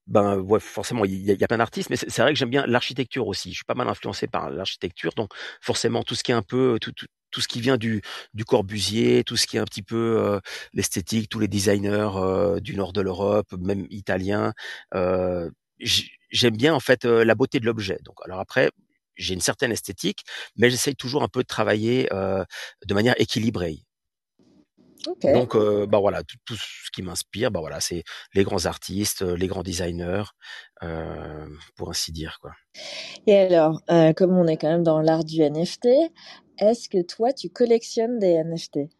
ben 0.06 0.38
ouais, 0.38 0.60
forcément, 0.60 1.04
il 1.04 1.22
y, 1.22 1.30
a, 1.32 1.34
y 1.34 1.44
a 1.44 1.48
plein 1.48 1.58
d'artistes, 1.58 1.90
mais 1.90 1.96
c'est 1.96 2.22
vrai 2.22 2.32
que 2.32 2.38
j'aime 2.38 2.50
bien 2.50 2.64
l'architecture 2.66 3.26
aussi. 3.26 3.50
Je 3.50 3.56
suis 3.56 3.64
pas 3.64 3.74
mal 3.74 3.88
influencé 3.88 4.28
par 4.28 4.50
l'architecture, 4.50 5.12
donc 5.16 5.32
forcément 5.60 6.04
tout 6.04 6.14
ce 6.14 6.22
qui 6.22 6.30
est 6.30 6.34
un 6.34 6.42
peu 6.42 6.78
tout, 6.80 6.92
tout, 6.92 7.06
tout 7.36 7.42
ce 7.42 7.48
qui 7.48 7.60
vient 7.60 7.76
du, 7.76 8.00
du 8.32 8.46
Corbusier, 8.46 9.22
tout 9.22 9.36
ce 9.36 9.46
qui 9.46 9.58
est 9.58 9.60
un 9.60 9.66
petit 9.66 9.82
peu 9.82 10.16
euh, 10.18 10.40
l'esthétique, 10.72 11.28
tous 11.28 11.38
les 11.38 11.48
designers 11.48 12.12
euh, 12.16 12.60
du 12.60 12.74
nord 12.76 12.94
de 12.94 13.02
l'Europe, 13.02 13.52
même 13.58 13.86
italiens. 13.90 14.54
Euh, 14.94 15.50
j'aime 16.30 16.56
bien 16.56 16.72
en 16.72 16.80
fait 16.80 17.04
la 17.04 17.34
beauté 17.34 17.60
de 17.60 17.66
l'objet. 17.66 17.98
Donc 18.04 18.16
alors 18.24 18.40
après, 18.40 18.70
j'ai 19.16 19.34
une 19.34 19.42
certaine 19.42 19.70
esthétique, 19.70 20.24
mais 20.56 20.70
j'essaye 20.70 20.96
toujours 20.96 21.22
un 21.22 21.28
peu 21.28 21.42
de 21.42 21.46
travailler 21.46 22.08
de 22.10 22.94
manière 22.94 23.14
équilibrée. 23.20 23.85
Donc, 25.22 25.54
euh, 25.54 25.86
bah 25.86 25.98
voilà, 25.98 26.22
tout, 26.22 26.36
tout 26.44 26.56
ce 26.56 26.90
qui 26.92 27.02
m'inspire, 27.02 27.50
bah 27.50 27.60
voilà, 27.60 27.80
c'est 27.80 28.02
les 28.34 28.44
grands 28.44 28.66
artistes, 28.66 29.22
les 29.22 29.46
grands 29.46 29.62
designers, 29.62 30.24
euh, 30.82 31.46
pour 31.76 31.90
ainsi 31.90 32.12
dire, 32.12 32.38
quoi. 32.40 32.52
Et 33.26 33.36
alors, 33.36 33.82
euh, 33.90 34.12
comme 34.12 34.36
on 34.36 34.46
est 34.46 34.56
quand 34.56 34.70
même 34.70 34.82
dans 34.82 35.00
l'art 35.00 35.24
du 35.24 35.42
NFT, 35.42 35.88
est-ce 36.58 36.88
que 36.88 37.02
toi, 37.02 37.32
tu 37.32 37.50
collectionnes 37.50 38.18
des 38.18 38.42
NFT 38.42 38.90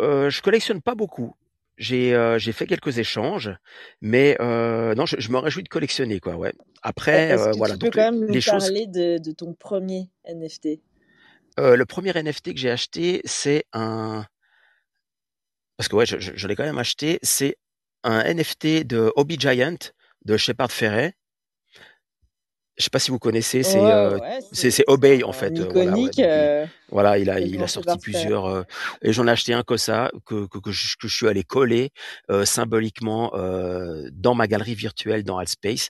euh, 0.00 0.30
Je 0.30 0.42
collectionne 0.42 0.80
pas 0.82 0.94
beaucoup. 0.94 1.34
J'ai 1.78 2.14
euh, 2.14 2.38
fait 2.38 2.66
quelques 2.66 2.98
échanges, 2.98 3.50
mais 4.00 4.36
euh, 4.40 4.94
non, 4.94 5.04
je, 5.04 5.16
je, 5.18 5.30
me 5.30 5.38
réjouis 5.38 5.62
de 5.62 5.68
collectionner, 5.68 6.20
quoi. 6.20 6.36
Ouais. 6.36 6.54
Après, 6.82 7.36
que 7.36 7.56
voilà. 7.56 7.74
Tu 7.74 7.80
peux 7.80 7.90
quand 7.90 8.12
même 8.12 8.26
nous 8.26 8.40
parler 8.40 8.86
de, 8.86 9.18
de, 9.18 9.32
ton 9.32 9.52
premier 9.52 10.08
NFT 10.26 10.80
Le 11.58 11.84
premier 11.84 12.12
NFT 12.14 12.54
que 12.54 12.58
j'ai 12.58 12.70
acheté, 12.70 13.20
c'est 13.24 13.64
un 13.74 14.24
parce 15.76 15.88
que 15.88 15.96
ouais, 15.96 16.06
je, 16.06 16.16
je, 16.18 16.48
l'ai 16.48 16.56
quand 16.56 16.64
même 16.64 16.78
acheté, 16.78 17.18
c'est 17.22 17.56
un 18.02 18.22
NFT 18.22 18.84
de 18.86 19.12
Hobby 19.16 19.36
Giant 19.38 19.76
de 20.24 20.36
Shepard 20.36 20.72
Ferret. 20.72 21.14
Je 22.78 22.84
sais 22.84 22.90
pas 22.90 22.98
si 22.98 23.10
vous 23.10 23.18
connaissez, 23.18 23.62
c'est 23.62 23.80
euh, 23.80 24.18
ouais, 24.18 24.38
c'est 24.52 24.84
Obey 24.86 25.22
en 25.22 25.32
fait. 25.32 25.48
Iconique. 25.48 26.16
Voilà, 26.16 26.16
ouais, 26.16 26.24
euh, 26.26 26.66
voilà, 26.90 27.18
il 27.18 27.30
a 27.30 27.40
il 27.40 27.62
a 27.62 27.68
sorti 27.68 27.96
plusieurs 27.96 28.44
euh, 28.44 28.62
et 29.00 29.14
j'en 29.14 29.26
ai 29.26 29.30
acheté 29.30 29.54
un 29.54 29.62
comme 29.62 29.78
ça 29.78 30.10
que 30.26 30.46
que, 30.46 30.58
que, 30.58 30.70
je, 30.72 30.94
que 31.00 31.08
je 31.08 31.16
suis 31.16 31.26
allé 31.26 31.42
coller 31.42 31.90
euh, 32.30 32.44
symboliquement 32.44 33.34
euh, 33.34 34.06
dans 34.12 34.34
ma 34.34 34.46
galerie 34.46 34.74
virtuelle 34.74 35.24
dans 35.24 35.38
Altspace. 35.38 35.88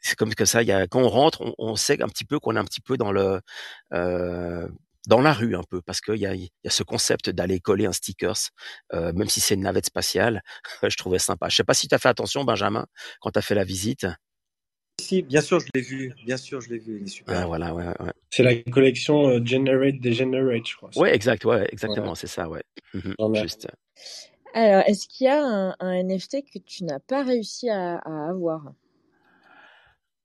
C'est 0.00 0.14
comme 0.14 0.32
que 0.32 0.44
ça, 0.44 0.62
il 0.62 0.68
y 0.68 0.72
a 0.72 0.86
quand 0.86 1.00
on 1.00 1.08
rentre, 1.08 1.42
on, 1.42 1.54
on 1.58 1.74
sait 1.74 2.00
un 2.00 2.08
petit 2.08 2.24
peu 2.24 2.38
qu'on 2.38 2.54
est 2.54 2.60
un 2.60 2.64
petit 2.64 2.80
peu 2.80 2.96
dans 2.96 3.10
le 3.10 3.40
dans 5.06 5.20
la 5.20 5.32
rue 5.32 5.54
un 5.54 5.62
peu, 5.62 5.80
parce 5.82 6.00
qu'il 6.00 6.16
y 6.16 6.26
a, 6.26 6.34
y 6.34 6.50
a 6.64 6.70
ce 6.70 6.82
concept 6.82 7.30
d'aller 7.30 7.60
coller 7.60 7.86
un 7.86 7.92
stickers, 7.92 8.50
euh, 8.92 9.12
même 9.12 9.28
si 9.28 9.40
c'est 9.40 9.54
une 9.54 9.62
navette 9.62 9.86
spatiale, 9.86 10.42
je 10.82 10.96
trouvais 10.96 11.18
sympa. 11.18 11.48
Je 11.48 11.56
sais 11.56 11.64
pas 11.64 11.74
si 11.74 11.88
tu 11.88 11.94
as 11.94 11.98
fait 11.98 12.08
attention, 12.08 12.44
Benjamin, 12.44 12.86
quand 13.20 13.30
tu 13.30 13.38
as 13.38 13.42
fait 13.42 13.54
la 13.54 13.64
visite. 13.64 14.06
Si, 15.00 15.22
bien 15.22 15.40
sûr, 15.40 15.60
je 15.60 15.68
l'ai 15.74 15.80
vu. 15.80 16.12
Bien 16.26 16.36
sûr, 16.36 16.60
je 16.60 16.70
l'ai 16.70 16.78
vu. 16.78 16.98
Il 17.00 17.06
est 17.06 17.10
super. 17.10 17.38
Ah, 17.38 17.46
voilà, 17.46 17.72
ouais, 17.74 17.86
ouais. 17.86 18.12
C'est 18.30 18.42
la 18.42 18.54
collection 18.56 19.28
euh, 19.28 19.40
Generate 19.44 20.00
Degenerate, 20.00 20.66
je 20.66 20.76
crois. 20.76 20.90
Ouais, 20.96 21.14
exact, 21.14 21.44
ouais, 21.44 21.68
exactement, 21.70 22.10
ouais. 22.10 22.16
c'est 22.16 22.26
ça, 22.26 22.48
ouais. 22.48 22.62
Mmh 22.94 23.34
Juste. 23.34 23.68
Alors, 24.54 24.82
est-ce 24.86 25.06
qu'il 25.06 25.26
y 25.26 25.28
a 25.28 25.40
un, 25.44 25.76
un, 25.78 26.02
NFT 26.02 26.42
que 26.52 26.58
tu 26.58 26.84
n'as 26.84 26.98
pas 26.98 27.22
réussi 27.22 27.68
à, 27.70 27.98
à 27.98 28.30
avoir? 28.30 28.72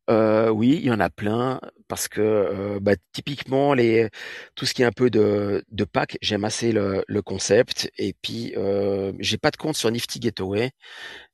Euh, 0.10 0.50
oui, 0.50 0.80
il 0.82 0.86
y 0.86 0.92
en 0.92 1.00
a 1.00 1.10
plein 1.10 1.60
parce 1.88 2.08
que 2.08 2.22
euh, 2.22 2.80
bah, 2.82 2.94
typiquement 3.14 3.74
les 3.74 4.10
tout 4.56 4.66
ce 4.66 4.74
qui 4.74 4.82
est 4.82 4.86
un 4.86 4.92
peu 4.92 5.10
de 5.10 5.64
de 5.72 5.84
pack, 5.86 6.18
j'aime 6.22 6.44
assez 6.44 6.72
le, 6.72 7.04
le 7.08 7.22
concept 7.22 7.90
et 7.98 8.14
puis 8.22 8.54
euh, 8.58 9.14
j'ai 9.20 9.38
pas 9.38 9.52
de 9.52 9.58
compte 9.58 9.76
sur 9.78 9.90
Nifty 9.92 10.20
Gateway 10.20 10.72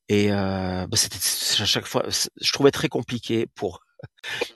et 0.07 0.31
euh, 0.31 0.85
bah, 0.87 0.97
c'était 0.97 1.17
à 1.63 1.65
chaque 1.65 1.85
fois 1.85 2.05
je 2.09 2.51
trouvais 2.51 2.71
très 2.71 2.89
compliqué 2.89 3.47
pour 3.55 3.81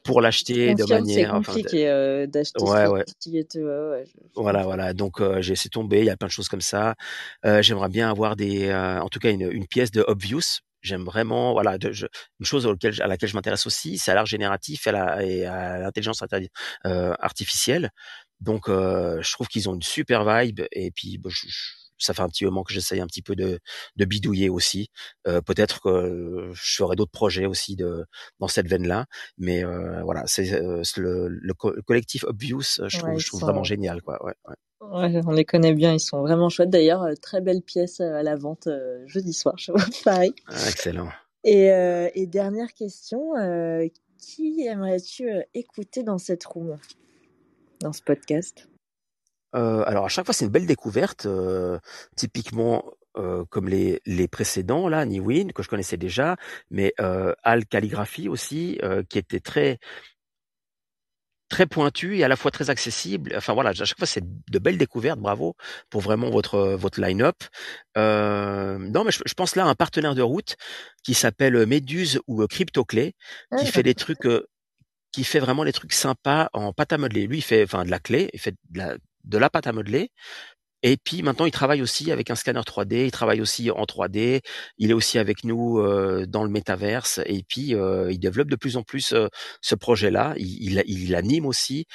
pour 0.03 0.21
l'acheter 0.21 0.73
de 0.75 0.83
manière. 0.85 1.29
C'est 1.29 1.33
compliqué 1.33 1.85
enfin, 1.85 1.93
euh, 1.93 2.27
d'acheter 2.27 2.63
ouais, 2.63 2.87
ouais. 2.87 3.03
Gateway. 3.27 3.63
Ouais, 3.63 4.05
je, 4.05 4.13
voilà, 4.35 4.63
voilà. 4.63 4.93
Donc 4.93 5.19
euh, 5.21 5.41
j'ai 5.41 5.51
laissé 5.53 5.69
tomber. 5.69 5.99
Il 5.99 6.05
y 6.05 6.09
a 6.09 6.17
plein 6.17 6.27
de 6.27 6.31
choses 6.31 6.49
comme 6.49 6.61
ça. 6.61 6.95
Euh, 7.45 7.61
J'aimerais 7.61 7.89
bien 7.89 8.09
avoir 8.09 8.35
des, 8.35 8.73
en 8.73 9.09
tout 9.09 9.19
cas 9.19 9.31
une, 9.31 9.49
une 9.51 9.67
pièce 9.67 9.91
de 9.91 10.03
Obvious 10.07 10.61
J'aime 10.83 11.03
vraiment, 11.03 11.53
voilà, 11.53 11.77
de, 11.77 11.91
je, 11.91 12.07
une 12.39 12.45
chose 12.45 12.65
auquel, 12.65 13.01
à 13.01 13.07
laquelle 13.07 13.29
je 13.29 13.35
m'intéresse 13.35 13.65
aussi, 13.65 13.97
c'est 13.97 14.11
à 14.11 14.15
l'art 14.15 14.25
génératif 14.25 14.85
et 14.85 15.45
à, 15.45 15.79
l'intelligence 15.79 16.21
euh, 16.85 17.13
artificielle. 17.19 17.91
Donc, 18.41 18.67
euh, 18.67 19.21
je 19.21 19.31
trouve 19.31 19.47
qu'ils 19.47 19.69
ont 19.69 19.75
une 19.75 19.81
super 19.81 20.25
vibe. 20.25 20.61
Et 20.73 20.91
puis, 20.91 21.21
je, 21.25 21.47
ça 21.97 22.13
fait 22.13 22.21
un 22.21 22.27
petit 22.27 22.43
moment 22.43 22.63
que 22.63 22.73
j'essaye 22.73 22.99
un 22.99 23.07
petit 23.07 23.21
peu 23.21 23.35
de, 23.35 23.59
de 23.95 24.05
bidouiller 24.05 24.49
aussi. 24.49 24.89
Euh, 25.25 25.39
Peut-être 25.41 25.79
que 25.79 26.51
je 26.53 26.75
ferai 26.75 26.97
d'autres 26.97 27.11
projets 27.11 27.45
aussi 27.45 27.77
de, 27.77 28.05
dans 28.39 28.49
cette 28.49 28.67
veine-là. 28.67 29.05
Mais 29.37 29.63
voilà, 29.63 30.23
c'est 30.27 30.59
le, 30.97 31.29
le, 31.29 31.53
collectif 31.53 32.25
Obvious, 32.25 32.61
je 32.87 32.97
trouve, 32.97 33.09
ouais, 33.11 33.19
je 33.19 33.27
trouve 33.27 33.39
sont... 33.39 33.45
vraiment 33.45 33.63
génial. 33.63 34.01
Quoi. 34.01 34.21
Ouais, 34.25 34.33
ouais. 34.49 34.55
Ouais, 34.93 35.21
on 35.25 35.31
les 35.31 35.43
connaît 35.43 35.73
bien, 35.73 35.93
ils 35.93 35.99
sont 35.99 36.21
vraiment 36.21 36.49
chouettes. 36.49 36.69
D'ailleurs, 36.69 37.01
euh, 37.01 37.13
très 37.19 37.41
belle 37.41 37.63
pièce 37.63 37.99
à 37.99 38.21
la 38.21 38.35
vente 38.35 38.67
euh, 38.67 39.03
jeudi 39.07 39.33
soir, 39.33 39.55
je 39.57 39.71
vois 39.71 39.81
pareil. 40.05 40.33
Ah, 40.47 40.69
excellent. 40.69 41.09
Et, 41.43 41.71
euh, 41.71 42.09
et 42.13 42.27
dernière 42.27 42.71
question, 42.73 43.35
euh, 43.37 43.87
qui 44.19 44.67
aimerais-tu 44.67 45.29
écouter 45.55 46.03
dans 46.03 46.19
cette 46.19 46.45
room, 46.45 46.77
dans 47.81 47.91
ce 47.91 48.03
podcast? 48.03 48.69
Euh, 49.55 49.83
Alors 49.87 50.05
à 50.05 50.09
chaque 50.09 50.25
fois, 50.25 50.33
c'est 50.33 50.45
une 50.45 50.51
belle 50.51 50.67
découverte. 50.67 51.27
typiquement, 52.15 52.85
comme 53.49 53.67
les, 53.67 53.99
les 54.05 54.27
précédents, 54.27 54.87
là, 54.87 55.05
Niwin, 55.05 55.51
que 55.53 55.63
je 55.63 55.69
connaissais 55.69 55.97
déjà, 55.97 56.37
mais 56.69 56.93
Al 56.97 57.65
Calligraphie 57.65 58.29
aussi, 58.29 58.79
qui 59.09 59.17
était 59.17 59.39
très 59.41 59.79
très 61.53 61.67
pointu 61.67 62.17
et 62.17 62.23
à 62.23 62.27
la 62.27 62.35
fois 62.35 62.49
très 62.49 62.71
accessible. 62.71 63.31
Enfin 63.37 63.53
voilà, 63.53 63.69
à 63.69 63.73
chaque 63.73 63.99
fois 63.99 64.07
c'est 64.07 64.23
de 64.25 64.59
belles 64.59 64.79
découvertes. 64.79 65.19
Bravo 65.19 65.55
pour 65.91 66.01
vraiment 66.01 66.31
votre 66.31 66.57
votre 66.73 66.99
line-up. 66.99 67.37
Euh, 67.95 68.79
non, 68.79 69.03
mais 69.03 69.11
je, 69.11 69.19
je, 69.23 69.33
pense 69.35 69.55
là 69.55 69.63
à 69.65 69.67
un 69.67 69.75
partenaire 69.75 70.15
de 70.15 70.23
route 70.23 70.55
qui 71.03 71.13
s'appelle 71.13 71.67
Méduse 71.67 72.19
ou 72.25 72.47
CryptoClé, 72.47 73.13
qui 73.59 73.67
fait 73.67 73.83
des 73.83 73.93
trucs, 73.93 74.25
euh, 74.25 74.47
qui 75.11 75.23
fait 75.23 75.39
vraiment 75.39 75.63
des 75.63 75.73
trucs 75.73 75.93
sympas 75.93 76.49
en 76.53 76.73
pâte 76.73 76.91
à 76.91 76.97
modeler. 76.97 77.27
Lui, 77.27 77.37
il 77.37 77.43
fait 77.43 77.63
enfin 77.63 77.85
de 77.85 77.91
la 77.91 77.99
clé, 77.99 78.31
il 78.33 78.39
fait 78.39 78.55
de 78.71 78.79
la 78.79 78.97
de 79.23 79.37
la 79.37 79.49
pâte 79.51 79.67
à 79.67 79.73
modeler. 79.73 80.09
Et 80.85 80.97
puis 80.97 81.23
maintenant, 81.23 81.45
il 81.45 81.51
travaille 81.51 81.81
aussi 81.81 82.11
avec 82.11 82.29
un 82.29 82.35
scanner 82.35 82.59
3D, 82.59 83.05
il 83.05 83.11
travaille 83.11 83.39
aussi 83.39 83.71
en 83.71 83.85
3D, 83.85 84.41
il 84.77 84.91
est 84.91 84.93
aussi 84.93 85.17
avec 85.17 85.45
nous 85.45 85.79
euh, 85.79 86.25
dans 86.27 86.43
le 86.43 86.49
métaverse, 86.49 87.21
et 87.25 87.43
puis 87.47 87.73
euh, 87.73 88.11
il 88.11 88.19
développe 88.19 88.49
de 88.49 88.57
plus 88.57 88.75
en 88.75 88.83
plus 88.83 89.13
euh, 89.13 89.27
ce 89.61 89.75
projet-là. 89.75 90.33
Il, 90.35 90.61
il, 90.61 90.83
il, 90.85 91.15
anime 91.15 91.45
aussi 91.45 91.85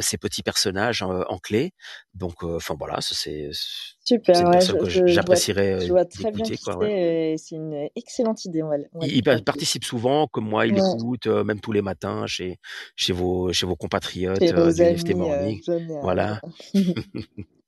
ces 0.00 0.16
petits 0.16 0.42
personnages 0.42 1.02
en 1.02 1.38
clé. 1.38 1.72
Donc, 2.14 2.44
enfin 2.44 2.76
voilà, 2.78 2.98
c'est 3.00 3.50
super. 4.04 4.48
Ouais, 4.48 4.60
j'apprécierais 5.06 5.80
Je 5.80 5.90
vois 5.90 6.04
très 6.04 6.30
bien 6.30 6.44
ouais. 6.76 7.34
C'est 7.36 7.56
une 7.56 7.88
excellente 7.96 8.44
idée. 8.44 8.62
Va 8.62 8.76
il, 9.02 9.16
il 9.16 9.44
participe 9.44 9.84
souvent, 9.84 10.28
comme 10.28 10.48
moi, 10.48 10.66
il 10.66 10.74
ouais. 10.74 10.80
écoute 10.94 11.26
même 11.26 11.60
tous 11.60 11.72
les 11.72 11.82
matins 11.82 12.26
chez 12.26 12.58
chez 12.94 13.12
vos 13.12 13.52
chez 13.52 13.66
vos 13.66 13.76
compatriotes 13.76 14.38
du 14.38 14.48
amis, 14.48 15.14
Morning. 15.14 15.60
voilà. 16.02 16.40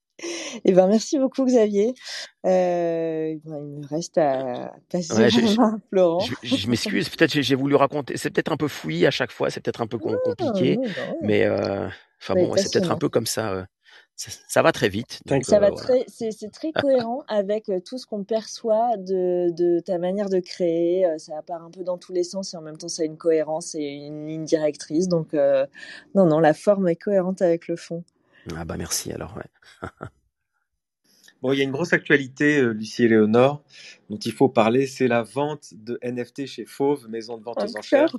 Eh 0.65 0.73
ben, 0.73 0.87
merci 0.87 1.19
beaucoup, 1.19 1.45
Xavier. 1.45 1.95
Euh, 2.47 3.35
ben, 3.45 3.59
il 3.59 3.81
me 3.81 3.87
reste 3.87 4.19
à 4.19 4.73
passer 4.91 5.13
ouais, 5.15 5.25
à 5.25 5.29
je, 5.29 5.39
Florent. 5.91 6.21
Je, 6.43 6.57
je 6.57 6.69
m'excuse, 6.69 7.09
peut-être 7.09 7.41
j'ai 7.41 7.55
voulu 7.55 7.75
raconter. 7.75 8.17
C'est 8.17 8.31
peut-être 8.31 8.53
un 8.53 8.57
peu 8.57 8.69
fouillis 8.69 9.07
à 9.07 9.11
chaque 9.11 9.33
fois, 9.33 9.51
c'est 9.51 9.61
peut-être 9.61 9.81
un 9.81 9.87
peu 9.87 9.99
compliqué, 9.99 10.79
mais 11.23 11.45
euh, 11.45 11.89
enfin 12.21 12.35
bon, 12.35 12.55
c'est 12.57 12.73
peut-être 12.73 12.91
un 12.91 12.99
peu 12.99 13.09
comme 13.09 13.27
ça. 13.27 13.53
Euh, 13.53 13.65
ça, 14.15 14.31
ça, 14.47 14.63
va 14.63 14.73
très 14.73 14.91
vite. 14.91 15.21
Donc, 15.25 15.45
ça 15.45 15.59
va 15.59 15.71
voilà. 15.71 15.83
très, 15.83 16.05
c'est 16.07 16.53
très 16.53 16.71
cohérent 16.71 17.25
avec 17.29 17.71
tout 17.85 17.97
ce 17.97 18.07
qu'on 18.07 18.25
perçoit 18.25 18.97
de, 18.99 19.51
de, 19.51 19.81
ta 19.81 19.99
manière 19.99 20.29
de 20.29 20.39
créer. 20.39 21.07
Ça 21.17 21.41
part 21.45 21.63
un 21.63 21.71
peu 21.71 21.83
dans 21.83 21.97
tous 21.97 22.13
les 22.13 22.23
sens 22.23 22.53
et 22.53 22.57
en 22.57 22.61
même 22.61 22.77
temps, 22.77 22.89
ça 22.89 23.03
a 23.03 23.07
une 23.07 23.17
cohérence 23.17 23.75
et 23.75 23.81
une 23.81 24.27
ligne 24.27 24.45
directrice. 24.45 25.09
Donc, 25.09 25.33
non, 25.33 26.27
non, 26.27 26.39
la 26.41 26.53
forme 26.53 26.89
est 26.89 26.97
cohérente 26.97 27.41
avec 27.41 27.69
le 27.69 27.77
fond. 27.77 28.05
Ah 28.57 28.65
bah 28.65 28.77
merci 28.77 29.13
alors, 29.13 29.37
ouais. 29.37 29.89
Bon, 31.43 31.53
il 31.53 31.59
y 31.59 31.61
a 31.61 31.65
une 31.65 31.73
grosse 31.73 31.93
actualité, 31.93 32.61
euh, 32.61 32.73
Lucie 32.73 33.03
et 33.03 33.09
Léonore, 33.09 33.65
dont 34.09 34.17
il 34.17 34.31
faut 34.31 34.49
parler, 34.49 34.87
c'est 34.87 35.09
la 35.09 35.25
vente 35.25 35.75
de 35.75 35.99
NFT 36.05 36.47
chez 36.47 36.65
Fauve, 36.65 37.09
maison 37.09 37.37
de 37.37 37.43
vente 37.43 37.61
aux 37.61 37.77
enchères. 37.77 38.15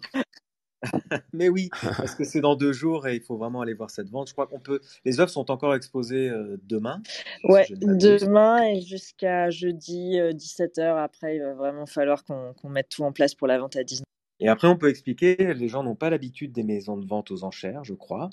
Mais 1.31 1.47
oui, 1.47 1.69
parce 1.97 2.15
que 2.15 2.25
c'est 2.25 2.41
dans 2.41 2.57
deux 2.57 2.73
jours 2.73 3.07
et 3.07 3.15
il 3.15 3.21
faut 3.21 3.37
vraiment 3.37 3.61
aller 3.61 3.73
voir 3.73 3.89
cette 3.89 4.09
vente. 4.09 4.27
Je 4.27 4.33
crois 4.33 4.47
qu'on 4.47 4.59
peut. 4.59 4.81
Les 5.05 5.21
œuvres 5.21 5.31
sont 5.31 5.49
encore 5.51 5.73
exposées 5.73 6.29
euh, 6.29 6.57
demain. 6.63 7.01
Ouais, 7.45 7.65
demain 7.69 8.61
et 8.63 8.81
jusqu'à 8.81 9.49
jeudi 9.49 10.19
euh, 10.19 10.33
17h. 10.33 11.01
Après, 11.01 11.37
il 11.37 11.41
va 11.41 11.53
vraiment 11.53 11.85
falloir 11.85 12.25
qu'on 12.25 12.53
qu 12.53 12.67
mette 12.67 12.89
tout 12.89 13.03
en 13.03 13.13
place 13.13 13.35
pour 13.35 13.47
la 13.47 13.57
vente 13.57 13.77
à 13.77 13.83
19h. 13.83 14.03
Et 14.43 14.49
après, 14.49 14.67
on 14.67 14.75
peut 14.75 14.89
expliquer, 14.89 15.37
les 15.53 15.69
gens 15.69 15.83
n'ont 15.83 15.95
pas 15.95 16.09
l'habitude 16.09 16.51
des 16.51 16.63
maisons 16.63 16.97
de 16.97 17.05
vente 17.05 17.31
aux 17.31 17.45
enchères, 17.45 17.85
je 17.85 17.93
crois, 17.93 18.29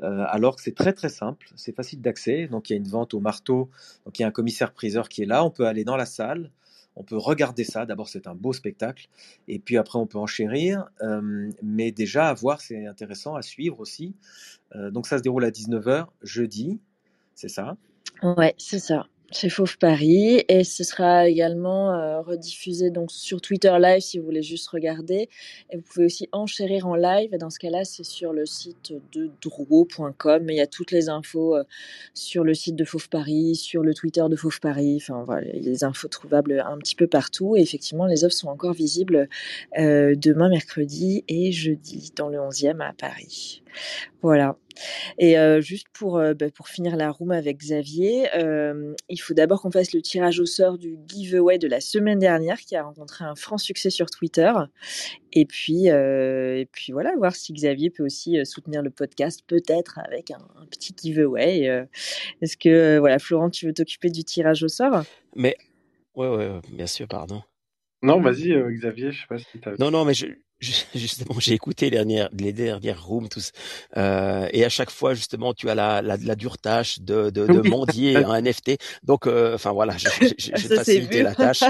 euh, 0.00 0.24
alors 0.28 0.54
que 0.54 0.62
c'est 0.62 0.76
très 0.76 0.92
très 0.92 1.08
simple, 1.08 1.48
c'est 1.56 1.74
facile 1.74 2.00
d'accès. 2.00 2.46
Donc 2.46 2.70
il 2.70 2.74
y 2.74 2.76
a 2.76 2.78
une 2.78 2.86
vente 2.86 3.14
au 3.14 3.20
marteau, 3.20 3.68
donc 4.04 4.16
il 4.16 4.22
y 4.22 4.24
a 4.24 4.28
un 4.28 4.30
commissaire-priseur 4.30 5.08
qui 5.08 5.22
est 5.22 5.26
là, 5.26 5.44
on 5.44 5.50
peut 5.50 5.66
aller 5.66 5.82
dans 5.82 5.96
la 5.96 6.06
salle, 6.06 6.52
on 6.94 7.02
peut 7.02 7.16
regarder 7.16 7.64
ça. 7.64 7.84
D'abord, 7.84 8.08
c'est 8.08 8.28
un 8.28 8.36
beau 8.36 8.52
spectacle, 8.52 9.08
et 9.48 9.58
puis 9.58 9.76
après, 9.76 9.98
on 9.98 10.06
peut 10.06 10.18
enchérir. 10.18 10.88
Euh, 11.02 11.50
mais 11.64 11.90
déjà, 11.90 12.28
à 12.28 12.34
voir, 12.34 12.60
c'est 12.60 12.86
intéressant 12.86 13.34
à 13.34 13.42
suivre 13.42 13.80
aussi. 13.80 14.14
Euh, 14.76 14.92
donc 14.92 15.08
ça 15.08 15.18
se 15.18 15.24
déroule 15.24 15.44
à 15.44 15.50
19h 15.50 16.06
jeudi. 16.22 16.78
c'est 17.34 17.48
ça? 17.48 17.76
Ouais, 18.22 18.54
c'est 18.56 18.78
ça. 18.78 19.08
C'est 19.32 19.48
Fauve 19.48 19.78
Paris 19.78 20.42
et 20.48 20.64
ce 20.64 20.82
sera 20.82 21.28
également 21.28 21.94
euh, 21.94 22.20
rediffusé 22.20 22.90
donc 22.90 23.12
sur 23.12 23.40
Twitter 23.40 23.72
Live 23.80 24.00
si 24.00 24.18
vous 24.18 24.24
voulez 24.24 24.42
juste 24.42 24.66
regarder. 24.68 25.28
Et 25.70 25.76
vous 25.76 25.82
pouvez 25.82 26.06
aussi 26.06 26.28
enchérir 26.32 26.88
en 26.88 26.96
live. 26.96 27.32
Et 27.32 27.38
dans 27.38 27.50
ce 27.50 27.60
cas-là 27.60 27.84
c'est 27.84 28.02
sur 28.02 28.32
le 28.32 28.44
site 28.44 28.92
de 29.12 29.30
drouot.com 29.40 30.50
il 30.50 30.56
y 30.56 30.60
a 30.60 30.66
toutes 30.66 30.90
les 30.90 31.08
infos 31.08 31.56
euh, 31.56 31.62
sur 32.12 32.42
le 32.42 32.54
site 32.54 32.74
de 32.74 32.84
Fauve 32.84 33.08
Paris, 33.08 33.54
sur 33.54 33.84
le 33.84 33.94
Twitter 33.94 34.24
de 34.28 34.34
Fauve 34.34 34.58
Paris, 34.58 34.98
enfin 35.00 35.22
voilà, 35.24 35.46
il 35.54 35.64
y 35.64 35.68
a 35.68 35.72
des 35.72 35.84
infos 35.84 36.08
trouvables 36.08 36.64
un 36.66 36.78
petit 36.78 36.96
peu 36.96 37.06
partout 37.06 37.56
et 37.56 37.60
effectivement 37.60 38.06
les 38.06 38.24
œuvres 38.24 38.32
sont 38.32 38.48
encore 38.48 38.72
visibles 38.72 39.28
euh, 39.78 40.14
demain 40.16 40.48
mercredi 40.48 41.24
et 41.28 41.52
jeudi 41.52 42.12
dans 42.16 42.28
le 42.28 42.38
11e 42.38 42.80
à 42.80 42.92
Paris. 42.92 43.62
Voilà. 44.22 44.56
Et 45.18 45.38
euh, 45.38 45.60
juste 45.60 45.86
pour, 45.92 46.18
euh, 46.18 46.34
bah, 46.34 46.46
pour 46.54 46.68
finir 46.68 46.96
la 46.96 47.10
room 47.10 47.30
avec 47.30 47.58
Xavier, 47.58 48.28
euh, 48.34 48.94
il 49.08 49.16
faut 49.16 49.34
d'abord 49.34 49.62
qu'on 49.62 49.70
fasse 49.70 49.92
le 49.92 50.02
tirage 50.02 50.40
au 50.40 50.46
sort 50.46 50.78
du 50.78 50.98
giveaway 51.06 51.58
de 51.58 51.68
la 51.68 51.80
semaine 51.80 52.18
dernière 52.18 52.58
qui 52.60 52.76
a 52.76 52.82
rencontré 52.82 53.24
un 53.24 53.34
franc 53.34 53.58
succès 53.58 53.90
sur 53.90 54.10
Twitter. 54.10 54.52
Et 55.32 55.46
puis, 55.46 55.86
et 55.86 56.68
puis 56.72 56.92
voilà, 56.92 57.14
voir 57.16 57.34
si 57.34 57.52
Xavier 57.52 57.90
peut 57.90 58.04
aussi 58.04 58.44
soutenir 58.44 58.82
le 58.82 58.90
podcast, 58.90 59.42
peut-être 59.46 59.98
avec 60.00 60.30
un, 60.30 60.40
un, 60.60 60.66
petit 60.66 60.94
giveaway. 61.00 61.86
Est-ce 62.42 62.56
que, 62.56 62.98
voilà, 62.98 63.18
Florent, 63.18 63.50
tu 63.50 63.66
veux 63.66 63.72
t'occuper 63.72 64.10
du 64.10 64.24
tirage 64.24 64.62
au 64.62 64.68
sort? 64.68 65.04
Mais, 65.36 65.56
ouais, 66.14 66.28
ouais, 66.28 66.60
bien 66.72 66.86
sûr, 66.86 67.06
pardon. 67.06 67.42
Non, 68.02 68.20
vas-y, 68.20 68.54
Xavier, 68.72 69.12
je 69.12 69.20
sais 69.20 69.26
pas 69.28 69.38
si 69.38 69.60
tu 69.60 69.68
as... 69.68 69.76
Non, 69.78 69.90
non, 69.90 70.04
mais 70.04 70.14
je, 70.14 70.26
justement, 70.94 71.38
j'ai 71.40 71.54
écouté 71.54 71.86
les 71.86 71.90
dernières, 71.92 72.28
les 72.32 72.52
dernières 72.52 73.04
rooms, 73.04 73.28
tous, 73.28 73.52
euh, 73.96 74.48
et 74.52 74.64
à 74.64 74.68
chaque 74.68 74.90
fois, 74.90 75.14
justement, 75.14 75.54
tu 75.54 75.70
as 75.70 75.74
la, 75.74 76.02
la, 76.02 76.16
la 76.16 76.34
dure 76.34 76.58
tâche 76.58 77.00
de, 77.00 77.30
de, 77.30 77.46
de 77.46 77.68
mendier 77.68 78.16
un 78.16 78.40
NFT. 78.40 78.72
Donc, 79.02 79.26
euh, 79.26 79.54
enfin 79.54 79.72
voilà, 79.72 79.96
j'ai 79.96 80.08
facilité 80.76 81.22
la 81.22 81.34
tâche. 81.34 81.62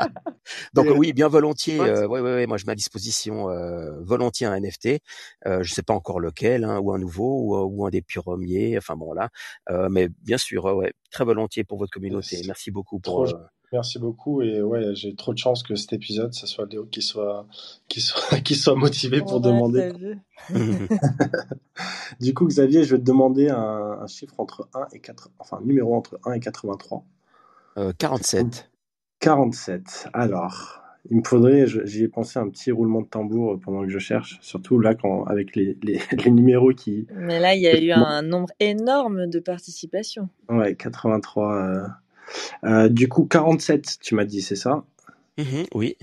Donc 0.74 0.88
oui, 0.96 1.12
bien 1.12 1.28
volontiers. 1.28 1.78
Euh, 1.80 2.06
ouais, 2.06 2.20
ouais, 2.20 2.34
ouais, 2.34 2.46
moi 2.46 2.56
je 2.56 2.66
mets 2.66 2.72
à 2.72 2.76
disposition 2.76 3.48
euh, 3.50 4.00
volontiers 4.00 4.46
un 4.46 4.58
NFT. 4.58 5.00
Euh, 5.46 5.62
je 5.62 5.72
sais 5.72 5.82
pas 5.82 5.94
encore 5.94 6.18
lequel, 6.20 6.64
hein, 6.64 6.78
ou 6.80 6.92
un 6.92 6.98
nouveau, 6.98 7.42
ou, 7.42 7.56
ou 7.56 7.86
un 7.86 7.90
des 7.90 8.02
premiers. 8.02 8.76
Enfin 8.76 8.96
bon 8.96 9.12
là, 9.12 9.28
euh, 9.70 9.88
mais 9.88 10.08
bien 10.08 10.38
sûr, 10.38 10.64
ouais, 10.64 10.92
très 11.12 11.24
volontiers 11.24 11.64
pour 11.64 11.78
votre 11.78 11.92
communauté. 11.92 12.40
Merci 12.46 12.70
beaucoup 12.70 12.98
pour. 12.98 13.28
Merci 13.72 14.00
beaucoup 14.00 14.42
et 14.42 14.60
ouais, 14.62 14.94
j'ai 14.94 15.14
trop 15.14 15.32
de 15.32 15.38
chance 15.38 15.62
que 15.62 15.76
cet 15.76 15.92
épisode, 15.92 16.32
ce 16.34 16.46
soit 16.46 16.66
Léo 16.66 16.86
qui 16.86 17.02
soit 17.02 17.46
qui 17.88 18.00
soit 18.00 18.40
qui 18.44 18.56
soit 18.56 18.74
motivé 18.74 19.20
pour 19.20 19.40
demander. 19.40 19.92
du 22.20 22.34
coup, 22.34 22.46
Xavier, 22.46 22.82
je 22.82 22.96
vais 22.96 23.00
te 23.00 23.06
demander 23.06 23.48
un, 23.48 23.98
un, 24.02 24.06
chiffre 24.08 24.34
entre 24.38 24.68
1 24.74 24.88
et 24.92 24.98
4 24.98 25.30
enfin 25.38 25.58
un 25.58 25.64
numéro 25.64 25.94
entre 25.94 26.18
1 26.24 26.32
et 26.32 26.40
83. 26.40 27.04
Euh, 27.76 27.92
47. 27.96 28.70
47. 29.20 30.08
Alors, 30.14 30.82
il 31.08 31.18
me 31.18 31.22
faudrait, 31.24 31.66
j'y 31.66 32.02
ai 32.02 32.08
pensé 32.08 32.38
un 32.38 32.48
petit 32.48 32.72
roulement 32.72 33.02
de 33.02 33.06
tambour 33.06 33.58
pendant 33.60 33.82
que 33.82 33.88
je 33.88 33.98
cherche, 33.98 34.38
surtout 34.42 34.80
là 34.80 34.94
quand 34.94 35.24
avec 35.24 35.54
les, 35.54 35.78
les, 35.82 36.00
les 36.24 36.30
numéros 36.32 36.72
qui. 36.72 37.06
Mais 37.14 37.38
là, 37.38 37.54
il 37.54 37.62
y 37.62 37.68
a 37.68 37.80
eu 37.80 37.92
un 37.92 38.22
nombre 38.22 38.50
énorme 38.58 39.28
de 39.28 39.38
participations. 39.38 40.28
Ouais, 40.48 40.74
83. 40.74 41.54
Euh... 41.54 41.86
Euh, 42.64 42.88
du 42.88 43.08
coup, 43.08 43.24
47, 43.26 43.98
tu 44.00 44.14
m'as 44.14 44.24
dit, 44.24 44.42
c'est 44.42 44.56
ça? 44.56 44.84
Mmh, 45.38 45.64
Oui. 45.74 45.96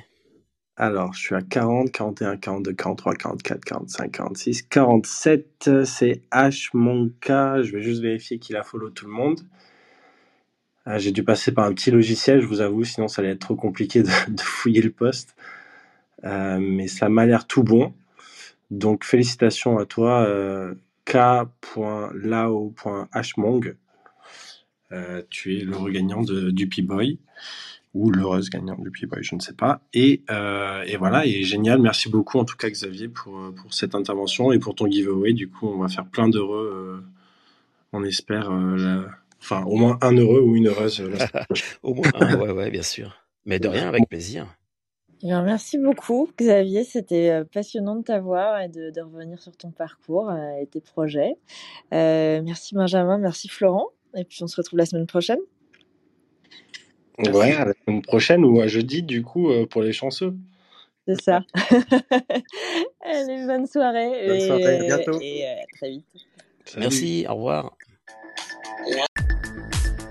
Alors, 0.76 1.14
je 1.14 1.20
suis 1.20 1.36
à 1.36 1.42
40, 1.42 1.92
41, 1.92 2.38
42, 2.38 2.74
43, 2.74 3.16
44, 3.16 3.66
45, 3.66 4.12
46, 4.12 4.62
47. 4.64 5.70
C'est 5.86 6.22
H 6.32 6.70
Monka. 6.74 7.64
Je 7.64 7.72
vais 7.72 7.82
juste 7.82 8.02
vérifier 8.02 8.38
qu'il 8.40 8.56
a 8.56 8.64
follow 8.64 8.90
tout 8.92 9.06
le 9.08 9.12
monde. 9.12 9.42
Euh, 10.88 11.00
J'ai 11.00 11.12
dû 11.12 11.24
passer 11.24 11.52
par 11.52 11.66
un 11.66 11.74
petit 11.74 11.92
logiciel, 11.92 12.42
je 12.42 12.48
vous 12.48 12.62
avoue, 12.62 12.84
sinon 12.84 13.08
ça 13.08 13.22
allait 13.22 13.32
être 13.32 13.40
trop 13.40 13.56
compliqué 13.56 14.04
de, 14.04 14.10
de 14.30 14.42
fouiller 14.42 14.82
le 14.82 14.92
poste. 14.92 15.36
Euh, 16.24 16.60
mais 16.60 16.88
ça 16.88 17.10
m'a 17.10 17.26
l'air 17.26 17.48
tout 17.48 17.64
bon. 17.64 17.94
Donc, 18.72 19.04
félicitations 19.06 19.78
à 19.80 19.86
toi, 19.86 20.26
euh, 20.28 20.76
k.lao.hmong. 21.06 21.76
Euh, 24.92 25.22
tu 25.30 25.58
es 25.58 25.64
l'heureux 25.64 25.92
gagnant 25.92 26.22
de, 26.22 26.50
du 26.52 26.68
P-Boy 26.68 27.20
ou 27.94 28.12
l'heureuse 28.12 28.50
gagnante 28.50 28.82
du 28.84 28.92
P-Boy, 28.92 29.24
je 29.24 29.36
ne 29.36 29.40
sais 29.40 29.54
pas. 29.54 29.82
Et, 29.94 30.22
euh, 30.30 30.84
et, 30.84 30.98
voilà, 30.98 31.26
et 31.26 31.44
génial. 31.44 31.82
Merci 31.82 32.10
beaucoup 32.10 32.38
en 32.38 32.46
tout 32.46 32.56
cas 32.56 32.70
Xavier 32.70 33.08
pour, 33.08 33.54
pour 33.56 33.74
cette 33.74 33.96
intervention 33.96 34.52
et 34.52 34.60
pour 34.60 34.76
ton 34.76 34.88
giveaway. 34.88 35.34
Du 35.34 35.50
coup, 35.50 35.68
on 35.68 35.80
va 35.80 35.88
faire 35.88 36.06
plein 36.06 36.30
d'heureux. 36.30 37.02
Euh, 37.02 37.08
on 37.94 38.04
espère, 38.04 38.52
euh, 38.52 38.78
la... 38.78 39.10
enfin 39.42 39.64
au 39.64 39.76
moins 39.78 39.98
un 40.02 40.16
heureux 40.16 40.42
ou 40.42 40.56
une 40.56 40.68
heureuse. 40.68 41.02
au 41.84 41.94
moins 41.94 42.12
un, 42.16 42.38
ouais, 42.38 42.52
ouais, 42.52 42.70
bien 42.70 42.84
sûr. 42.84 43.16
Mais 43.46 43.60
de 43.60 43.68
rien, 43.68 43.88
avec 43.88 44.08
plaisir. 44.08 44.46
Eh 45.24 45.28
bien, 45.28 45.42
merci 45.42 45.80
beaucoup, 45.80 46.30
Xavier. 46.38 46.84
C'était 46.84 47.44
passionnant 47.52 47.96
de 47.96 48.04
t'avoir 48.04 48.62
et 48.62 48.68
de, 48.68 48.92
de, 48.92 49.02
revenir 49.02 49.42
sur 49.42 49.56
ton 49.58 49.72
parcours 49.72 50.32
et 50.62 50.68
tes 50.68 50.82
projets. 50.82 51.34
Euh, 51.94 52.42
merci 52.44 52.76
Benjamin, 52.76 53.18
merci 53.18 53.48
Florent. 53.48 53.88
Et 54.18 54.24
puis 54.26 54.44
on 54.44 54.48
se 54.48 54.56
retrouve 54.56 54.80
la 54.80 54.86
semaine 54.86 55.08
prochaine. 55.08 55.40
Ouais, 57.20 57.54
à 57.54 57.66
la 57.66 57.74
semaine 57.74 58.02
prochaine 58.02 58.44
ou 58.44 58.62
à 58.62 58.68
jeudi, 58.68 59.04
du 59.04 59.24
coup, 59.24 59.50
euh, 59.50 59.66
pour 59.66 59.82
les 59.82 59.94
chanceux. 59.94 60.36
C'est 61.08 61.22
ça. 61.22 61.44
Allez, 63.02 63.46
bonne 63.46 63.66
soirée. 63.66 64.28
Bonne 64.28 64.40
soirée, 64.40 64.64
et, 64.64 64.92
à 64.92 64.98
bientôt. 64.98 65.20
Et 65.22 65.48
à 65.48 65.66
très 65.78 65.90
vite. 65.90 66.06
Salut. 66.66 66.82
Merci, 66.82 67.26
au 67.30 67.36
revoir. 67.36 67.78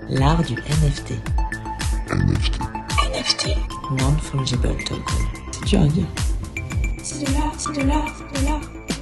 L'art 0.09 0.43
du 0.43 0.53
NFT. 0.53 1.13
NFT. 2.09 2.59
NFT. 3.13 3.47
Non-fungible 3.91 4.61
token. 4.85 5.03
C'est 5.51 5.65
dur 5.65 5.81
à 5.81 5.87
dire. 5.87 6.05
C'est 7.03 7.25
de 7.25 7.33
l'art, 7.33 7.59
c'est 7.59 7.73
de 7.73 7.87
l'art, 7.87 8.17
c'est 8.17 8.41
de 8.41 8.45
l'art. 8.45 8.96